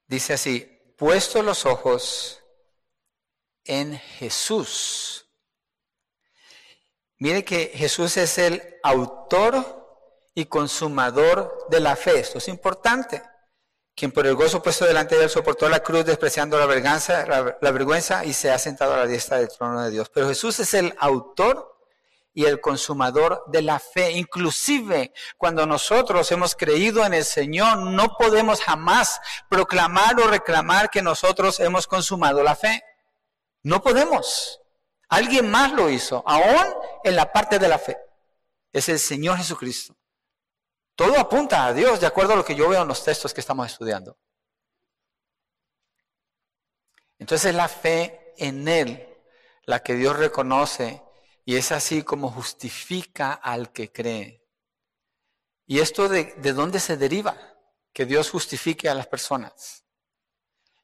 Dice 0.08 0.34
así, 0.34 0.94
puesto 0.98 1.44
los 1.44 1.66
ojos 1.66 2.42
en 3.66 3.98
Jesús. 3.98 5.28
Mire 7.20 7.44
que 7.44 7.72
Jesús 7.74 8.16
es 8.18 8.38
el 8.38 8.78
autor 8.84 9.86
y 10.34 10.46
consumador 10.46 11.68
de 11.70 11.80
la 11.82 11.96
fe. 11.96 12.20
Esto 12.20 12.38
es 12.38 12.48
importante. 12.48 13.22
Quien 13.96 14.12
por 14.12 14.28
el 14.28 14.36
gozo 14.36 14.62
puesto 14.62 14.86
delante 14.86 15.18
de 15.18 15.24
él 15.24 15.30
soportó 15.30 15.68
la 15.68 15.82
cruz 15.82 16.06
despreciando 16.06 16.58
la 16.60 16.68
vergüenza, 16.68 17.26
la, 17.26 17.58
la 17.60 17.72
vergüenza 17.72 18.24
y 18.24 18.32
se 18.32 18.52
ha 18.52 18.60
sentado 18.60 18.94
a 18.94 18.98
la 18.98 19.08
diestra 19.08 19.38
del 19.38 19.50
trono 19.50 19.84
de 19.84 19.90
Dios. 19.90 20.10
Pero 20.10 20.30
Jesús 20.30 20.60
es 20.60 20.74
el 20.74 20.96
autor 21.00 21.77
y 22.38 22.46
el 22.46 22.62
consumador 22.62 23.44
de 23.48 23.64
la 23.64 23.80
fe. 23.80 24.12
Inclusive 24.12 25.12
cuando 25.38 25.66
nosotros 25.66 26.32
hemos 26.32 26.56
creído 26.56 27.04
en 27.04 27.16
el 27.16 27.26
Señor, 27.26 27.80
no 27.80 28.16
podemos 28.16 28.62
jamás 28.62 29.20
proclamar 29.50 30.20
o 30.20 30.28
reclamar 30.28 30.92
que 30.92 31.02
nosotros 31.02 31.60
hemos 31.60 31.88
consumado 31.88 32.44
la 32.44 32.56
fe. 32.56 32.84
No 33.64 33.82
podemos. 33.82 34.62
Alguien 35.10 35.50
más 35.50 35.74
lo 35.74 35.90
hizo, 35.90 36.24
aún 36.28 36.76
en 37.04 37.16
la 37.16 37.34
parte 37.34 37.58
de 37.58 37.70
la 37.70 37.80
fe. 37.80 37.98
Es 38.72 38.88
el 38.88 39.00
Señor 39.00 39.38
Jesucristo. 39.38 39.98
Todo 40.96 41.20
apunta 41.20 41.66
a 41.66 41.74
Dios 41.74 42.00
de 42.00 42.06
acuerdo 42.06 42.34
a 42.34 42.36
lo 42.36 42.46
que 42.46 42.54
yo 42.54 42.70
veo 42.70 42.84
en 42.84 42.88
los 42.88 43.04
textos 43.04 43.34
que 43.34 43.42
estamos 43.42 43.66
estudiando. 43.66 44.16
Entonces 47.18 47.56
la 47.56 47.68
fe 47.68 48.36
en 48.38 48.68
Él, 48.68 49.18
la 49.64 49.82
que 49.82 49.96
Dios 49.96 50.16
reconoce, 50.16 51.02
y 51.48 51.56
es 51.56 51.72
así 51.72 52.04
como 52.04 52.30
justifica 52.30 53.32
al 53.32 53.72
que 53.72 53.90
cree. 53.90 54.46
¿Y 55.66 55.80
esto 55.80 56.10
de, 56.10 56.34
de 56.36 56.52
dónde 56.52 56.82
se 56.82 56.98
deriva? 56.98 57.38
Que 57.94 58.06
Dios 58.06 58.30
justifique 58.30 58.90
a 58.90 58.94
las 58.94 59.08
personas. 59.08 59.86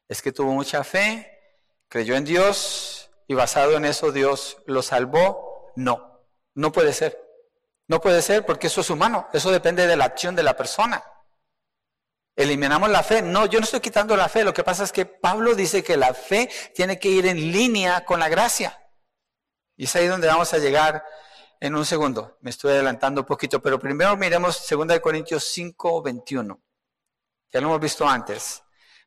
Es 0.08 0.22
que 0.22 0.32
tuvo 0.32 0.52
mucha 0.54 0.82
fe, 0.82 1.30
creyó 1.86 2.16
en 2.16 2.24
Dios 2.24 3.10
y 3.28 3.34
basado 3.34 3.76
en 3.76 3.84
eso 3.84 4.10
Dios 4.10 4.56
lo 4.64 4.80
salvó. 4.80 5.70
No, 5.76 6.24
no 6.54 6.72
puede 6.72 6.94
ser. 6.94 7.22
No 7.86 8.00
puede 8.00 8.22
ser 8.22 8.46
porque 8.46 8.68
eso 8.68 8.80
es 8.80 8.88
humano, 8.88 9.28
eso 9.34 9.52
depende 9.52 9.86
de 9.86 9.96
la 9.98 10.06
acción 10.06 10.34
de 10.34 10.44
la 10.44 10.56
persona. 10.56 11.04
Eliminamos 12.36 12.88
la 12.88 13.02
fe. 13.02 13.20
No, 13.20 13.44
yo 13.44 13.60
no 13.60 13.64
estoy 13.64 13.80
quitando 13.80 14.16
la 14.16 14.30
fe. 14.30 14.44
Lo 14.44 14.54
que 14.54 14.64
pasa 14.64 14.84
es 14.84 14.92
que 14.92 15.04
Pablo 15.04 15.54
dice 15.54 15.84
que 15.84 15.98
la 15.98 16.14
fe 16.14 16.48
tiene 16.74 16.98
que 16.98 17.10
ir 17.10 17.26
en 17.26 17.52
línea 17.52 18.06
con 18.06 18.18
la 18.18 18.30
gracia. 18.30 18.80
Y 19.76 19.84
es 19.84 19.96
ahí 19.96 20.06
donde 20.06 20.28
vamos 20.28 20.52
a 20.54 20.58
llegar 20.58 21.04
en 21.60 21.74
un 21.74 21.84
segundo. 21.84 22.36
Me 22.40 22.50
estoy 22.50 22.72
adelantando 22.72 23.22
un 23.22 23.26
poquito, 23.26 23.60
pero 23.60 23.78
primero 23.78 24.16
miremos 24.16 24.66
2 24.68 25.00
Corintios 25.00 25.44
5, 25.44 26.02
21. 26.02 26.62
Ya 27.52 27.60
lo 27.60 27.68
hemos 27.68 27.80
visto 27.80 28.06
antes. 28.06 28.62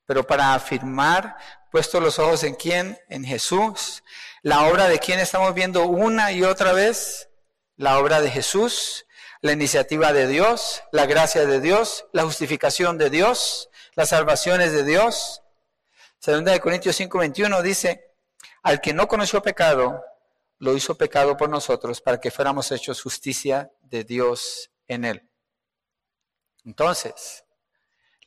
Pero 0.05 0.25
para 0.25 0.53
afirmar, 0.53 1.35
puesto 1.71 1.99
los 1.99 2.17
ojos 2.17 2.43
en 2.43 2.55
quién, 2.55 2.97
en 3.09 3.23
Jesús, 3.23 4.03
la 4.41 4.67
obra 4.67 4.87
de 4.87 4.99
quién 4.99 5.19
estamos 5.19 5.53
viendo 5.53 5.85
una 5.85 6.31
y 6.31 6.43
otra 6.43 6.71
vez, 6.71 7.29
la 7.75 7.99
obra 7.99 8.21
de 8.21 8.31
Jesús, 8.31 9.05
la 9.41 9.51
iniciativa 9.51 10.13
de 10.13 10.27
Dios, 10.27 10.81
la 10.91 11.05
gracia 11.05 11.45
de 11.45 11.59
Dios, 11.59 12.05
la 12.13 12.23
justificación 12.23 12.97
de 12.97 13.09
Dios, 13.09 13.69
las 13.95 14.09
salvaciones 14.09 14.71
de 14.71 14.83
Dios. 14.83 15.43
Segunda 16.19 16.51
de 16.51 16.59
Corintios 16.59 16.99
5:21 16.99 17.61
dice, 17.61 18.15
al 18.63 18.81
que 18.81 18.93
no 18.93 19.07
conoció 19.07 19.41
pecado, 19.41 20.01
lo 20.59 20.75
hizo 20.75 20.95
pecado 20.95 21.37
por 21.37 21.49
nosotros 21.49 22.01
para 22.01 22.19
que 22.19 22.31
fuéramos 22.31 22.71
hechos 22.71 23.01
justicia 23.01 23.71
de 23.81 24.03
Dios 24.03 24.71
en 24.87 25.05
él. 25.05 25.29
Entonces, 26.63 27.45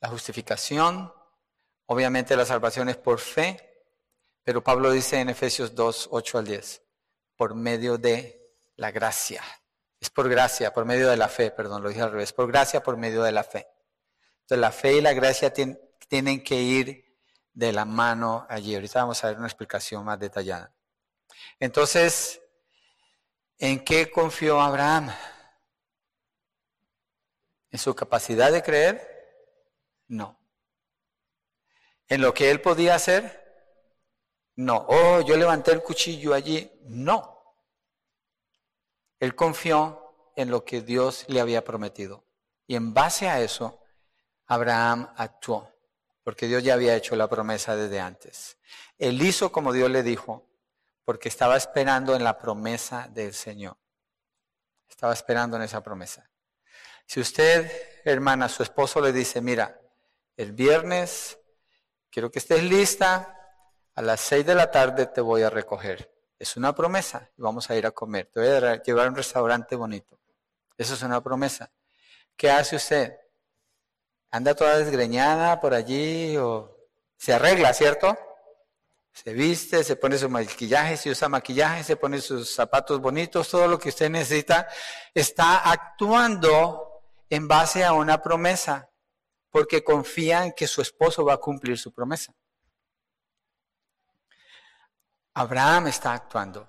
la 0.01 0.09
justificación, 0.09 1.13
obviamente 1.87 2.37
la 2.37 2.47
salvación 2.47 2.89
es 2.89 2.97
por 2.97 3.19
fe, 3.19 3.85
pero 4.43 4.63
Pablo 4.63 4.91
dice 4.91 5.21
en 5.21 5.29
Efesios 5.29 5.75
2, 5.75 6.09
8 6.11 6.39
al 6.39 6.47
10, 6.47 6.83
por 7.37 7.55
medio 7.55 7.99
de 7.99 8.55
la 8.77 8.91
gracia. 8.91 9.43
Es 10.01 10.09
por 10.09 10.29
gracia, 10.29 10.73
por 10.73 10.87
medio 10.87 11.11
de 11.11 11.17
la 11.17 11.29
fe, 11.29 11.51
perdón, 11.51 11.83
lo 11.83 11.91
dije 11.91 12.01
al 12.01 12.13
revés, 12.13 12.33
por 12.33 12.47
gracia, 12.51 12.83
por 12.83 12.97
medio 12.97 13.23
de 13.23 13.33
la 13.33 13.45
fe. 13.45 13.67
Entonces 14.43 14.59
la 14.59 14.73
fe 14.73 14.95
y 14.95 15.01
la 15.01 15.13
gracia 15.13 15.53
tienen 15.53 16.43
que 16.43 16.57
ir 16.57 17.05
de 17.53 17.73
la 17.73 17.85
mano 17.85 18.47
allí. 18.49 18.75
Ahorita 18.75 19.01
vamos 19.01 19.23
a 19.23 19.29
ver 19.29 19.37
una 19.37 19.47
explicación 19.47 20.05
más 20.05 20.19
detallada. 20.19 20.73
Entonces, 21.61 22.41
¿en 23.59 23.85
qué 23.85 24.11
confió 24.11 24.61
Abraham? 24.61 25.15
¿En 27.71 27.79
su 27.79 27.95
capacidad 27.95 28.51
de 28.51 28.63
creer? 28.63 29.07
No. 30.09 30.41
¿En 32.09 32.23
lo 32.23 32.35
que 32.35 32.51
él 32.51 32.61
podía 32.61 32.95
hacer? 32.97 33.39
No. 34.57 34.87
Oh, 34.89 35.21
yo 35.21 35.37
levanté 35.37 35.71
el 35.71 35.83
cuchillo 35.83 36.35
allí. 36.35 36.69
No. 36.87 37.39
Él 39.21 39.35
confió 39.37 40.33
en 40.37 40.51
lo 40.51 40.65
que 40.65 40.81
Dios 40.81 41.27
le 41.29 41.41
había 41.41 41.63
prometido. 41.63 42.25
Y 42.67 42.75
en 42.75 42.95
base 42.95 43.29
a 43.29 43.41
eso, 43.43 43.81
Abraham 44.47 45.13
actuó, 45.17 45.71
porque 46.25 46.49
Dios 46.49 46.65
ya 46.65 46.75
había 46.75 46.97
hecho 46.97 47.15
la 47.17 47.29
promesa 47.29 47.77
desde 47.77 48.01
antes. 48.01 48.57
Él 48.99 49.21
hizo 49.23 49.53
como 49.53 49.73
Dios 49.73 49.91
le 49.91 50.03
dijo, 50.03 50.50
porque 51.11 51.29
estaba 51.29 51.57
esperando 51.57 52.15
en 52.15 52.23
la 52.23 52.39
promesa 52.39 53.09
del 53.11 53.35
Señor. 53.35 53.77
Estaba 54.89 55.13
esperando 55.13 55.57
en 55.57 55.65
esa 55.65 55.83
promesa. 55.83 56.31
Si 57.05 57.19
usted, 57.19 57.69
hermana, 58.05 58.49
su 58.49 58.63
esposo 58.63 59.01
le 59.01 59.13
dice, 59.13 59.41
mira, 59.41 59.77
el 60.37 60.53
viernes 60.53 61.37
quiero 62.11 62.31
que 62.31 62.39
estés 62.39 62.63
lista, 62.63 63.37
a 63.97 64.03
las 64.03 64.21
seis 64.21 64.47
de 64.47 64.55
la 64.55 64.71
tarde 64.71 65.07
te 65.07 65.21
voy 65.21 65.43
a 65.43 65.51
recoger. 65.51 66.15
Es 66.39 66.57
una 66.57 66.77
promesa 66.77 67.29
vamos 67.37 67.69
a 67.71 67.75
ir 67.75 67.87
a 67.87 67.91
comer. 67.91 68.27
Te 68.27 68.39
voy 68.39 68.49
a 68.49 68.81
llevar 68.81 69.07
a 69.07 69.11
un 69.11 69.17
restaurante 69.17 69.75
bonito. 69.75 70.17
Eso 70.79 70.95
es 70.95 71.03
una 71.03 71.21
promesa. 71.21 71.73
¿Qué 72.37 72.53
hace 72.53 72.77
usted? 72.77 73.19
¿Anda 74.31 74.55
toda 74.55 74.79
desgreñada 74.79 75.61
por 75.61 75.75
allí 75.75 76.37
o 76.37 76.73
se 77.17 77.33
arregla, 77.33 77.75
cierto? 77.75 78.17
Se 79.13 79.33
viste, 79.33 79.85
se 79.85 79.97
pone 79.97 80.17
su 80.17 80.29
maquillaje, 80.29 80.97
si 80.97 81.11
usa 81.11 81.29
maquillaje, 81.29 81.85
se 81.85 81.97
pone 81.97 82.21
sus 82.21 82.55
zapatos 82.55 83.01
bonitos, 83.01 83.49
todo 83.49 83.67
lo 83.69 83.79
que 83.79 83.91
usted 83.91 84.09
necesita. 84.09 84.69
Está 85.13 85.71
actuando 85.71 87.03
en 87.29 87.47
base 87.49 87.85
a 87.85 87.93
una 87.93 88.23
promesa 88.23 88.89
porque 89.51 89.83
confía 89.83 90.45
en 90.45 90.53
que 90.53 90.67
su 90.67 90.81
esposo 90.81 91.25
va 91.25 91.35
a 91.35 91.39
cumplir 91.39 91.77
su 91.77 91.93
promesa. 91.93 92.35
Abraham 95.35 95.89
está 95.89 96.13
actuando 96.13 96.69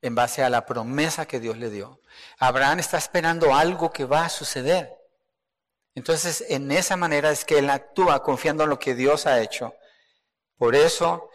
en 0.00 0.14
base 0.14 0.42
a 0.42 0.50
la 0.50 0.64
promesa 0.64 1.26
que 1.26 1.40
Dios 1.40 1.56
le 1.56 1.70
dio. 1.70 2.00
Abraham 2.38 2.78
está 2.78 2.98
esperando 2.98 3.54
algo 3.54 3.90
que 3.90 4.04
va 4.04 4.24
a 4.24 4.28
suceder. 4.28 4.94
Entonces, 5.94 6.44
en 6.48 6.70
esa 6.70 6.96
manera 6.96 7.30
es 7.30 7.44
que 7.44 7.58
él 7.58 7.68
actúa 7.70 8.22
confiando 8.22 8.64
en 8.64 8.70
lo 8.70 8.78
que 8.78 8.94
Dios 8.94 9.26
ha 9.26 9.40
hecho. 9.40 9.74
Por 10.56 10.74
eso, 10.74 11.30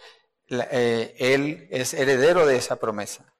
eh, 0.71 1.15
él 1.17 1.67
es 1.71 1.93
heredero 1.93 2.45
de 2.45 2.57
esa 2.57 2.77
promesa. 2.77 3.33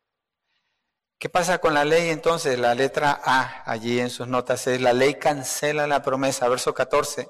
¿Qué 1.18 1.30
pasa 1.30 1.59
con 1.59 1.74
la 1.74 1.86
ley 1.86 2.09
entonces? 2.09 2.59
La 2.59 2.76
letra 2.76 3.22
A 3.24 3.64
allí 3.66 3.99
en 3.99 4.09
sus 4.09 4.28
notas 4.28 4.68
es, 4.68 4.82
la 4.82 4.91
ley 4.91 5.16
cancela 5.16 5.88
la 5.88 6.01
promesa, 6.01 6.49
verso 6.49 6.74
14. 6.74 7.30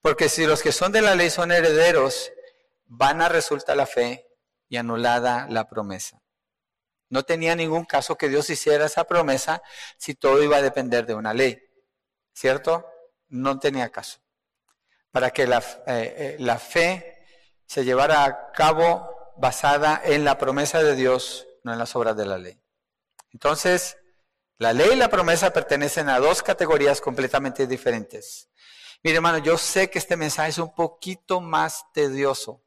Porque 0.00 0.28
si 0.28 0.46
los 0.46 0.62
que 0.62 0.70
son 0.70 0.92
de 0.92 1.02
la 1.02 1.14
ley 1.14 1.30
son 1.30 1.50
herederos, 1.50 2.30
van 2.86 3.20
a 3.22 3.28
resultar 3.28 3.76
la 3.76 3.86
fe 3.86 4.28
y 4.68 4.76
anulada 4.76 5.46
la 5.50 5.68
promesa. 5.68 6.22
No 7.08 7.24
tenía 7.24 7.56
ningún 7.56 7.84
caso 7.84 8.16
que 8.16 8.28
Dios 8.28 8.48
hiciera 8.50 8.86
esa 8.86 9.04
promesa 9.04 9.62
si 9.98 10.14
todo 10.14 10.42
iba 10.42 10.58
a 10.58 10.62
depender 10.62 11.06
de 11.06 11.14
una 11.14 11.34
ley. 11.34 11.60
¿Cierto? 12.32 12.86
No 13.28 13.58
tenía 13.58 13.90
caso. 13.90 14.20
Para 15.10 15.30
que 15.30 15.46
la, 15.46 15.58
eh, 15.58 16.14
eh, 16.16 16.36
la 16.38 16.58
fe 16.58 17.24
se 17.66 17.84
llevara 17.84 18.24
a 18.24 18.52
cabo 18.52 19.13
basada 19.36 20.00
en 20.04 20.24
la 20.24 20.38
promesa 20.38 20.82
de 20.82 20.94
Dios, 20.94 21.46
no 21.62 21.72
en 21.72 21.78
las 21.78 21.94
obras 21.96 22.16
de 22.16 22.26
la 22.26 22.38
ley. 22.38 22.60
Entonces, 23.32 23.96
la 24.58 24.72
ley 24.72 24.90
y 24.92 24.96
la 24.96 25.08
promesa 25.08 25.52
pertenecen 25.52 26.08
a 26.08 26.20
dos 26.20 26.42
categorías 26.42 27.00
completamente 27.00 27.66
diferentes. 27.66 28.48
Mire, 29.02 29.16
hermano, 29.16 29.38
yo 29.38 29.58
sé 29.58 29.90
que 29.90 29.98
este 29.98 30.16
mensaje 30.16 30.50
es 30.50 30.58
un 30.58 30.74
poquito 30.74 31.40
más 31.40 31.84
tedioso, 31.92 32.64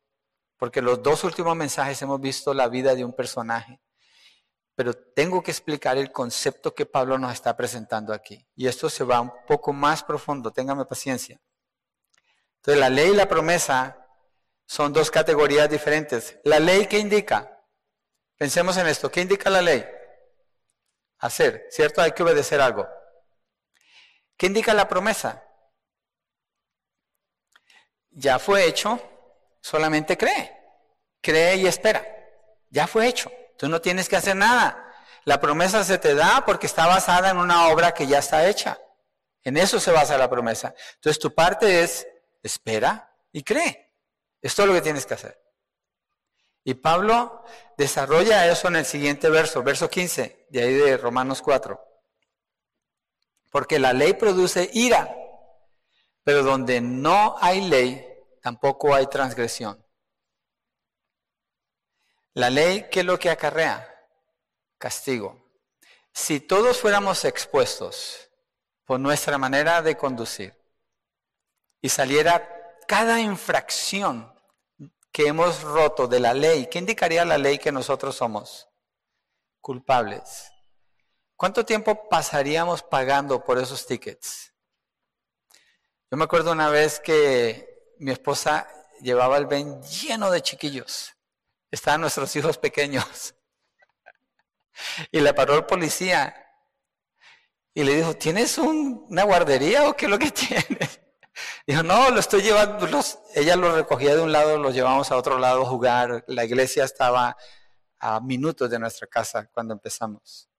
porque 0.58 0.82
los 0.82 1.02
dos 1.02 1.24
últimos 1.24 1.56
mensajes 1.56 2.02
hemos 2.02 2.20
visto 2.20 2.54
la 2.54 2.68
vida 2.68 2.94
de 2.94 3.06
un 3.06 3.14
personaje. 3.14 3.80
Pero 4.76 4.94
tengo 4.94 5.42
que 5.42 5.50
explicar 5.50 5.98
el 5.98 6.12
concepto 6.12 6.76
que 6.76 6.86
Pablo 6.86 7.18
nos 7.18 7.34
está 7.34 7.58
presentando 7.58 8.14
aquí. 8.14 8.48
Y 8.56 8.68
esto 8.68 8.90
se 8.90 9.04
va 9.04 9.22
un 9.22 9.32
poco 9.48 9.74
más 9.74 10.04
profundo, 10.04 10.52
téngame 10.52 10.86
paciencia. 10.86 11.42
Entonces, 12.58 12.80
la 12.80 12.90
ley 12.90 13.10
y 13.12 13.16
la 13.16 13.28
promesa 13.28 14.07
son 14.68 14.92
dos 14.92 15.10
categorías 15.10 15.70
diferentes. 15.70 16.38
La 16.44 16.60
ley, 16.60 16.88
¿qué 16.88 17.00
indica? 17.00 17.64
Pensemos 18.38 18.76
en 18.78 18.88
esto. 18.88 19.10
¿Qué 19.10 19.22
indica 19.22 19.50
la 19.50 19.62
ley? 19.62 19.84
Hacer, 21.20 21.68
¿cierto? 21.72 22.02
Hay 22.02 22.12
que 22.12 22.22
obedecer 22.22 22.60
algo. 22.60 22.88
¿Qué 24.36 24.46
indica 24.46 24.74
la 24.74 24.88
promesa? 24.88 25.44
Ya 28.12 28.38
fue 28.40 28.66
hecho, 28.66 29.02
solamente 29.62 30.18
cree. 30.18 30.56
Cree 31.22 31.56
y 31.56 31.66
espera. 31.66 32.06
Ya 32.70 32.88
fue 32.88 33.08
hecho. 33.08 33.32
Tú 33.58 33.70
no 33.70 33.80
tienes 33.80 34.10
que 34.10 34.18
hacer 34.18 34.36
nada. 34.36 34.84
La 35.24 35.40
promesa 35.40 35.84
se 35.84 35.98
te 35.98 36.14
da 36.14 36.44
porque 36.46 36.68
está 36.68 36.88
basada 36.88 37.30
en 37.30 37.38
una 37.38 37.70
obra 37.70 37.94
que 37.94 38.06
ya 38.06 38.20
está 38.20 38.48
hecha. 38.48 38.78
En 39.44 39.56
eso 39.56 39.80
se 39.80 39.92
basa 39.92 40.18
la 40.18 40.30
promesa. 40.30 40.76
Entonces 40.96 41.20
tu 41.20 41.34
parte 41.34 41.84
es 41.84 42.06
espera 42.44 43.16
y 43.32 43.44
cree. 43.44 43.87
Es 44.48 44.56
todo 44.56 44.68
lo 44.68 44.74
que 44.74 44.82
tienes 44.82 45.06
que 45.06 45.14
hacer. 45.14 45.38
Y 46.64 46.76
Pablo 46.76 47.44
desarrolla 47.78 48.50
eso 48.50 48.70
en 48.70 48.78
el 48.78 48.86
siguiente 48.86 49.30
verso, 49.30 49.62
verso 49.62 49.90
15, 49.90 50.48
de 50.48 50.62
ahí 50.62 50.74
de 50.74 50.96
Romanos 50.96 51.42
4. 51.42 51.78
Porque 53.52 53.78
la 53.78 53.92
ley 53.92 54.14
produce 54.14 54.70
ira, 54.72 55.14
pero 56.24 56.44
donde 56.44 56.80
no 56.80 57.36
hay 57.42 57.68
ley, 57.68 58.08
tampoco 58.42 58.96
hay 58.96 59.08
transgresión. 59.08 59.86
La 62.34 62.50
ley, 62.50 62.88
¿qué 62.90 63.02
es 63.02 63.06
lo 63.06 63.20
que 63.20 63.30
acarrea? 63.30 64.08
Castigo. 64.78 65.52
Si 66.14 66.40
todos 66.40 66.80
fuéramos 66.80 67.26
expuestos 67.26 68.30
por 68.86 68.98
nuestra 68.98 69.38
manera 69.38 69.82
de 69.82 69.98
conducir 69.98 70.58
y 71.82 71.90
saliera 71.90 72.78
cada 72.88 73.20
infracción 73.20 74.37
que 75.12 75.28
hemos 75.28 75.62
roto 75.64 76.08
de 76.08 76.20
la 76.20 76.34
ley, 76.34 76.68
¿qué 76.68 76.80
indicaría 76.80 77.26
la 77.26 77.38
ley 77.38 77.58
que 77.58 77.72
nosotros 77.72 78.16
somos? 78.16 78.70
Culpables. 79.62 80.52
¿Cuánto 81.36 81.66
tiempo 81.66 82.08
pasaríamos 82.10 82.84
pagando 82.84 83.44
por 83.44 83.58
esos 83.60 83.86
tickets? 83.86 84.54
Yo 86.10 86.18
me 86.18 86.24
acuerdo 86.24 86.52
una 86.52 86.70
vez 86.70 87.00
que 87.00 87.96
mi 88.00 88.12
esposa 88.12 88.68
llevaba 89.02 89.38
el 89.38 89.46
ven 89.46 89.82
lleno 89.84 90.32
de 90.32 90.42
chiquillos. 90.42 91.14
Estaban 91.70 92.02
nuestros 92.02 92.36
hijos 92.36 92.58
pequeños. 92.58 93.34
Y 95.12 95.22
le 95.22 95.34
paró 95.34 95.56
el 95.56 95.66
policía 95.66 96.36
y 97.74 97.84
le 97.84 97.96
dijo, 97.96 98.14
¿tienes 98.16 98.60
una 98.60 99.24
guardería 99.24 99.90
o 99.90 99.96
qué 99.96 100.06
es 100.06 100.12
lo 100.12 100.20
que 100.20 100.30
tienes? 100.32 101.00
Dijo, 101.66 101.84
no, 101.84 102.10
lo 102.12 102.20
estoy 102.20 102.42
llevando, 102.42 102.88
ella 103.36 103.56
lo 103.56 103.76
recogía 103.76 104.16
de 104.16 104.22
un 104.22 104.32
lado, 104.32 104.58
lo 104.58 104.72
llevamos 104.72 105.12
a 105.12 105.18
otro 105.18 105.38
lado 105.38 105.64
a 105.64 105.66
jugar. 105.66 106.24
La 106.28 106.46
iglesia 106.46 106.84
estaba 106.84 107.38
a 108.00 108.20
minutos 108.20 108.70
de 108.70 108.80
nuestra 108.80 109.08
casa 109.08 109.50
cuando 109.52 109.74
empezamos. 109.74 110.50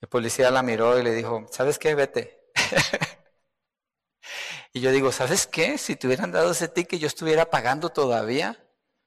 El 0.00 0.08
policía 0.08 0.50
la 0.50 0.62
miró 0.62 0.98
y 0.98 1.02
le 1.02 1.12
dijo, 1.12 1.46
¿sabes 1.50 1.78
qué? 1.78 1.94
Vete. 1.94 2.50
y 4.72 4.80
yo 4.80 4.92
digo, 4.92 5.10
¿sabes 5.10 5.46
qué? 5.46 5.76
Si 5.76 5.96
te 5.96 6.06
hubieran 6.06 6.30
dado 6.30 6.52
ese 6.52 6.68
ticket, 6.68 7.00
yo 7.00 7.08
estuviera 7.08 7.50
pagando 7.50 7.90
todavía 7.90 8.64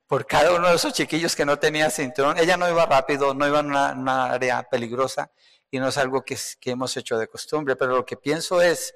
por 0.08 0.28
cada 0.28 0.54
uno 0.54 0.68
de 0.68 0.76
esos 0.76 0.92
chiquillos 0.92 1.38
que 1.38 1.46
no 1.46 1.58
tenía 1.58 1.90
cinturón. 1.90 2.38
Ella 2.38 2.58
no 2.58 2.70
iba 2.70 2.86
rápido, 2.86 3.34
no 3.34 3.48
iba 3.48 3.62
en 3.62 3.68
una, 3.68 4.26
área 4.26 4.64
peligrosa 4.64 5.32
y 5.70 5.80
no 5.80 5.88
es 5.88 5.98
algo 5.98 6.26
que, 6.26 6.38
que 6.60 6.72
hemos 6.72 6.98
hecho 6.98 7.18
de 7.18 7.30
costumbre, 7.30 7.78
pero 7.78 7.96
lo 7.96 8.06
que 8.06 8.18
pienso 8.18 8.62
es, 8.62 8.94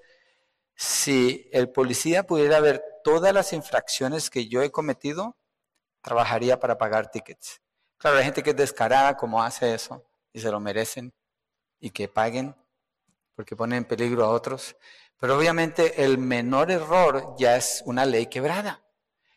si 0.75 1.49
el 1.53 1.69
policía 1.69 2.23
pudiera 2.23 2.59
ver 2.59 2.83
todas 3.03 3.33
las 3.33 3.53
infracciones 3.53 4.29
que 4.29 4.47
yo 4.47 4.61
he 4.61 4.71
cometido, 4.71 5.37
trabajaría 6.01 6.59
para 6.59 6.77
pagar 6.77 7.09
tickets. 7.09 7.61
Claro, 7.97 8.17
hay 8.17 8.25
gente 8.25 8.43
que 8.43 8.51
es 8.51 8.55
descarada 8.55 9.15
como 9.15 9.41
hace 9.41 9.73
eso 9.73 10.03
y 10.33 10.39
se 10.39 10.51
lo 10.51 10.59
merecen 10.59 11.13
y 11.79 11.91
que 11.91 12.07
paguen 12.07 12.55
porque 13.35 13.55
ponen 13.55 13.79
en 13.79 13.85
peligro 13.85 14.25
a 14.25 14.29
otros. 14.29 14.75
Pero 15.17 15.37
obviamente 15.37 16.03
el 16.03 16.17
menor 16.17 16.71
error 16.71 17.35
ya 17.37 17.55
es 17.55 17.81
una 17.85 18.05
ley 18.05 18.27
quebrada. 18.27 18.83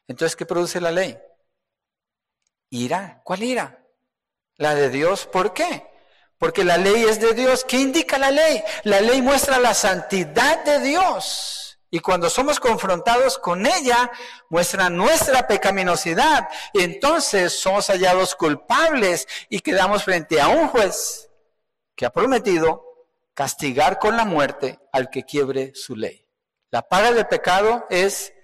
Entonces, 0.07 0.37
¿qué 0.37 0.47
produce 0.47 0.81
la 0.81 0.91
ley? 0.91 1.19
Ira. 2.71 3.23
¿Cuál 3.25 3.43
ira? 3.43 3.87
La 4.57 4.75
de 4.75 4.91
Dios. 4.91 5.27
¿Por 5.27 5.53
qué? 5.53 5.87
Porque 6.39 6.65
la 6.65 6.77
ley 6.77 7.05
es 7.05 7.21
de 7.21 7.35
Dios. 7.35 7.65
¿Qué 7.65 7.79
indica 7.79 8.19
la 8.19 8.31
ley? 8.31 8.63
La 8.85 9.01
ley 9.01 9.21
muestra 9.21 9.59
la 9.59 9.75
santidad 9.75 10.65
de 10.65 10.81
Dios. 10.81 11.79
Y 11.91 12.01
cuando 12.01 12.29
somos 12.29 12.61
confrontados 12.61 13.39
con 13.39 13.67
ella, 13.67 14.11
muestra 14.51 14.91
nuestra 14.91 15.47
pecaminosidad. 15.47 16.49
Y 16.73 16.83
entonces 16.83 17.59
somos 17.59 17.89
hallados 17.89 18.35
culpables 18.35 19.27
y 19.49 19.61
quedamos 19.61 20.05
frente 20.05 20.41
a 20.41 20.49
un 20.49 20.69
juez 20.69 21.31
que 21.97 22.07
ha 22.07 22.11
prometido 22.11 22.85
castigar 23.35 23.99
con 23.99 24.17
la 24.17 24.25
muerte 24.25 24.79
al 24.93 25.11
que 25.11 25.25
quiebre 25.25 25.73
su 25.75 25.97
ley. 25.97 26.27
La 26.71 26.83
paga 26.83 27.13
del 27.13 27.27
pecado 27.27 27.87
es 27.89 28.35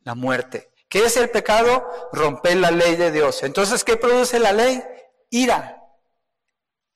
la 0.00 0.14
muerte. 0.14 0.72
¿Qué 0.88 1.04
es 1.04 1.16
el 1.16 1.30
pecado? 1.30 1.86
Romper 2.12 2.56
la 2.56 2.70
ley 2.70 2.96
de 2.96 3.10
Dios. 3.10 3.42
Entonces, 3.42 3.84
¿qué 3.84 3.96
produce 3.96 4.38
la 4.38 4.52
ley? 4.52 4.82
Ira. 5.30 5.82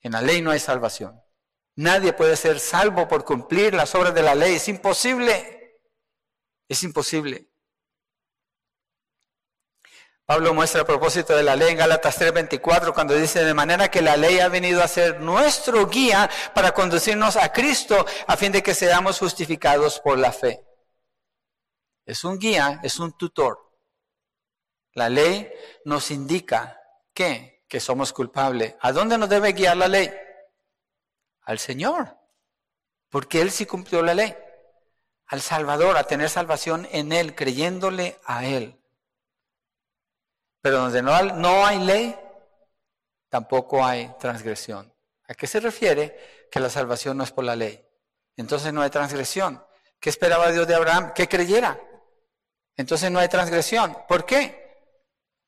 En 0.02 0.12
la 0.12 0.22
ley 0.22 0.40
no 0.42 0.50
hay 0.50 0.58
salvación. 0.58 1.22
Nadie 1.76 2.12
puede 2.12 2.36
ser 2.36 2.60
salvo 2.60 3.08
por 3.08 3.24
cumplir 3.24 3.74
las 3.74 3.94
obras 3.94 4.14
de 4.14 4.22
la 4.22 4.34
ley. 4.34 4.54
Es 4.54 4.68
imposible. 4.68 5.80
Es 6.68 6.82
imposible. 6.82 7.50
Pablo 10.30 10.54
muestra 10.54 10.82
a 10.82 10.84
propósito 10.84 11.36
de 11.36 11.42
la 11.42 11.56
ley 11.56 11.72
en 11.72 11.78
Gálatas 11.78 12.16
3:24 12.20 12.94
cuando 12.94 13.14
dice, 13.14 13.42
de 13.42 13.52
manera 13.52 13.90
que 13.90 14.00
la 14.00 14.16
ley 14.16 14.38
ha 14.38 14.48
venido 14.48 14.80
a 14.80 14.86
ser 14.86 15.20
nuestro 15.20 15.88
guía 15.88 16.30
para 16.54 16.72
conducirnos 16.72 17.34
a 17.34 17.52
Cristo 17.52 18.06
a 18.28 18.36
fin 18.36 18.52
de 18.52 18.62
que 18.62 18.72
seamos 18.72 19.18
justificados 19.18 19.98
por 19.98 20.18
la 20.18 20.30
fe. 20.30 20.64
Es 22.06 22.22
un 22.22 22.38
guía, 22.38 22.78
es 22.84 23.00
un 23.00 23.16
tutor. 23.18 23.58
La 24.92 25.08
ley 25.08 25.52
nos 25.84 26.12
indica 26.12 26.80
que 27.12 27.59
que 27.70 27.78
somos 27.78 28.12
culpables. 28.12 28.74
¿A 28.80 28.90
dónde 28.90 29.16
nos 29.16 29.28
debe 29.28 29.52
guiar 29.52 29.76
la 29.76 29.86
ley? 29.86 30.12
Al 31.42 31.60
Señor, 31.60 32.18
porque 33.08 33.40
Él 33.40 33.52
sí 33.52 33.64
cumplió 33.64 34.02
la 34.02 34.12
ley. 34.12 34.36
Al 35.26 35.40
Salvador, 35.40 35.96
a 35.96 36.02
tener 36.02 36.28
salvación 36.28 36.88
en 36.90 37.12
Él, 37.12 37.36
creyéndole 37.36 38.18
a 38.24 38.44
Él. 38.44 38.76
Pero 40.60 40.78
donde 40.78 41.00
no, 41.00 41.64
hay 41.64 41.78
ley, 41.78 42.18
tampoco 43.28 43.84
hay 43.84 44.12
transgresión. 44.18 44.92
¿A 45.28 45.34
qué 45.34 45.46
se 45.46 45.60
refiere? 45.60 46.48
Que 46.50 46.58
la 46.58 46.68
salvación 46.70 47.16
no 47.16 47.22
es 47.22 47.30
por 47.30 47.44
la 47.44 47.54
ley. 47.54 47.86
Entonces 48.36 48.72
no 48.72 48.82
hay 48.82 48.90
transgresión. 48.90 49.64
¿Qué 50.00 50.10
esperaba 50.10 50.50
Dios 50.50 50.66
de 50.66 50.74
Abraham? 50.74 51.12
Que 51.14 51.28
creyera. 51.28 51.80
Entonces 52.76 53.12
no 53.12 53.20
hay 53.20 53.28
transgresión. 53.28 53.96
¿Por 54.08 54.26
qué? 54.26 54.59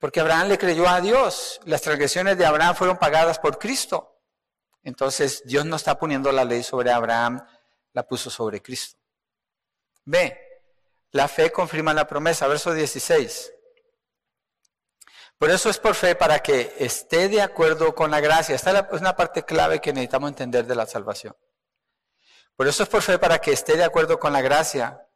Porque 0.03 0.19
Abraham 0.19 0.49
le 0.49 0.59
creyó 0.59 0.89
a 0.89 1.01
Dios. 1.01 1.61
Las 1.63 1.81
transgresiones 1.81 2.37
de 2.37 2.45
Abraham 2.45 2.75
fueron 2.75 2.99
pagadas 2.99 3.39
por 3.39 3.57
Cristo. 3.57 4.19
Entonces 4.83 5.43
Dios 5.45 5.65
no 5.65 5.77
está 5.77 5.97
poniendo 5.97 6.33
la 6.33 6.45
ley 6.45 6.65
sobre 6.65 6.91
Abraham, 6.91 7.47
la 7.93 8.03
puso 8.03 8.29
sobre 8.29 8.61
Cristo. 8.61 8.99
Ve, 10.05 10.37
la 11.13 11.29
fe 11.29 11.53
confirma 11.53 11.95
la 11.95 12.09
promesa, 12.09 12.49
verso 12.49 12.75
16. 12.75 13.55
Por 15.39 15.51
eso 15.51 15.71
es 15.71 15.79
por 15.79 15.95
fe 15.95 16.17
para 16.17 16.41
que 16.41 16.75
esté 16.81 17.29
de 17.29 17.41
acuerdo 17.41 17.95
con 17.95 18.11
la 18.11 18.19
gracia. 18.19 18.57
Esta 18.57 18.89
es 18.91 19.01
una 19.01 19.15
parte 19.15 19.45
clave 19.45 19.81
que 19.81 19.93
necesitamos 19.93 20.31
entender 20.31 20.67
de 20.67 20.75
la 20.75 20.87
salvación. 20.87 21.37
Por 22.57 22.67
eso 22.67 22.83
es 22.83 22.89
por 22.89 23.03
fe 23.03 23.21
para 23.21 23.39
que 23.39 23.53
esté 23.53 23.77
de 23.77 23.85
acuerdo 23.85 24.19
con 24.19 24.33
la 24.33 24.43
gracia, 24.43 25.07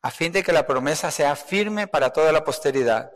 a 0.00 0.10
fin 0.10 0.32
de 0.32 0.42
que 0.42 0.54
la 0.54 0.66
promesa 0.66 1.10
sea 1.10 1.36
firme 1.36 1.86
para 1.86 2.14
toda 2.14 2.32
la 2.32 2.44
posteridad 2.44 3.12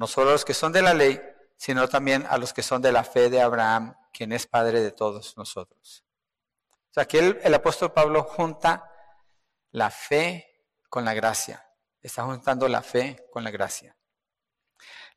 no 0.00 0.06
solo 0.06 0.30
a 0.30 0.32
los 0.32 0.46
que 0.46 0.54
son 0.54 0.72
de 0.72 0.80
la 0.80 0.94
ley, 0.94 1.20
sino 1.58 1.86
también 1.86 2.26
a 2.30 2.38
los 2.38 2.54
que 2.54 2.62
son 2.62 2.80
de 2.80 2.90
la 2.90 3.04
fe 3.04 3.28
de 3.28 3.42
Abraham, 3.42 3.94
quien 4.14 4.32
es 4.32 4.46
padre 4.46 4.80
de 4.80 4.92
todos 4.92 5.36
nosotros. 5.36 6.06
O 6.72 6.94
sea, 6.94 7.02
aquí 7.02 7.18
el, 7.18 7.54
apóstol 7.54 7.92
Pablo 7.92 8.22
junta 8.24 8.90
la 9.72 9.90
fe 9.90 10.64
con 10.88 11.04
la 11.04 11.12
gracia. 11.12 11.70
Está 12.00 12.24
juntando 12.24 12.66
la 12.66 12.80
fe 12.80 13.28
con 13.30 13.44
la 13.44 13.50
gracia. 13.50 13.94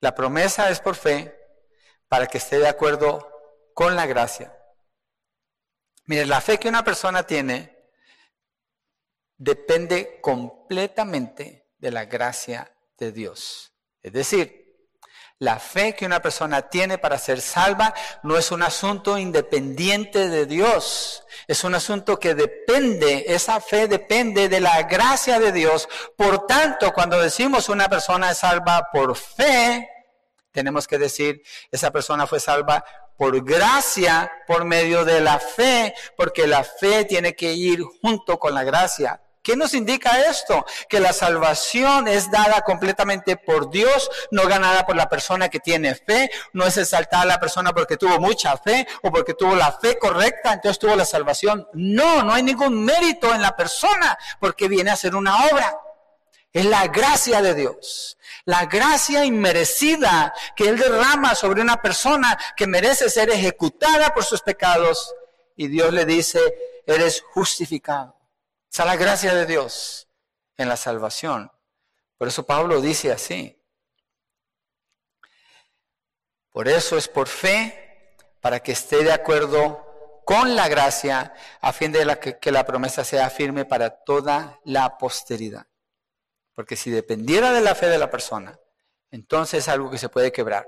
La 0.02 0.14
promesa 0.14 0.70
es 0.70 0.82
por 0.82 0.96
fe 0.96 1.34
para 2.10 2.28
que 2.28 2.40
esté 2.40 2.60
de 2.60 2.68
acuerdo 2.68 3.32
con 3.74 3.96
la 3.96 4.06
gracia. 4.06 4.54
Mire, 6.08 6.26
la 6.26 6.42
fe 6.42 6.60
que 6.60 6.68
una 6.68 6.84
persona 6.84 7.24
tiene 7.24 7.88
depende 9.38 10.20
completamente 10.20 11.70
de 11.78 11.90
la 11.90 12.04
gracia 12.04 12.70
de 12.98 13.14
Dios. 13.14 13.74
Es 14.02 14.12
decir, 14.12 14.63
la 15.44 15.60
fe 15.60 15.94
que 15.94 16.06
una 16.06 16.22
persona 16.22 16.70
tiene 16.70 16.98
para 16.98 17.18
ser 17.18 17.42
salva 17.42 17.94
no 18.24 18.38
es 18.38 18.52
un 18.52 18.64
asunto 18.64 19.18
independiente 19.18 20.30
de 20.30 20.46
Dios. 20.46 21.26
Es 21.48 21.66
un 21.66 21.76
asunto 21.76 22.18
que 22.18 22.34
depende, 22.34 23.26
esa 23.28 23.60
fe 23.60 23.90
depende 23.90 24.48
de 24.48 24.62
la 24.62 24.84
gracia 24.84 25.42
de 25.42 25.52
Dios. 25.52 25.90
Por 26.16 26.48
tanto, 26.48 26.94
cuando 26.94 27.20
decimos 27.20 27.68
una 27.68 27.90
persona 27.90 28.32
es 28.32 28.38
salva 28.38 28.88
por 28.92 29.18
fe, 29.18 29.90
tenemos 30.54 30.88
que 30.88 30.98
decir, 30.98 31.42
esa 31.72 31.92
persona 31.92 32.26
fue 32.26 32.40
salva 32.40 32.86
por 33.18 33.44
gracia, 33.44 34.32
por 34.48 34.64
medio 34.64 35.04
de 35.04 35.20
la 35.20 35.40
fe, 35.40 35.94
porque 36.16 36.48
la 36.48 36.64
fe 36.64 37.04
tiene 37.04 37.36
que 37.36 37.52
ir 37.52 37.82
junto 38.02 38.40
con 38.40 38.54
la 38.54 38.64
gracia. 38.64 39.22
¿Qué 39.44 39.58
nos 39.58 39.74
indica 39.74 40.22
esto? 40.30 40.66
Que 40.88 41.02
la 41.02 41.12
salvación 41.12 42.08
es 42.08 42.32
dada 42.32 42.62
completamente 42.62 43.36
por 43.36 43.70
Dios, 43.70 44.10
no 44.32 44.48
ganada 44.48 44.86
por 44.86 44.96
la 44.96 45.10
persona 45.10 45.50
que 45.50 45.60
tiene 45.60 45.96
fe, 45.96 46.32
no 46.54 46.66
es 46.66 46.78
exaltada 46.78 47.26
la 47.26 47.42
persona 47.42 47.74
porque 47.74 47.98
tuvo 47.98 48.22
mucha 48.22 48.56
fe 48.56 48.88
o 49.02 49.12
porque 49.12 49.34
tuvo 49.34 49.54
la 49.54 49.74
fe 49.74 50.00
correcta, 50.00 50.54
entonces 50.54 50.80
tuvo 50.80 50.96
la 50.96 51.04
salvación. 51.04 51.68
No, 51.74 52.24
no 52.24 52.34
hay 52.34 52.42
ningún 52.42 52.86
mérito 52.86 53.36
en 53.36 53.42
la 53.42 53.54
persona 53.54 54.18
porque 54.40 54.70
viene 54.70 54.92
a 54.92 54.96
ser 54.96 55.14
una 55.14 55.46
obra. 55.48 55.78
Es 56.54 56.64
la 56.64 56.88
gracia 56.88 57.42
de 57.42 57.54
Dios, 57.54 58.18
la 58.46 58.68
gracia 58.68 59.26
inmerecida 59.26 60.34
que 60.56 60.70
Él 60.70 60.78
derrama 60.78 61.36
sobre 61.36 61.62
una 61.62 61.82
persona 61.82 62.38
que 62.56 62.66
merece 62.66 63.10
ser 63.10 63.30
ejecutada 63.30 64.14
por 64.14 64.24
sus 64.24 64.42
pecados 64.42 65.14
y 65.58 65.68
Dios 65.68 65.92
le 65.92 66.06
dice, 66.06 66.40
eres 66.86 67.24
justificado. 67.34 68.23
Está 68.74 68.86
la 68.86 68.96
gracia 68.96 69.36
de 69.36 69.46
Dios 69.46 70.08
en 70.58 70.68
la 70.68 70.78
salvación. 70.78 71.52
Por 72.18 72.28
eso 72.28 72.44
Pablo 72.44 72.82
dice 72.82 73.12
así. 73.12 73.64
Por 76.50 76.68
eso 76.68 76.98
es 76.98 77.08
por 77.08 77.28
fe, 77.28 78.16
para 78.42 78.62
que 78.62 78.72
esté 78.72 79.04
de 79.04 79.12
acuerdo 79.12 80.24
con 80.26 80.56
la 80.56 80.70
gracia 80.70 81.36
a 81.62 81.72
fin 81.72 81.92
de 81.92 82.18
que, 82.42 82.52
la 82.52 82.66
promesa 82.66 83.04
sea 83.04 83.30
firme 83.30 83.64
para 83.64 83.92
toda 83.92 84.60
la 84.64 84.98
posteridad. 84.98 85.68
Porque 86.56 86.76
si 86.76 86.90
dependiera 86.90 87.52
de 87.52 87.62
la 87.62 87.76
fe 87.76 87.86
de 87.86 88.00
la 88.00 88.10
persona, 88.10 88.60
entonces 89.12 89.60
es 89.60 89.68
algo 89.68 89.92
que 89.92 90.00
se 90.00 90.10
puede 90.10 90.32
quebrar. 90.32 90.68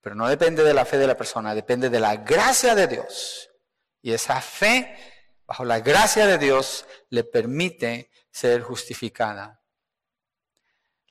Pero 0.00 0.14
no 0.14 0.26
depende 0.28 0.64
de 0.64 0.72
la 0.72 0.86
fe 0.86 0.96
de 0.96 1.08
la 1.08 1.14
persona, 1.18 1.54
depende 1.54 1.90
de 1.90 2.00
la 2.00 2.16
gracia 2.16 2.74
de 2.74 2.86
Dios. 2.86 3.50
Y 4.00 4.14
esa 4.14 4.40
fe, 4.40 5.13
bajo 5.46 5.64
la 5.64 5.80
gracia 5.80 6.26
de 6.26 6.38
Dios, 6.38 6.86
le 7.10 7.24
permite 7.24 8.10
ser 8.30 8.62
justificada. 8.62 9.60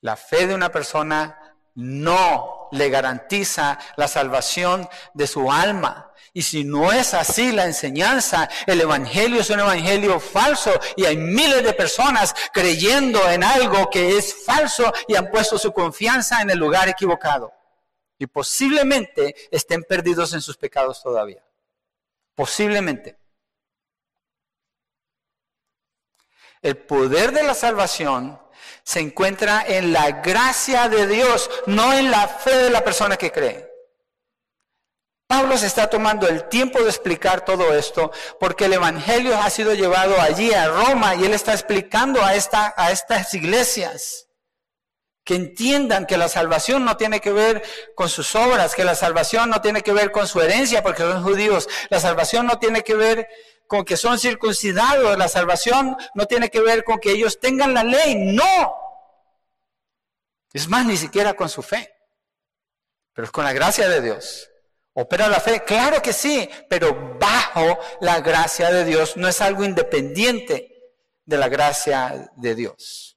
La 0.02 0.16
fe 0.18 0.48
de 0.48 0.56
una 0.56 0.72
persona 0.72 1.58
no 1.76 2.68
le 2.72 2.90
garantiza 2.90 3.80
la 3.96 4.08
salvación 4.08 4.88
de 5.14 5.28
su 5.28 5.52
alma. 5.52 6.12
Y 6.34 6.42
si 6.42 6.64
no 6.64 6.92
es 6.92 7.14
así 7.14 7.52
la 7.52 7.66
enseñanza, 7.66 8.50
el 8.66 8.82
Evangelio 8.82 9.42
es 9.42 9.50
un 9.50 9.60
Evangelio 9.60 10.20
falso 10.20 10.72
y 10.96 11.06
hay 11.06 11.16
miles 11.16 11.64
de 11.64 11.74
personas 11.74 12.34
creyendo 12.52 13.30
en 13.30 13.44
algo 13.44 13.90
que 13.90 14.18
es 14.18 14.44
falso 14.44 14.92
y 15.08 15.16
han 15.16 15.30
puesto 15.30 15.60
su 15.60 15.72
confianza 15.72 16.42
en 16.42 16.50
el 16.50 16.58
lugar 16.58 16.90
equivocado. 16.90 17.54
Y 18.18 18.28
posiblemente 18.28 19.36
estén 19.52 19.84
perdidos 19.84 20.34
en 20.34 20.42
sus 20.42 20.58
pecados 20.58 21.02
todavía. 21.02 21.44
Posiblemente. 22.36 23.23
El 26.64 26.78
poder 26.78 27.34
de 27.34 27.44
la 27.44 27.54
salvación 27.54 28.42
se 28.84 29.02
encuentra 29.02 29.64
en 29.68 29.94
la 29.94 30.22
gracia 30.22 30.90
de 30.90 31.08
Dios, 31.08 31.50
no 31.68 31.94
en 31.94 32.10
la 32.10 32.28
fe 32.28 32.56
de 32.56 32.70
la 32.70 32.84
persona 32.84 33.18
que 33.18 33.32
cree. 33.32 33.70
Pablo 35.28 35.58
se 35.58 35.68
está 35.68 35.90
tomando 35.90 36.28
el 36.28 36.48
tiempo 36.48 36.82
de 36.82 36.90
explicar 36.90 37.44
todo 37.44 37.74
esto 37.74 38.12
porque 38.40 38.66
el 38.66 38.74
Evangelio 38.74 39.38
ha 39.38 39.50
sido 39.50 39.74
llevado 39.74 40.20
allí 40.22 40.54
a 40.54 40.68
Roma 40.68 41.16
y 41.16 41.26
él 41.26 41.34
está 41.34 41.54
explicando 41.54 42.24
a, 42.24 42.36
esta, 42.36 42.74
a 42.78 42.92
estas 42.92 43.34
iglesias 43.34 44.28
que 45.24 45.36
entiendan 45.36 46.06
que 46.06 46.18
la 46.18 46.28
salvación 46.28 46.84
no 46.86 46.98
tiene 46.98 47.22
que 47.22 47.32
ver 47.32 47.64
con 47.96 48.10
sus 48.10 48.36
obras, 48.36 48.76
que 48.76 48.84
la 48.84 48.96
salvación 48.96 49.50
no 49.50 49.62
tiene 49.62 49.82
que 49.82 49.94
ver 49.94 50.12
con 50.12 50.28
su 50.28 50.42
herencia 50.42 50.84
porque 50.84 51.02
son 51.02 51.24
judíos, 51.24 51.68
la 51.90 52.00
salvación 52.00 52.46
no 52.46 52.60
tiene 52.60 52.84
que 52.84 52.96
ver 52.96 53.28
con 53.74 53.86
que 53.86 53.98
son 53.98 54.20
circuncidados, 54.20 55.18
la 55.18 55.28
salvación 55.28 55.98
no 56.14 56.28
tiene 56.28 56.52
que 56.52 56.62
ver 56.62 56.84
con 56.84 57.00
que 57.00 57.10
ellos 57.10 57.40
tengan 57.40 57.74
la 57.74 57.84
ley, 57.84 58.14
no. 58.14 58.76
Es 60.54 60.68
más, 60.68 60.86
ni 60.86 60.96
siquiera 60.96 61.34
con 61.34 61.50
su 61.50 61.64
fe, 61.64 61.92
pero 63.14 63.26
es 63.26 63.32
con 63.32 63.44
la 63.44 63.52
gracia 63.52 63.90
de 63.90 64.00
Dios. 64.00 64.48
¿Opera 64.94 65.28
la 65.28 65.40
fe? 65.40 65.64
Claro 65.64 66.04
que 66.04 66.14
sí, 66.14 66.48
pero 66.70 67.18
bajo 67.20 67.80
la 68.00 68.22
gracia 68.22 68.70
de 68.70 68.86
Dios 68.86 69.18
no 69.18 69.28
es 69.28 69.42
algo 69.42 69.64
independiente 69.64 70.94
de 71.26 71.38
la 71.38 71.50
gracia 71.50 72.30
de 72.36 72.54
Dios. 72.54 73.13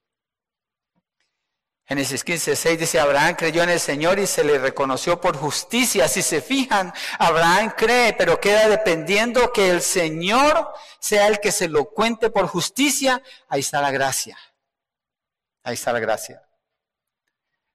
Génesis 1.87 2.25
15, 2.25 2.57
6 2.57 2.79
dice, 2.79 2.99
Abraham 2.99 3.35
creyó 3.35 3.63
en 3.63 3.69
el 3.69 3.79
Señor 3.79 4.19
y 4.19 4.27
se 4.27 4.43
le 4.43 4.57
reconoció 4.59 5.21
por 5.21 5.37
justicia. 5.37 6.09
Si 6.09 6.21
se 6.21 6.41
fijan, 6.41 6.93
Abraham 7.17 7.73
cree, 7.77 8.11
pero 8.11 8.41
queda 8.41 8.67
dependiendo 8.67 9.53
que 9.53 9.69
el 9.69 9.81
Señor 9.81 10.73
sea 10.99 11.27
el 11.27 11.39
que 11.39 11.53
se 11.53 11.69
lo 11.69 11.85
cuente 11.85 12.29
por 12.29 12.47
justicia. 12.47 13.23
Ahí 13.47 13.61
está 13.61 13.79
la 13.79 13.91
gracia. 13.91 14.37
Ahí 15.63 15.75
está 15.75 15.93
la 15.93 15.99
gracia. 15.99 16.43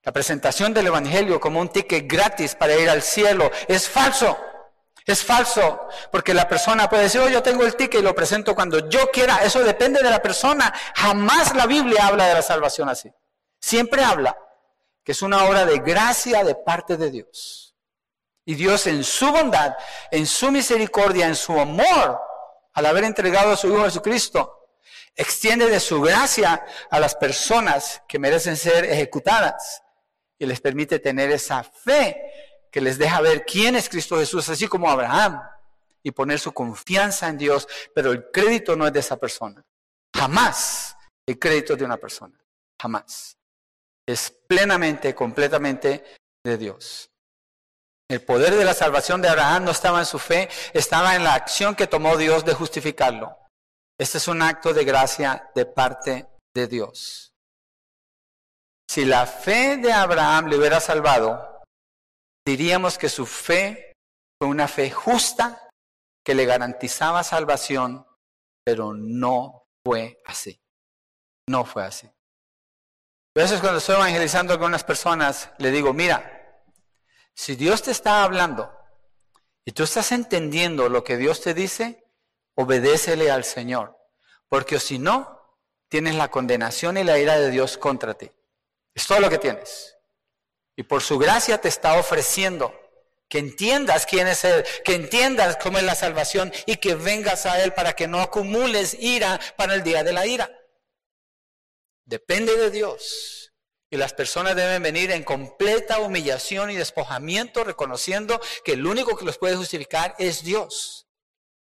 La 0.02 0.12
presentación 0.12 0.74
del 0.74 0.88
Evangelio 0.88 1.40
como 1.40 1.60
un 1.60 1.70
ticket 1.70 2.06
gratis 2.06 2.54
para 2.54 2.76
ir 2.76 2.90
al 2.90 3.00
cielo 3.00 3.50
es 3.66 3.88
falso. 3.88 4.38
Es 5.06 5.24
falso, 5.24 5.88
porque 6.10 6.34
la 6.34 6.46
persona 6.46 6.88
puede 6.88 7.04
decir, 7.04 7.20
oh, 7.22 7.28
yo 7.30 7.42
tengo 7.42 7.64
el 7.64 7.76
ticket 7.76 8.00
y 8.00 8.04
lo 8.04 8.14
presento 8.14 8.54
cuando 8.54 8.90
yo 8.90 9.10
quiera. 9.10 9.42
Eso 9.42 9.64
depende 9.64 10.02
de 10.02 10.10
la 10.10 10.20
persona. 10.20 10.72
Jamás 10.96 11.56
la 11.56 11.66
Biblia 11.66 12.06
habla 12.06 12.26
de 12.26 12.34
la 12.34 12.42
salvación 12.42 12.90
así. 12.90 13.10
Siempre 13.62 14.02
habla 14.02 14.36
que 15.04 15.12
es 15.12 15.22
una 15.22 15.44
obra 15.44 15.64
de 15.64 15.78
gracia 15.78 16.44
de 16.44 16.56
parte 16.56 16.96
de 16.96 17.10
Dios. 17.10 17.76
Y 18.44 18.56
Dios 18.56 18.88
en 18.88 19.04
su 19.04 19.30
bondad, 19.30 19.74
en 20.10 20.26
su 20.26 20.50
misericordia, 20.50 21.28
en 21.28 21.36
su 21.36 21.58
amor, 21.58 22.20
al 22.74 22.86
haber 22.86 23.04
entregado 23.04 23.52
a 23.52 23.56
su 23.56 23.68
Hijo 23.68 23.84
Jesucristo, 23.84 24.68
extiende 25.14 25.68
de 25.68 25.78
su 25.78 26.00
gracia 26.00 26.64
a 26.90 26.98
las 26.98 27.14
personas 27.14 28.02
que 28.08 28.18
merecen 28.18 28.56
ser 28.56 28.84
ejecutadas 28.84 29.82
y 30.38 30.46
les 30.46 30.60
permite 30.60 30.98
tener 30.98 31.30
esa 31.30 31.62
fe 31.62 32.20
que 32.70 32.80
les 32.80 32.98
deja 32.98 33.20
ver 33.20 33.44
quién 33.44 33.76
es 33.76 33.88
Cristo 33.88 34.18
Jesús, 34.18 34.48
así 34.48 34.66
como 34.66 34.90
Abraham, 34.90 35.40
y 36.02 36.10
poner 36.10 36.40
su 36.40 36.52
confianza 36.52 37.28
en 37.28 37.38
Dios, 37.38 37.68
pero 37.94 38.10
el 38.10 38.28
crédito 38.32 38.74
no 38.74 38.88
es 38.88 38.92
de 38.92 39.00
esa 39.00 39.18
persona. 39.18 39.64
Jamás 40.12 40.96
el 41.26 41.38
crédito 41.38 41.76
de 41.76 41.84
una 41.84 41.96
persona. 41.96 42.36
Jamás 42.80 43.36
es 44.06 44.30
plenamente, 44.48 45.14
completamente 45.14 46.04
de 46.44 46.58
Dios. 46.58 47.10
El 48.10 48.22
poder 48.22 48.54
de 48.54 48.64
la 48.64 48.74
salvación 48.74 49.22
de 49.22 49.28
Abraham 49.28 49.64
no 49.64 49.70
estaba 49.70 50.00
en 50.00 50.06
su 50.06 50.18
fe, 50.18 50.48
estaba 50.74 51.16
en 51.16 51.24
la 51.24 51.34
acción 51.34 51.74
que 51.74 51.86
tomó 51.86 52.16
Dios 52.16 52.44
de 52.44 52.52
justificarlo. 52.52 53.38
Este 53.98 54.18
es 54.18 54.28
un 54.28 54.42
acto 54.42 54.74
de 54.74 54.84
gracia 54.84 55.50
de 55.54 55.64
parte 55.64 56.28
de 56.54 56.66
Dios. 56.66 57.32
Si 58.90 59.04
la 59.04 59.26
fe 59.26 59.78
de 59.78 59.92
Abraham 59.92 60.48
le 60.48 60.58
hubiera 60.58 60.80
salvado, 60.80 61.62
diríamos 62.46 62.98
que 62.98 63.08
su 63.08 63.24
fe 63.24 63.92
fue 64.38 64.48
una 64.48 64.68
fe 64.68 64.90
justa 64.90 65.70
que 66.24 66.34
le 66.34 66.44
garantizaba 66.44 67.22
salvación, 67.22 68.06
pero 68.64 68.92
no 68.92 69.64
fue 69.84 70.20
así. 70.26 70.60
No 71.48 71.64
fue 71.64 71.84
así. 71.84 72.10
A 73.34 73.40
veces 73.40 73.60
cuando 73.60 73.78
estoy 73.78 73.96
evangelizando 73.96 74.52
a 74.52 74.56
algunas 74.56 74.84
personas, 74.84 75.48
le 75.56 75.70
digo, 75.70 75.94
mira, 75.94 76.60
si 77.34 77.56
Dios 77.56 77.82
te 77.82 77.90
está 77.90 78.24
hablando 78.24 78.70
y 79.64 79.72
tú 79.72 79.84
estás 79.84 80.12
entendiendo 80.12 80.90
lo 80.90 81.02
que 81.02 81.16
Dios 81.16 81.40
te 81.40 81.54
dice, 81.54 82.04
obedécele 82.54 83.30
al 83.30 83.44
Señor. 83.44 83.96
Porque 84.48 84.78
si 84.78 84.98
no, 84.98 85.56
tienes 85.88 86.14
la 86.14 86.30
condenación 86.30 86.98
y 86.98 87.04
la 87.04 87.18
ira 87.18 87.38
de 87.38 87.50
Dios 87.50 87.78
contra 87.78 88.12
ti. 88.12 88.30
Es 88.94 89.06
todo 89.06 89.20
lo 89.20 89.30
que 89.30 89.38
tienes. 89.38 89.96
Y 90.76 90.82
por 90.82 91.00
su 91.00 91.18
gracia 91.18 91.58
te 91.58 91.68
está 91.68 91.98
ofreciendo 91.98 92.78
que 93.28 93.38
entiendas 93.38 94.04
quién 94.04 94.28
es 94.28 94.44
Él, 94.44 94.62
que 94.84 94.94
entiendas 94.94 95.56
cómo 95.56 95.78
es 95.78 95.84
la 95.84 95.94
salvación 95.94 96.52
y 96.66 96.76
que 96.76 96.96
vengas 96.96 97.46
a 97.46 97.62
Él 97.62 97.72
para 97.72 97.94
que 97.94 98.08
no 98.08 98.20
acumules 98.20 98.94
ira 99.00 99.40
para 99.56 99.74
el 99.74 99.82
día 99.82 100.04
de 100.04 100.12
la 100.12 100.26
ira. 100.26 100.50
Depende 102.12 102.54
de 102.58 102.70
Dios. 102.70 103.54
Y 103.88 103.96
las 103.96 104.12
personas 104.12 104.54
deben 104.54 104.82
venir 104.82 105.10
en 105.12 105.24
completa 105.24 105.98
humillación 105.98 106.70
y 106.70 106.76
despojamiento, 106.76 107.64
reconociendo 107.64 108.38
que 108.66 108.72
el 108.72 108.86
único 108.86 109.16
que 109.16 109.24
los 109.24 109.38
puede 109.38 109.56
justificar 109.56 110.14
es 110.18 110.44
Dios. 110.44 111.08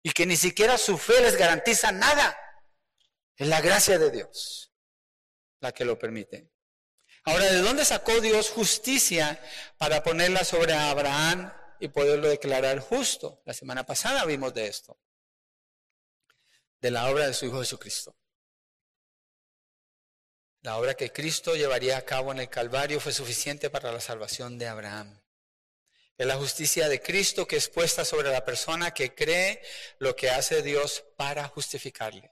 Y 0.03 0.11
que 0.11 0.25
ni 0.25 0.35
siquiera 0.35 0.77
su 0.77 0.97
fe 0.97 1.21
les 1.21 1.37
garantiza 1.37 1.93
nada. 1.93 2.37
Es 3.37 3.47
la 3.47 3.61
gracia 3.61 3.97
de 3.97 4.11
Dios 4.11 4.73
la 5.61 5.71
que 5.71 5.85
lo 5.85 5.97
permite. 5.97 6.51
Ahora, 7.23 7.45
¿de 7.45 7.61
dónde 7.61 7.85
sacó 7.85 8.19
Dios 8.19 8.49
justicia 8.49 9.41
para 9.77 10.03
ponerla 10.03 10.43
sobre 10.43 10.73
Abraham 10.73 11.53
y 11.79 11.87
poderlo 11.87 12.27
declarar 12.27 12.79
justo? 12.79 13.41
La 13.45 13.53
semana 13.53 13.85
pasada 13.85 14.25
vimos 14.25 14.53
de 14.53 14.67
esto. 14.67 14.99
De 16.81 16.91
la 16.91 17.09
obra 17.09 17.27
de 17.27 17.33
su 17.33 17.45
Hijo 17.45 17.59
Jesucristo. 17.59 18.17
La 20.63 20.77
obra 20.77 20.93
que 20.93 21.11
Cristo 21.11 21.55
llevaría 21.55 21.97
a 21.97 22.03
cabo 22.03 22.31
en 22.31 22.39
el 22.39 22.49
Calvario 22.49 22.99
fue 22.99 23.13
suficiente 23.13 23.71
para 23.71 23.91
la 23.91 23.99
salvación 23.99 24.59
de 24.59 24.67
Abraham. 24.67 25.19
Es 26.17 26.27
la 26.27 26.35
justicia 26.35 26.87
de 26.87 27.01
Cristo 27.01 27.47
que 27.47 27.55
es 27.55 27.67
puesta 27.67 28.05
sobre 28.05 28.31
la 28.31 28.45
persona 28.45 28.91
que 28.91 29.15
cree 29.15 29.63
lo 29.97 30.15
que 30.15 30.29
hace 30.29 30.61
Dios 30.61 31.03
para 31.17 31.47
justificarle. 31.47 32.31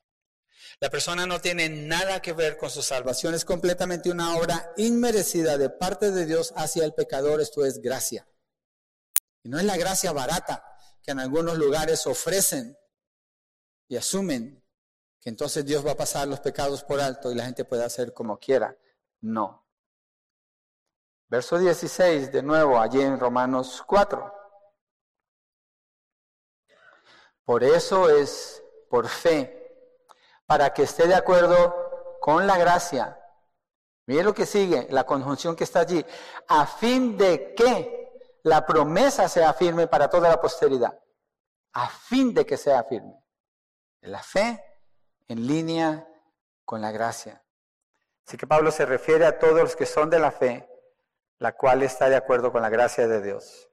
La 0.79 0.91
persona 0.91 1.25
no 1.25 1.41
tiene 1.41 1.69
nada 1.69 2.21
que 2.21 2.33
ver 2.33 2.55
con 2.55 2.69
su 2.69 2.83
salvación, 2.83 3.33
es 3.33 3.45
completamente 3.45 4.11
una 4.11 4.37
obra 4.37 4.73
inmerecida 4.77 5.57
de 5.57 5.71
parte 5.71 6.11
de 6.11 6.27
Dios 6.27 6.53
hacia 6.55 6.85
el 6.85 6.93
pecador, 6.93 7.41
esto 7.41 7.65
es 7.65 7.81
gracia. 7.81 8.29
Y 9.41 9.49
no 9.49 9.57
es 9.57 9.65
la 9.65 9.75
gracia 9.75 10.11
barata 10.11 10.63
que 11.01 11.11
en 11.11 11.19
algunos 11.19 11.57
lugares 11.57 12.05
ofrecen 12.05 12.77
y 13.87 13.97
asumen 13.97 14.58
que 15.21 15.29
entonces 15.29 15.65
Dios 15.65 15.85
va 15.85 15.91
a 15.91 15.97
pasar 15.97 16.27
los 16.27 16.39
pecados 16.39 16.83
por 16.83 16.99
alto 16.99 17.31
y 17.31 17.35
la 17.35 17.45
gente 17.45 17.65
puede 17.65 17.83
hacer 17.83 18.13
como 18.13 18.37
quiera. 18.37 18.77
No. 19.21 19.65
Verso 21.27 21.57
16, 21.57 22.31
de 22.31 22.41
nuevo, 22.41 22.79
allí 22.79 23.01
en 23.01 23.19
Romanos 23.19 23.83
4. 23.85 24.33
Por 27.43 27.63
eso 27.63 28.09
es 28.09 28.63
por 28.89 29.07
fe, 29.07 30.05
para 30.45 30.73
que 30.73 30.83
esté 30.83 31.07
de 31.07 31.15
acuerdo 31.15 32.17
con 32.21 32.47
la 32.47 32.57
gracia. 32.57 33.19
Mire 34.07 34.23
lo 34.23 34.33
que 34.33 34.45
sigue, 34.45 34.87
la 34.89 35.05
conjunción 35.05 35.55
que 35.55 35.65
está 35.65 35.81
allí, 35.81 36.03
a 36.47 36.65
fin 36.65 37.15
de 37.17 37.53
que 37.53 38.39
la 38.43 38.65
promesa 38.65 39.27
sea 39.27 39.53
firme 39.53 39.87
para 39.87 40.09
toda 40.09 40.29
la 40.29 40.41
posteridad. 40.41 40.97
a 41.73 41.87
fin 41.87 42.33
de 42.33 42.45
que 42.47 42.57
sea 42.57 42.83
firme. 42.83 43.23
La 44.01 44.23
fe 44.23 44.68
en 45.29 45.47
línea 45.47 46.07
con 46.65 46.81
la 46.81 46.91
gracia. 46.91 47.43
Así 48.27 48.35
que 48.35 48.47
Pablo 48.47 48.71
se 48.71 48.85
refiere 48.85 49.25
a 49.25 49.39
todos 49.39 49.61
los 49.61 49.75
que 49.75 49.85
son 49.85 50.09
de 50.09 50.19
la 50.19 50.31
fe, 50.31 50.67
la 51.37 51.53
cual 51.53 51.83
está 51.83 52.09
de 52.09 52.15
acuerdo 52.15 52.51
con 52.51 52.61
la 52.61 52.69
gracia 52.69 53.07
de 53.07 53.21
Dios. 53.21 53.69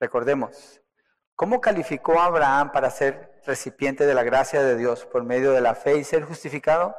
Recordemos, 0.00 0.82
¿cómo 1.36 1.60
calificó 1.60 2.18
a 2.18 2.24
Abraham 2.24 2.72
para 2.72 2.90
ser 2.90 3.40
recipiente 3.46 4.06
de 4.06 4.14
la 4.14 4.22
gracia 4.22 4.62
de 4.62 4.76
Dios 4.76 5.06
por 5.06 5.24
medio 5.24 5.52
de 5.52 5.60
la 5.60 5.74
fe 5.74 5.96
y 5.96 6.04
ser 6.04 6.24
justificado? 6.24 6.96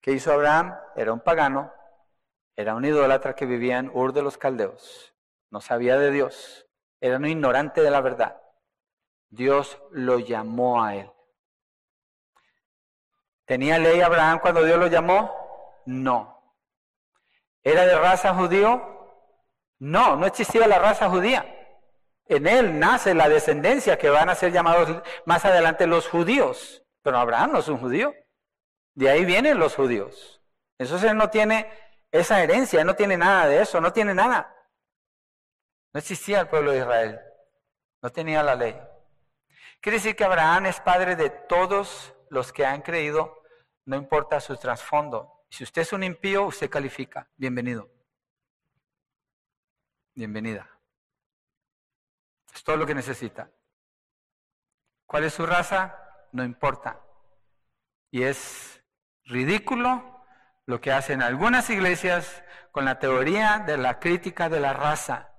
¿Qué 0.00 0.12
hizo 0.12 0.32
Abraham? 0.32 0.78
Era 0.94 1.12
un 1.12 1.20
pagano, 1.20 1.72
era 2.54 2.74
un 2.74 2.84
idólatra 2.84 3.34
que 3.34 3.46
vivía 3.46 3.78
en 3.78 3.90
Ur 3.94 4.12
de 4.12 4.22
los 4.22 4.36
Caldeos, 4.36 5.14
no 5.50 5.60
sabía 5.60 5.98
de 5.98 6.10
Dios, 6.10 6.68
era 7.00 7.16
un 7.16 7.26
ignorante 7.26 7.80
de 7.82 7.90
la 7.90 8.02
verdad. 8.02 8.42
Dios 9.30 9.80
lo 9.90 10.18
llamó 10.18 10.82
a 10.82 10.96
él. 10.96 11.10
¿Tenía 13.44 13.78
ley 13.78 14.00
Abraham 14.00 14.38
cuando 14.40 14.62
Dios 14.62 14.78
lo 14.78 14.86
llamó? 14.86 15.82
No. 15.86 16.40
¿Era 17.62 17.84
de 17.86 17.98
raza 17.98 18.34
judío? 18.34 18.92
No, 19.78 20.16
no 20.16 20.26
existía 20.26 20.66
la 20.66 20.78
raza 20.78 21.08
judía. 21.08 21.44
En 22.26 22.46
él 22.46 22.78
nace 22.78 23.14
la 23.14 23.28
descendencia 23.28 23.98
que 23.98 24.08
van 24.08 24.28
a 24.28 24.34
ser 24.34 24.52
llamados 24.52 25.02
más 25.26 25.44
adelante 25.44 25.86
los 25.86 26.08
judíos. 26.08 26.84
Pero 27.02 27.18
Abraham 27.18 27.52
no 27.52 27.58
es 27.58 27.68
un 27.68 27.78
judío. 27.78 28.14
De 28.94 29.10
ahí 29.10 29.24
vienen 29.24 29.58
los 29.58 29.74
judíos. 29.74 30.40
Entonces 30.78 31.10
él 31.10 31.16
no 31.16 31.30
tiene 31.30 31.70
esa 32.10 32.42
herencia, 32.42 32.84
no 32.84 32.94
tiene 32.94 33.16
nada 33.16 33.46
de 33.46 33.62
eso, 33.62 33.80
no 33.80 33.92
tiene 33.92 34.14
nada. 34.14 34.54
No 35.92 35.98
existía 35.98 36.40
el 36.40 36.48
pueblo 36.48 36.72
de 36.72 36.78
Israel. 36.78 37.20
No 38.02 38.10
tenía 38.10 38.42
la 38.42 38.54
ley. 38.54 38.80
Quiere 39.80 39.98
decir 39.98 40.14
que 40.14 40.24
Abraham 40.24 40.66
es 40.66 40.80
padre 40.80 41.16
de 41.16 41.30
todos 41.30 42.11
los 42.32 42.50
que 42.50 42.64
han 42.64 42.80
creído, 42.80 43.42
no 43.84 43.94
importa 43.94 44.40
su 44.40 44.56
trasfondo. 44.56 45.44
Si 45.50 45.64
usted 45.64 45.82
es 45.82 45.92
un 45.92 46.02
impío, 46.02 46.46
usted 46.46 46.70
califica. 46.70 47.28
Bienvenido. 47.36 47.90
Bienvenida. 50.14 50.66
Es 52.54 52.64
todo 52.64 52.78
lo 52.78 52.86
que 52.86 52.94
necesita. 52.94 53.50
¿Cuál 55.04 55.24
es 55.24 55.34
su 55.34 55.44
raza? 55.44 55.94
No 56.32 56.42
importa. 56.42 57.04
Y 58.10 58.22
es 58.22 58.82
ridículo 59.24 60.24
lo 60.64 60.80
que 60.80 60.90
hacen 60.90 61.20
algunas 61.20 61.68
iglesias 61.68 62.42
con 62.70 62.86
la 62.86 62.98
teoría 62.98 63.58
de 63.58 63.76
la 63.76 64.00
crítica 64.00 64.48
de 64.48 64.60
la 64.60 64.72
raza. 64.72 65.31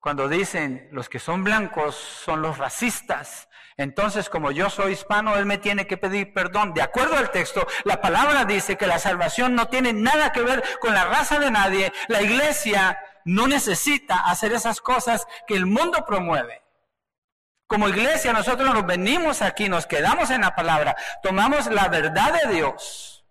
Cuando 0.00 0.28
dicen 0.28 0.88
los 0.92 1.10
que 1.10 1.18
son 1.18 1.44
blancos 1.44 1.94
son 1.94 2.40
los 2.40 2.56
racistas, 2.56 3.50
entonces 3.76 4.30
como 4.30 4.50
yo 4.50 4.70
soy 4.70 4.92
hispano, 4.92 5.36
él 5.36 5.44
me 5.44 5.58
tiene 5.58 5.86
que 5.86 5.98
pedir 5.98 6.32
perdón. 6.32 6.72
De 6.72 6.80
acuerdo 6.80 7.16
al 7.16 7.30
texto, 7.30 7.66
la 7.84 8.00
palabra 8.00 8.46
dice 8.46 8.76
que 8.76 8.86
la 8.86 8.98
salvación 8.98 9.54
no 9.54 9.68
tiene 9.68 9.92
nada 9.92 10.32
que 10.32 10.40
ver 10.40 10.64
con 10.80 10.94
la 10.94 11.04
raza 11.04 11.38
de 11.38 11.50
nadie. 11.50 11.92
La 12.08 12.22
iglesia 12.22 12.98
no 13.26 13.46
necesita 13.46 14.20
hacer 14.20 14.52
esas 14.52 14.80
cosas 14.80 15.26
que 15.46 15.54
el 15.54 15.66
mundo 15.66 16.04
promueve. 16.06 16.62
Como 17.66 17.88
iglesia 17.88 18.32
nosotros 18.32 18.72
nos 18.72 18.86
venimos 18.86 19.42
aquí, 19.42 19.68
nos 19.68 19.86
quedamos 19.86 20.30
en 20.30 20.40
la 20.40 20.54
palabra, 20.54 20.96
tomamos 21.22 21.66
la 21.66 21.88
verdad 21.88 22.42
de 22.42 22.54
Dios. 22.54 23.24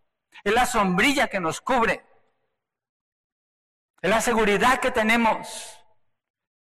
Es 0.43 0.53
la 0.53 0.67
sombrilla 0.67 1.27
que 1.27 1.39
nos 1.39 1.61
cubre. 1.61 2.05
Es 4.01 4.09
la 4.09 4.21
seguridad 4.21 4.79
que 4.79 4.91
tenemos 4.91 5.78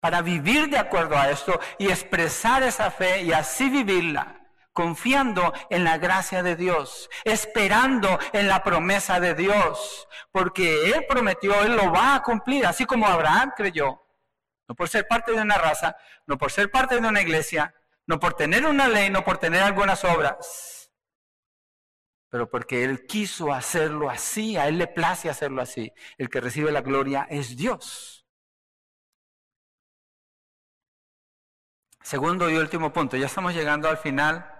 para 0.01 0.23
vivir 0.23 0.69
de 0.69 0.79
acuerdo 0.79 1.17
a 1.17 1.31
esto 1.31 1.59
y 1.79 1.89
expresar 1.89 2.63
esa 2.63 2.91
fe 2.91 3.23
y 3.23 3.33
así 3.33 3.69
vivirla, 3.69 4.41
confiando 4.73 5.53
en 5.71 5.85
la 5.85 5.99
gracia 5.99 6.43
de 6.43 6.57
Dios, 6.57 7.11
esperando 7.25 8.19
en 8.33 8.49
la 8.49 8.63
promesa 8.63 9.21
de 9.21 9.35
Dios, 9.35 10.09
porque 10.31 10.93
Él 10.93 11.07
prometió, 11.09 11.63
Él 11.63 11.77
lo 11.77 11.93
va 11.93 12.15
a 12.15 12.23
cumplir, 12.23 12.67
así 12.67 12.85
como 12.85 13.07
Abraham 13.07 13.53
creyó, 13.57 14.03
no 14.69 14.75
por 14.75 14.89
ser 14.89 15.09
parte 15.09 15.33
de 15.33 15.41
una 15.41 15.59
raza, 15.59 15.97
no 16.27 16.39
por 16.39 16.53
ser 16.53 16.71
parte 16.71 17.01
de 17.01 17.07
una 17.07 17.23
iglesia, 17.23 17.75
no 18.07 18.21
por 18.21 18.35
tener 18.35 18.67
una 18.67 18.89
ley, 18.89 19.11
no 19.11 19.25
por 19.25 19.39
tener 19.39 19.63
algunas 19.63 20.05
obras, 20.05 20.79
pero 22.31 22.51
porque 22.51 22.85
Él 22.85 23.07
quiso 23.07 23.53
hacerlo 23.53 24.11
así, 24.11 24.57
a 24.57 24.69
Él 24.69 24.79
le 24.79 24.87
place 24.87 25.31
hacerlo 25.31 25.63
así. 25.63 25.93
El 26.19 26.29
que 26.29 26.41
recibe 26.41 26.71
la 26.73 26.83
gloria 26.83 27.27
es 27.31 27.57
Dios. 27.57 28.18
Segundo 32.09 32.49
y 32.49 32.57
último 32.57 32.91
punto, 32.91 33.19
ya 33.19 33.27
estamos 33.27 33.53
llegando 33.53 33.87
al 33.87 33.99
final. 33.99 34.51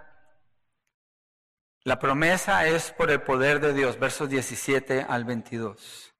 La 1.83 1.97
promesa 1.97 2.67
es 2.67 2.91
por 2.91 3.09
el 3.09 3.23
poder 3.23 3.59
de 3.59 3.73
Dios, 3.73 3.97
versos 3.97 4.29
17 4.29 5.07
al 5.09 5.25
22. 5.25 6.13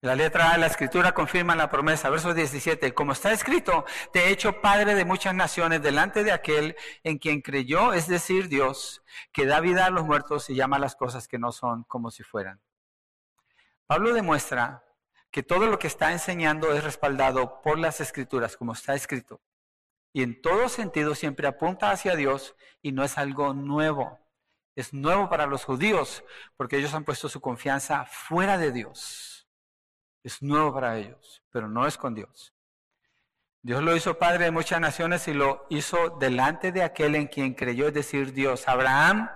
La 0.00 0.16
letra 0.16 0.48
A 0.48 0.52
de 0.54 0.60
la 0.60 0.68
escritura 0.68 1.12
confirma 1.12 1.54
la 1.54 1.68
promesa, 1.68 2.08
versos 2.08 2.34
17, 2.34 2.94
como 2.94 3.12
está 3.12 3.30
escrito, 3.30 3.84
te 4.10 4.20
he 4.20 4.30
hecho 4.30 4.62
padre 4.62 4.94
de 4.94 5.04
muchas 5.04 5.34
naciones 5.34 5.82
delante 5.82 6.24
de 6.24 6.32
aquel 6.32 6.76
en 7.04 7.18
quien 7.18 7.42
creyó, 7.42 7.92
es 7.92 8.06
decir, 8.08 8.48
Dios, 8.48 9.02
que 9.34 9.44
da 9.44 9.60
vida 9.60 9.84
a 9.84 9.90
los 9.90 10.06
muertos 10.06 10.48
y 10.48 10.54
llama 10.54 10.76
a 10.76 10.80
las 10.80 10.96
cosas 10.96 11.28
que 11.28 11.38
no 11.38 11.52
son 11.52 11.84
como 11.84 12.10
si 12.10 12.22
fueran. 12.22 12.58
Pablo 13.86 14.14
demuestra 14.14 14.82
que 15.30 15.42
todo 15.42 15.66
lo 15.66 15.78
que 15.78 15.88
está 15.88 16.10
enseñando 16.10 16.72
es 16.72 16.84
respaldado 16.84 17.60
por 17.60 17.78
las 17.78 18.00
escrituras, 18.00 18.56
como 18.56 18.72
está 18.72 18.94
escrito 18.94 19.42
y 20.12 20.22
en 20.22 20.40
todo 20.40 20.68
sentido 20.68 21.14
siempre 21.14 21.46
apunta 21.46 21.90
hacia 21.90 22.16
Dios 22.16 22.54
y 22.82 22.92
no 22.92 23.02
es 23.04 23.16
algo 23.18 23.54
nuevo. 23.54 24.20
Es 24.74 24.92
nuevo 24.92 25.28
para 25.28 25.46
los 25.46 25.64
judíos 25.64 26.24
porque 26.56 26.76
ellos 26.76 26.94
han 26.94 27.04
puesto 27.04 27.28
su 27.28 27.40
confianza 27.40 28.04
fuera 28.06 28.58
de 28.58 28.72
Dios. 28.72 29.48
Es 30.22 30.42
nuevo 30.42 30.72
para 30.72 30.98
ellos, 30.98 31.42
pero 31.50 31.68
no 31.68 31.86
es 31.86 31.96
con 31.96 32.14
Dios. 32.14 32.54
Dios 33.62 33.82
lo 33.82 33.94
hizo 33.94 34.18
padre 34.18 34.46
de 34.46 34.50
muchas 34.50 34.80
naciones 34.80 35.28
y 35.28 35.34
lo 35.34 35.66
hizo 35.70 36.10
delante 36.18 36.72
de 36.72 36.82
aquel 36.82 37.14
en 37.14 37.28
quien 37.28 37.54
creyó, 37.54 37.88
es 37.88 37.94
decir, 37.94 38.32
Dios. 38.32 38.66
Abraham 38.66 39.30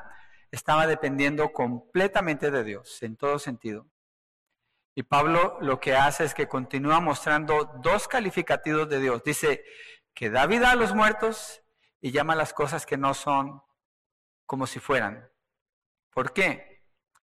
estaba 0.51 0.87
dependiendo 0.87 1.53
completamente 1.53 2.51
de 2.51 2.65
Dios, 2.65 3.03
en 3.03 3.17
todo 3.17 3.39
sentido. 3.39 3.87
Y 4.97 5.03
Pablo 5.03 5.59
lo 5.61 5.79
que 5.79 5.95
hace 5.95 6.25
es 6.25 6.35
que 6.35 6.49
continúa 6.49 7.01
mostrando 7.01 7.71
dos 7.83 8.09
calificativos 8.09 8.89
de 8.89 8.99
Dios. 8.99 9.23
Dice, 9.23 9.63
que 10.17 10.31
da 10.31 10.47
vida 10.47 10.71
a 10.71 10.77
los 10.77 10.95
muertos 10.95 11.63
y 12.01 12.11
llama 12.11 12.35
las 12.35 12.55
cosas 12.55 12.87
que 12.87 12.97
no 12.97 13.13
son 13.13 13.63
como 14.47 14.67
si 14.67 14.81
fueran. 14.81 15.31
¿Por 16.11 16.33
qué? 16.33 16.83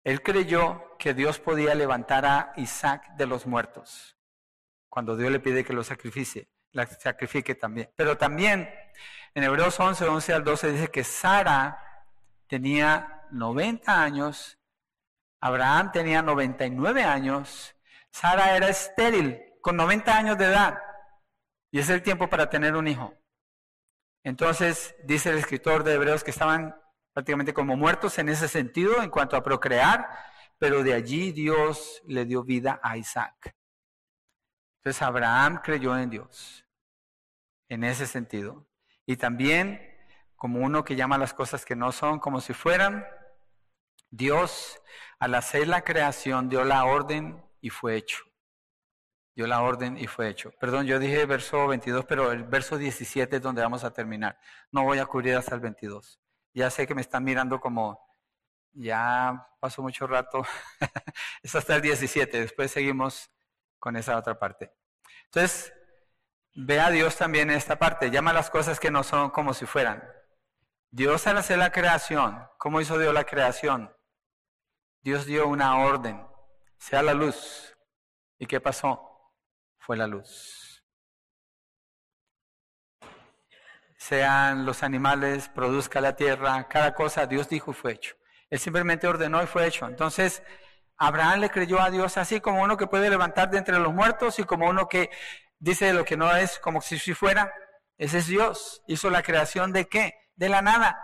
Él 0.03 0.21
creyó 0.21 0.97
que 0.99 1.13
Dios 1.13 1.39
podía 1.39 1.73
levantar 1.75 2.25
a 2.25 2.51
Isaac 2.57 3.15
de 3.15 3.25
los 3.25 3.47
muertos, 3.47 4.17
cuando 4.89 5.15
Dios 5.15 5.31
le 5.31 5.39
pide 5.39 5.63
que 5.63 5.71
lo 5.71 5.86
sacrifique, 5.86 6.49
la 6.71 6.86
sacrifique 6.86 7.55
también. 7.55 7.89
Pero 7.95 8.17
también 8.17 8.69
en 9.34 9.43
Hebreos 9.43 9.79
11, 9.79 10.03
11 10.03 10.34
al 10.34 10.43
12 10.43 10.71
dice 10.73 10.91
que 10.91 11.05
Sara 11.05 12.05
tenía 12.47 13.27
90 13.31 14.03
años, 14.03 14.59
Abraham 15.39 15.93
tenía 15.93 16.21
99 16.21 17.01
años, 17.01 17.77
Sara 18.09 18.57
era 18.57 18.67
estéril 18.67 19.41
con 19.61 19.77
90 19.77 20.17
años 20.17 20.38
de 20.38 20.45
edad. 20.45 20.92
Y 21.74 21.80
es 21.80 21.89
el 21.89 22.03
tiempo 22.03 22.30
para 22.30 22.51
tener 22.51 22.76
un 22.76 22.88
hijo. 22.88 23.17
Entonces, 24.24 24.95
dice 25.05 25.32
el 25.32 25.39
escritor 25.39 25.84
de 25.84 25.95
Hebreos 25.95 26.24
que 26.24 26.30
estaban 26.30 26.80
prácticamente 27.13 27.51
como 27.51 27.76
muertos 27.76 28.19
en 28.19 28.30
ese 28.30 28.47
sentido 28.47 29.01
en 29.01 29.09
cuanto 29.09 29.36
a 29.36 29.41
procrear, 29.41 30.07
pero 30.59 30.84
de 30.84 30.93
allí 30.93 31.32
Dios 31.32 32.03
le 32.05 32.26
dio 32.26 32.43
vida 32.43 32.80
a 32.84 32.95
Isaac. 32.95 33.55
Entonces 34.78 35.01
Abraham 35.01 35.61
creyó 35.63 35.97
en 35.97 36.11
Dios, 36.11 36.63
en 37.69 37.84
ese 37.84 38.05
sentido. 38.05 38.67
Y 39.07 39.17
también, 39.17 39.82
como 40.36 40.59
uno 40.59 40.84
que 40.84 40.95
llama 40.95 41.17
las 41.17 41.34
cosas 41.34 41.65
que 41.65 41.76
no 41.76 41.91
son 41.91 42.19
como 42.19 42.39
si 42.39 42.53
fueran, 42.53 43.03
Dios 44.11 44.80
al 45.17 45.34
hacer 45.34 45.67
la 45.67 45.84
creación 45.84 46.49
dio 46.49 46.63
la 46.65 46.86
orden 46.86 47.43
y 47.61 47.71
fue 47.71 47.95
hecho 47.95 48.24
dio 49.36 49.47
la 49.47 49.61
orden 49.61 49.97
y 49.97 50.07
fue 50.07 50.29
hecho. 50.29 50.51
Perdón, 50.59 50.86
yo 50.86 50.99
dije 50.99 51.25
verso 51.25 51.67
22, 51.67 52.05
pero 52.05 52.31
el 52.31 52.43
verso 52.43 52.77
17 52.77 53.38
es 53.38 53.41
donde 53.41 53.61
vamos 53.61 53.84
a 53.84 53.91
terminar. 53.91 54.38
No 54.71 54.84
voy 54.84 54.99
a 54.99 55.05
cubrir 55.05 55.36
hasta 55.36 55.55
el 55.55 55.61
22. 55.61 56.19
Ya 56.53 56.69
sé 56.69 56.86
que 56.86 56.95
me 56.95 57.01
están 57.01 57.23
mirando 57.23 57.59
como, 57.59 57.99
ya 58.73 59.47
pasó 59.59 59.81
mucho 59.81 60.07
rato. 60.07 60.45
es 61.43 61.55
hasta 61.55 61.75
el 61.75 61.81
17, 61.81 62.39
después 62.39 62.71
seguimos 62.71 63.31
con 63.79 63.95
esa 63.95 64.17
otra 64.17 64.38
parte. 64.38 64.71
Entonces, 65.25 65.73
ve 66.55 66.79
a 66.79 66.91
Dios 66.91 67.17
también 67.17 67.49
en 67.49 67.57
esta 67.57 67.79
parte, 67.79 68.11
llama 68.11 68.34
las 68.34 68.49
cosas 68.49 68.79
que 68.79 68.91
no 68.91 69.03
son 69.03 69.31
como 69.31 69.53
si 69.53 69.65
fueran. 69.65 70.03
Dios 70.91 71.25
al 71.25 71.38
hacer 71.38 71.57
la 71.57 71.71
creación, 71.71 72.47
¿cómo 72.59 72.79
hizo 72.79 72.99
Dios 72.99 73.13
la 73.13 73.23
creación? 73.23 73.91
Dios 75.01 75.25
dio 75.25 75.47
una 75.47 75.79
orden, 75.79 76.25
sea 76.77 77.01
la 77.01 77.15
luz. 77.15 77.75
¿Y 78.38 78.45
qué 78.45 78.61
pasó? 78.61 79.12
Fue 79.86 79.97
la 79.97 80.07
luz. 80.07 80.63
sean 83.97 84.65
los 84.65 84.84
animales, 84.84 85.47
produzca 85.47 86.01
la 86.01 86.13
tierra, 86.17 86.67
cada 86.67 86.93
cosa 86.93 87.25
Dios 87.25 87.47
dijo 87.47 87.71
y 87.71 87.73
fue 87.73 87.93
hecho. 87.93 88.15
Él 88.49 88.59
simplemente 88.59 89.07
ordenó 89.07 89.41
y 89.41 89.47
fue 89.47 89.65
hecho. 89.65 89.88
Entonces, 89.88 90.43
Abraham 90.97 91.39
le 91.39 91.49
creyó 91.49 91.79
a 91.79 91.89
Dios 91.89 92.17
así 92.17 92.41
como 92.41 92.61
uno 92.61 92.75
que 92.75 92.88
puede 92.88 93.09
levantar 93.09 93.49
de 93.49 93.59
entre 93.59 93.79
los 93.79 93.93
muertos 93.93 94.39
y 94.39 94.43
como 94.43 94.67
uno 94.67 94.89
que 94.89 95.09
dice 95.57 95.93
lo 95.93 96.03
que 96.03 96.17
no 96.17 96.36
es 96.36 96.59
como 96.59 96.81
si, 96.81 96.97
fuera. 97.13 97.53
Ese 97.97 98.17
es 98.17 98.27
Dios. 98.27 98.84
Hizo 98.88 99.09
la 99.09 99.23
creación 99.23 99.71
de 99.71 99.88
qué? 99.88 100.13
De 100.36 100.49
la 100.49 100.61
nada. 100.61 100.99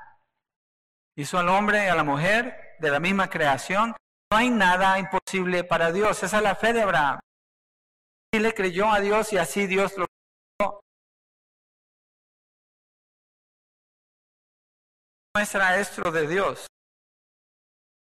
Hizo 1.16 1.40
al 1.40 1.48
hombre 1.48 1.86
y 1.86 1.88
a 1.88 1.96
la 1.96 2.04
mujer 2.04 2.76
de 2.80 2.92
la 2.92 3.00
misma 3.00 3.30
creación. 3.30 3.96
No 4.30 4.38
hay 4.38 4.50
nada 4.50 5.00
imposible 5.00 5.64
para 5.64 5.94
Dios. 5.94 6.22
Esa 6.22 6.38
es 6.38 6.44
la 6.44 6.56
fe 6.56 6.74
de 6.74 6.82
Abraham. 6.82 7.20
Y 8.32 8.40
le 8.40 8.54
creyó 8.54 8.92
a 8.92 9.00
Dios 9.00 9.34
y 9.34 9.38
así 9.38 9.66
Dios 9.66 9.98
lo 9.98 10.06
muestra 15.36 15.80
esto 15.80 16.12
de 16.12 16.28
Dios? 16.28 16.68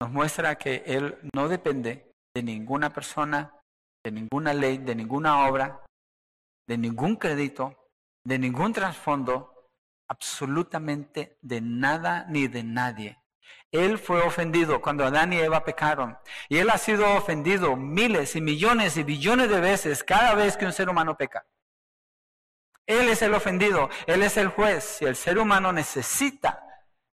Nos 0.01 0.11
muestra 0.11 0.55
que 0.55 0.83
Él 0.85 1.17
no 1.33 1.47
depende 1.47 2.11
de 2.35 2.43
ninguna 2.43 2.93
persona, 2.93 3.59
de 4.05 4.11
ninguna 4.11 4.53
ley, 4.53 4.77
de 4.77 4.93
ninguna 4.93 5.47
obra, 5.47 5.83
de 6.67 6.77
ningún 6.77 7.15
crédito, 7.15 7.87
de 8.25 8.37
ningún 8.37 8.73
trasfondo, 8.73 9.67
absolutamente 10.09 11.37
de 11.41 11.61
nada 11.61 12.25
ni 12.29 12.47
de 12.47 12.63
nadie. 12.63 13.17
Él 13.75 13.97
fue 13.97 14.21
ofendido 14.21 14.81
cuando 14.81 15.05
Adán 15.05 15.33
y 15.33 15.37
Eva 15.37 15.63
pecaron. 15.63 16.17
Y 16.49 16.57
Él 16.57 16.69
ha 16.69 16.77
sido 16.77 17.15
ofendido 17.15 17.75
miles 17.75 18.35
y 18.35 18.41
millones 18.41 18.97
y 18.97 19.03
billones 19.03 19.49
de 19.49 19.59
veces 19.59 20.03
cada 20.03 20.33
vez 20.33 20.57
que 20.57 20.65
un 20.65 20.73
ser 20.73 20.89
humano 20.89 21.17
peca. 21.17 21.45
Él 22.85 23.09
es 23.09 23.21
el 23.21 23.33
ofendido, 23.33 23.89
Él 24.05 24.21
es 24.21 24.37
el 24.37 24.49
juez 24.49 25.01
y 25.01 25.05
el 25.05 25.15
ser 25.15 25.39
humano 25.39 25.73
necesita 25.73 26.61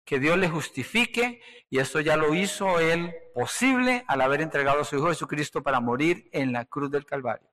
que 0.04 0.20
Dios 0.20 0.38
le 0.38 0.50
justifique 0.50 1.42
y 1.70 1.80
eso 1.80 2.02
ya 2.02 2.18
lo 2.18 2.34
hizo 2.34 2.80
Él 2.80 3.16
posible 3.34 4.04
al 4.08 4.22
haber 4.22 4.42
entregado 4.42 4.82
a 4.82 4.84
su 4.84 4.98
Hijo 4.98 5.08
Jesucristo 5.08 5.64
para 5.64 5.80
morir 5.80 6.30
en 6.34 6.52
la 6.52 6.66
cruz 6.66 6.92
del 6.92 7.06
Calvario. 7.06 7.50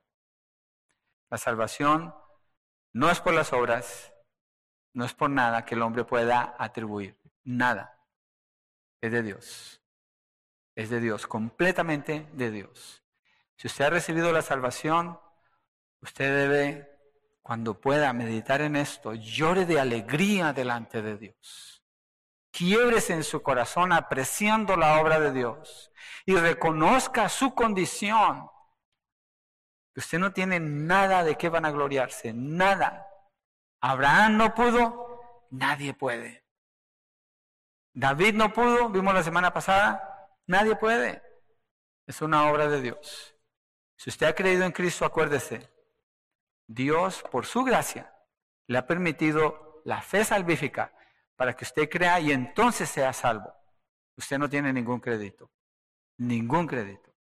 La 1.30 1.38
salvación 1.38 2.14
no 2.92 3.10
es 3.10 3.20
por 3.20 3.34
las 3.34 3.52
obras, 3.52 4.12
no 4.92 5.04
es 5.04 5.14
por 5.14 5.30
nada 5.30 5.64
que 5.64 5.76
el 5.76 5.82
hombre 5.82 6.04
pueda 6.04 6.56
atribuir, 6.58 7.16
nada. 7.44 7.97
Es 9.00 9.12
de 9.12 9.22
Dios. 9.22 9.82
Es 10.74 10.90
de 10.90 11.00
Dios, 11.00 11.26
completamente 11.26 12.28
de 12.32 12.50
Dios. 12.50 13.02
Si 13.56 13.66
usted 13.66 13.86
ha 13.86 13.90
recibido 13.90 14.32
la 14.32 14.42
salvación, 14.42 15.18
usted 16.00 16.48
debe, 16.48 16.88
cuando 17.42 17.80
pueda 17.80 18.12
meditar 18.12 18.60
en 18.60 18.76
esto, 18.76 19.14
llore 19.14 19.66
de 19.66 19.80
alegría 19.80 20.52
delante 20.52 21.02
de 21.02 21.16
Dios 21.16 21.78
quiebres 22.58 23.08
en 23.10 23.22
su 23.22 23.40
corazón 23.40 23.92
apreciando 23.92 24.76
la 24.76 25.00
obra 25.00 25.20
de 25.20 25.32
Dios 25.32 25.92
y 26.26 26.34
reconozca 26.34 27.28
su 27.28 27.54
condición. 27.54 28.50
Usted 29.94 30.18
no 30.18 30.32
tiene 30.32 30.58
nada 30.58 31.22
de 31.22 31.36
qué 31.36 31.48
van 31.48 31.64
a 31.64 31.70
gloriarse, 31.70 32.32
nada. 32.32 33.06
Abraham 33.80 34.38
no 34.38 34.54
pudo, 34.54 35.46
nadie 35.50 35.94
puede. 35.94 36.47
David 37.92 38.34
no 38.34 38.52
pudo, 38.52 38.88
vimos 38.88 39.14
la 39.14 39.22
semana 39.22 39.52
pasada, 39.52 40.30
nadie 40.46 40.76
puede. 40.76 41.22
Es 42.06 42.22
una 42.22 42.50
obra 42.50 42.68
de 42.68 42.80
Dios. 42.80 43.34
Si 43.96 44.10
usted 44.10 44.26
ha 44.26 44.34
creído 44.34 44.64
en 44.64 44.72
Cristo, 44.72 45.04
acuérdese, 45.04 45.68
Dios, 46.66 47.24
por 47.30 47.46
su 47.46 47.64
gracia, 47.64 48.14
le 48.66 48.78
ha 48.78 48.86
permitido 48.86 49.82
la 49.84 50.02
fe 50.02 50.24
salvífica 50.24 50.92
para 51.36 51.54
que 51.56 51.64
usted 51.64 51.88
crea 51.88 52.20
y 52.20 52.32
entonces 52.32 52.88
sea 52.88 53.12
salvo. 53.12 53.52
Usted 54.16 54.38
no 54.38 54.48
tiene 54.48 54.72
ningún 54.72 55.00
crédito, 55.00 55.50
ningún 56.16 56.66
crédito. 56.66 57.14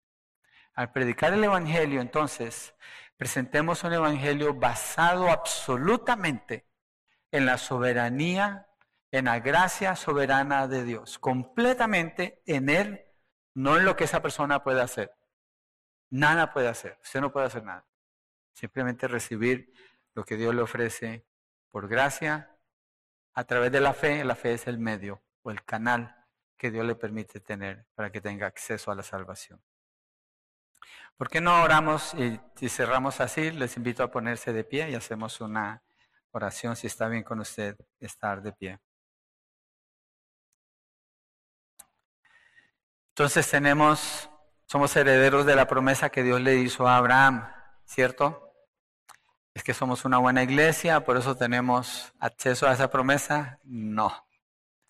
Al 0.74 0.92
predicar 0.92 1.32
el 1.32 1.44
Evangelio, 1.44 2.00
entonces, 2.00 2.74
presentemos 3.16 3.84
un 3.84 3.92
Evangelio 3.92 4.54
basado 4.54 5.30
absolutamente 5.30 6.66
en 7.30 7.46
la 7.46 7.58
soberanía, 7.58 8.65
en 9.16 9.26
la 9.26 9.40
gracia 9.40 9.96
soberana 9.96 10.68
de 10.68 10.84
Dios, 10.84 11.18
completamente 11.18 12.42
en 12.46 12.68
Él, 12.68 13.04
no 13.54 13.76
en 13.76 13.84
lo 13.84 13.96
que 13.96 14.04
esa 14.04 14.22
persona 14.22 14.62
puede 14.62 14.80
hacer. 14.80 15.14
Nada 16.10 16.52
puede 16.52 16.68
hacer, 16.68 16.98
usted 17.02 17.20
no 17.20 17.32
puede 17.32 17.46
hacer 17.46 17.64
nada. 17.64 17.86
Simplemente 18.52 19.08
recibir 19.08 19.72
lo 20.14 20.24
que 20.24 20.36
Dios 20.36 20.54
le 20.54 20.62
ofrece 20.62 21.26
por 21.70 21.88
gracia 21.88 22.56
a 23.34 23.44
través 23.44 23.70
de 23.72 23.80
la 23.80 23.92
fe, 23.92 24.24
la 24.24 24.34
fe 24.34 24.54
es 24.54 24.66
el 24.66 24.78
medio 24.78 25.22
o 25.42 25.50
el 25.50 25.64
canal 25.64 26.26
que 26.56 26.70
Dios 26.70 26.86
le 26.86 26.94
permite 26.94 27.40
tener 27.40 27.86
para 27.94 28.10
que 28.10 28.20
tenga 28.20 28.46
acceso 28.46 28.90
a 28.90 28.94
la 28.94 29.02
salvación. 29.02 29.62
¿Por 31.16 31.28
qué 31.28 31.40
no 31.40 31.62
oramos 31.62 32.14
y, 32.14 32.68
cerramos 32.68 33.20
así? 33.20 33.50
Les 33.50 33.76
invito 33.76 34.02
a 34.02 34.10
ponerse 34.10 34.52
de 34.52 34.64
pie 34.64 34.90
y 34.90 34.94
hacemos 34.94 35.40
una 35.40 35.82
oración, 36.30 36.76
si 36.76 36.86
está 36.86 37.08
bien 37.08 37.22
con 37.22 37.40
usted, 37.40 37.76
estar 38.00 38.42
de 38.42 38.52
pie. 38.52 38.80
Entonces 43.16 43.48
tenemos, 43.48 44.28
somos 44.66 44.94
herederos 44.94 45.46
de 45.46 45.56
la 45.56 45.66
promesa 45.66 46.10
que 46.10 46.22
Dios 46.22 46.38
le 46.42 46.56
hizo 46.56 46.86
a 46.86 46.98
Abraham, 46.98 47.50
¿cierto? 47.86 48.52
¿Es 49.54 49.64
que 49.64 49.72
somos 49.72 50.04
una 50.04 50.18
buena 50.18 50.42
iglesia, 50.42 51.00
por 51.00 51.16
eso 51.16 51.34
tenemos 51.34 52.12
acceso 52.20 52.68
a 52.68 52.74
esa 52.74 52.90
promesa? 52.90 53.58
No. 53.64 54.12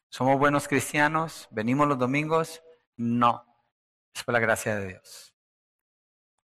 ¿Somos 0.08 0.40
buenos 0.40 0.66
cristianos? 0.66 1.46
¿Venimos 1.52 1.86
los 1.86 2.00
domingos? 2.00 2.64
No. 2.96 3.46
Es 4.12 4.24
por 4.24 4.32
la 4.32 4.40
gracia 4.40 4.74
de 4.74 4.88
Dios. 4.88 5.32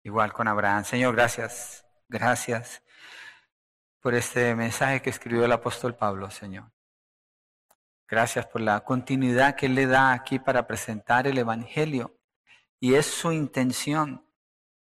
Igual 0.01 0.33
con 0.33 0.47
Abraham. 0.47 0.85
Señor, 0.85 1.13
gracias. 1.13 1.85
Gracias 2.07 2.81
por 3.99 4.15
este 4.15 4.55
mensaje 4.55 5.03
que 5.03 5.11
escribió 5.11 5.45
el 5.45 5.51
apóstol 5.51 5.95
Pablo, 5.95 6.31
Señor. 6.31 6.71
Gracias 8.09 8.47
por 8.47 8.61
la 8.61 8.83
continuidad 8.83 9.55
que 9.55 9.67
Él 9.67 9.75
le 9.75 9.85
da 9.85 10.13
aquí 10.13 10.39
para 10.39 10.65
presentar 10.65 11.27
el 11.27 11.37
Evangelio. 11.37 12.17
Y 12.79 12.95
es 12.95 13.05
su 13.05 13.31
intención 13.31 14.25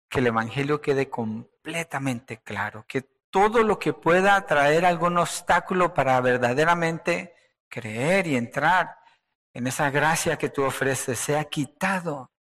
que 0.09 0.17
el 0.17 0.27
Evangelio 0.27 0.81
quede 0.81 1.11
completamente 1.11 2.41
claro, 2.41 2.85
que 2.87 3.03
todo 3.29 3.61
lo 3.61 3.77
que 3.77 3.93
pueda 3.93 4.43
traer 4.47 4.83
algún 4.83 5.19
obstáculo 5.19 5.93
para 5.93 6.19
verdaderamente 6.21 7.35
creer 7.69 8.25
y 8.25 8.35
entrar 8.35 8.97
en 9.53 9.67
esa 9.67 9.91
gracia 9.91 10.37
que 10.37 10.49
tú 10.49 10.63
ofreces 10.63 11.19
sea 11.19 11.43
quitado. 11.45 12.31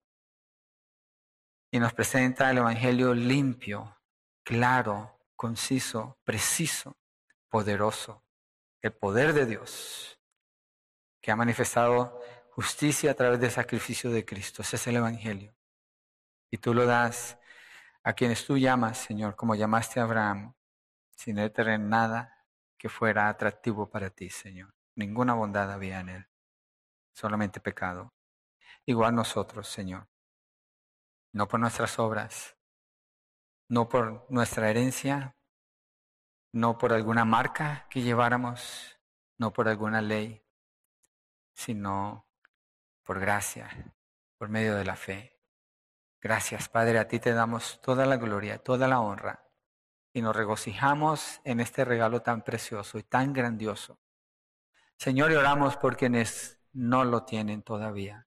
Y 1.71 1.81
nos 1.81 1.93
presenta 1.93 2.51
el 2.51 2.59
Evangelio 2.59 3.13
limpio, 3.13 3.99
claro, 4.43 5.19
conciso, 5.37 6.19
preciso, 6.25 6.97
poderoso. 7.51 8.25
El 8.81 8.93
poder 8.93 9.35
de 9.35 9.45
Dios 9.47 10.19
que 11.23 11.31
ha 11.31 11.37
manifestado 11.37 12.21
justicia 12.51 13.13
a 13.13 13.15
través 13.15 13.41
del 13.41 13.51
sacrificio 13.51 14.11
de 14.11 14.25
Cristo. 14.25 14.61
Ese 14.61 14.77
es 14.77 14.87
el 14.89 14.97
Evangelio. 14.97 15.55
Y 16.51 16.59
tú 16.59 16.75
lo 16.75 16.85
das 16.85 17.39
a 18.03 18.13
quienes 18.13 18.45
tú 18.45 18.59
llamas, 18.59 18.99
Señor, 18.99 19.37
como 19.37 19.55
llamaste 19.55 20.01
a 20.01 20.03
Abraham, 20.03 20.55
sin 21.17 21.37
tener 21.53 21.81
nada 21.81 22.47
que 22.77 22.89
fuera 22.89 23.29
atractivo 23.29 23.89
para 23.89 24.11
ti, 24.11 24.29
Señor. 24.29 24.75
Ninguna 24.97 25.35
bondad 25.35 25.71
había 25.71 26.01
en 26.01 26.09
él, 26.09 26.27
solamente 27.15 27.61
pecado. 27.61 28.13
Igual 28.85 29.15
nosotros, 29.15 29.69
Señor. 29.69 30.09
No 31.33 31.47
por 31.47 31.61
nuestras 31.61 31.99
obras, 31.99 32.57
no 33.69 33.89
por 33.89 34.27
nuestra 34.29 34.69
herencia, 34.69 35.37
no 36.53 36.77
por 36.77 36.93
alguna 36.93 37.25
marca 37.25 37.87
que 37.89 38.03
lleváramos, 38.03 38.99
no 39.39 39.53
por 39.53 39.69
alguna 39.69 40.03
ley, 40.03 40.45
sino 41.55 42.27
por 43.03 43.21
gracia, 43.21 43.95
por 44.39 44.49
medio 44.49 44.77
de 44.77 44.85
la 44.85 44.97
fe. 44.97 45.41
Gracias, 46.21 46.69
Padre, 46.69 46.99
a 46.99 47.09
ti 47.09 47.19
te 47.19 47.33
damos 47.33 47.81
toda 47.83 48.07
la 48.07 48.17
gloria, 48.17 48.59
toda 48.59 48.87
la 48.87 49.01
honra 49.01 49.43
y 50.13 50.23
nos 50.23 50.37
regocijamos 50.37 51.41
en 51.45 51.61
este 51.61 51.85
regalo 51.85 52.23
tan 52.23 52.43
precioso 52.43 52.99
y 52.99 53.03
tan 53.03 53.33
grandioso. 53.33 53.99
Señor, 54.97 55.33
y 55.33 55.35
oramos 55.35 55.77
por 55.77 55.97
quienes 55.97 56.61
no 56.73 57.05
lo 57.05 57.25
tienen 57.25 57.63
todavía. 57.63 58.27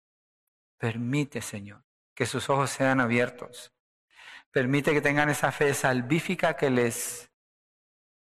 Permite, 0.77 1.41
Señor, 1.41 1.85
que 2.13 2.25
sus 2.25 2.49
ojos 2.49 2.71
sean 2.71 2.99
abiertos. 2.99 3.73
Permite 4.51 4.93
que 4.93 5.01
tengan 5.01 5.29
esa 5.29 5.51
fe 5.51 5.73
salvífica 5.73 6.55
que 6.55 6.69
les 6.69 7.31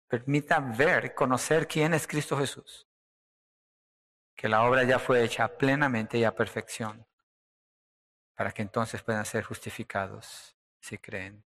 permita 0.08 0.60
ver, 0.60 1.14
conocer 1.14 1.66
quién 1.66 1.94
es 1.94 2.06
Cristo 2.06 2.38
Jesús. 2.38 2.85
Que 4.36 4.48
la 4.48 4.62
obra 4.62 4.84
ya 4.84 4.98
fue 4.98 5.24
hecha 5.24 5.48
plenamente 5.48 6.18
y 6.18 6.24
a 6.24 6.36
perfección 6.36 7.06
para 8.36 8.52
que 8.52 8.62
entonces 8.62 9.02
puedan 9.02 9.24
ser 9.24 9.42
justificados 9.42 10.56
si 10.78 10.98
creen. 10.98 11.42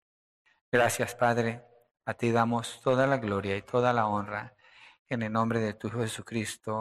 Gracias, 0.72 1.16
Padre. 1.16 1.64
A 2.06 2.16
ti 2.16 2.32
damos 2.32 2.82
toda 2.82 3.06
la 3.06 3.18
gloria 3.18 3.56
y 3.56 3.62
toda 3.62 3.94
la 3.94 4.08
honra 4.08 4.56
En 5.08 5.22
el 5.24 5.32
nombre 5.32 5.60
de 5.60 5.74
tu 5.74 5.88
Hijo 5.88 6.02
Jesucristo. 6.02 6.78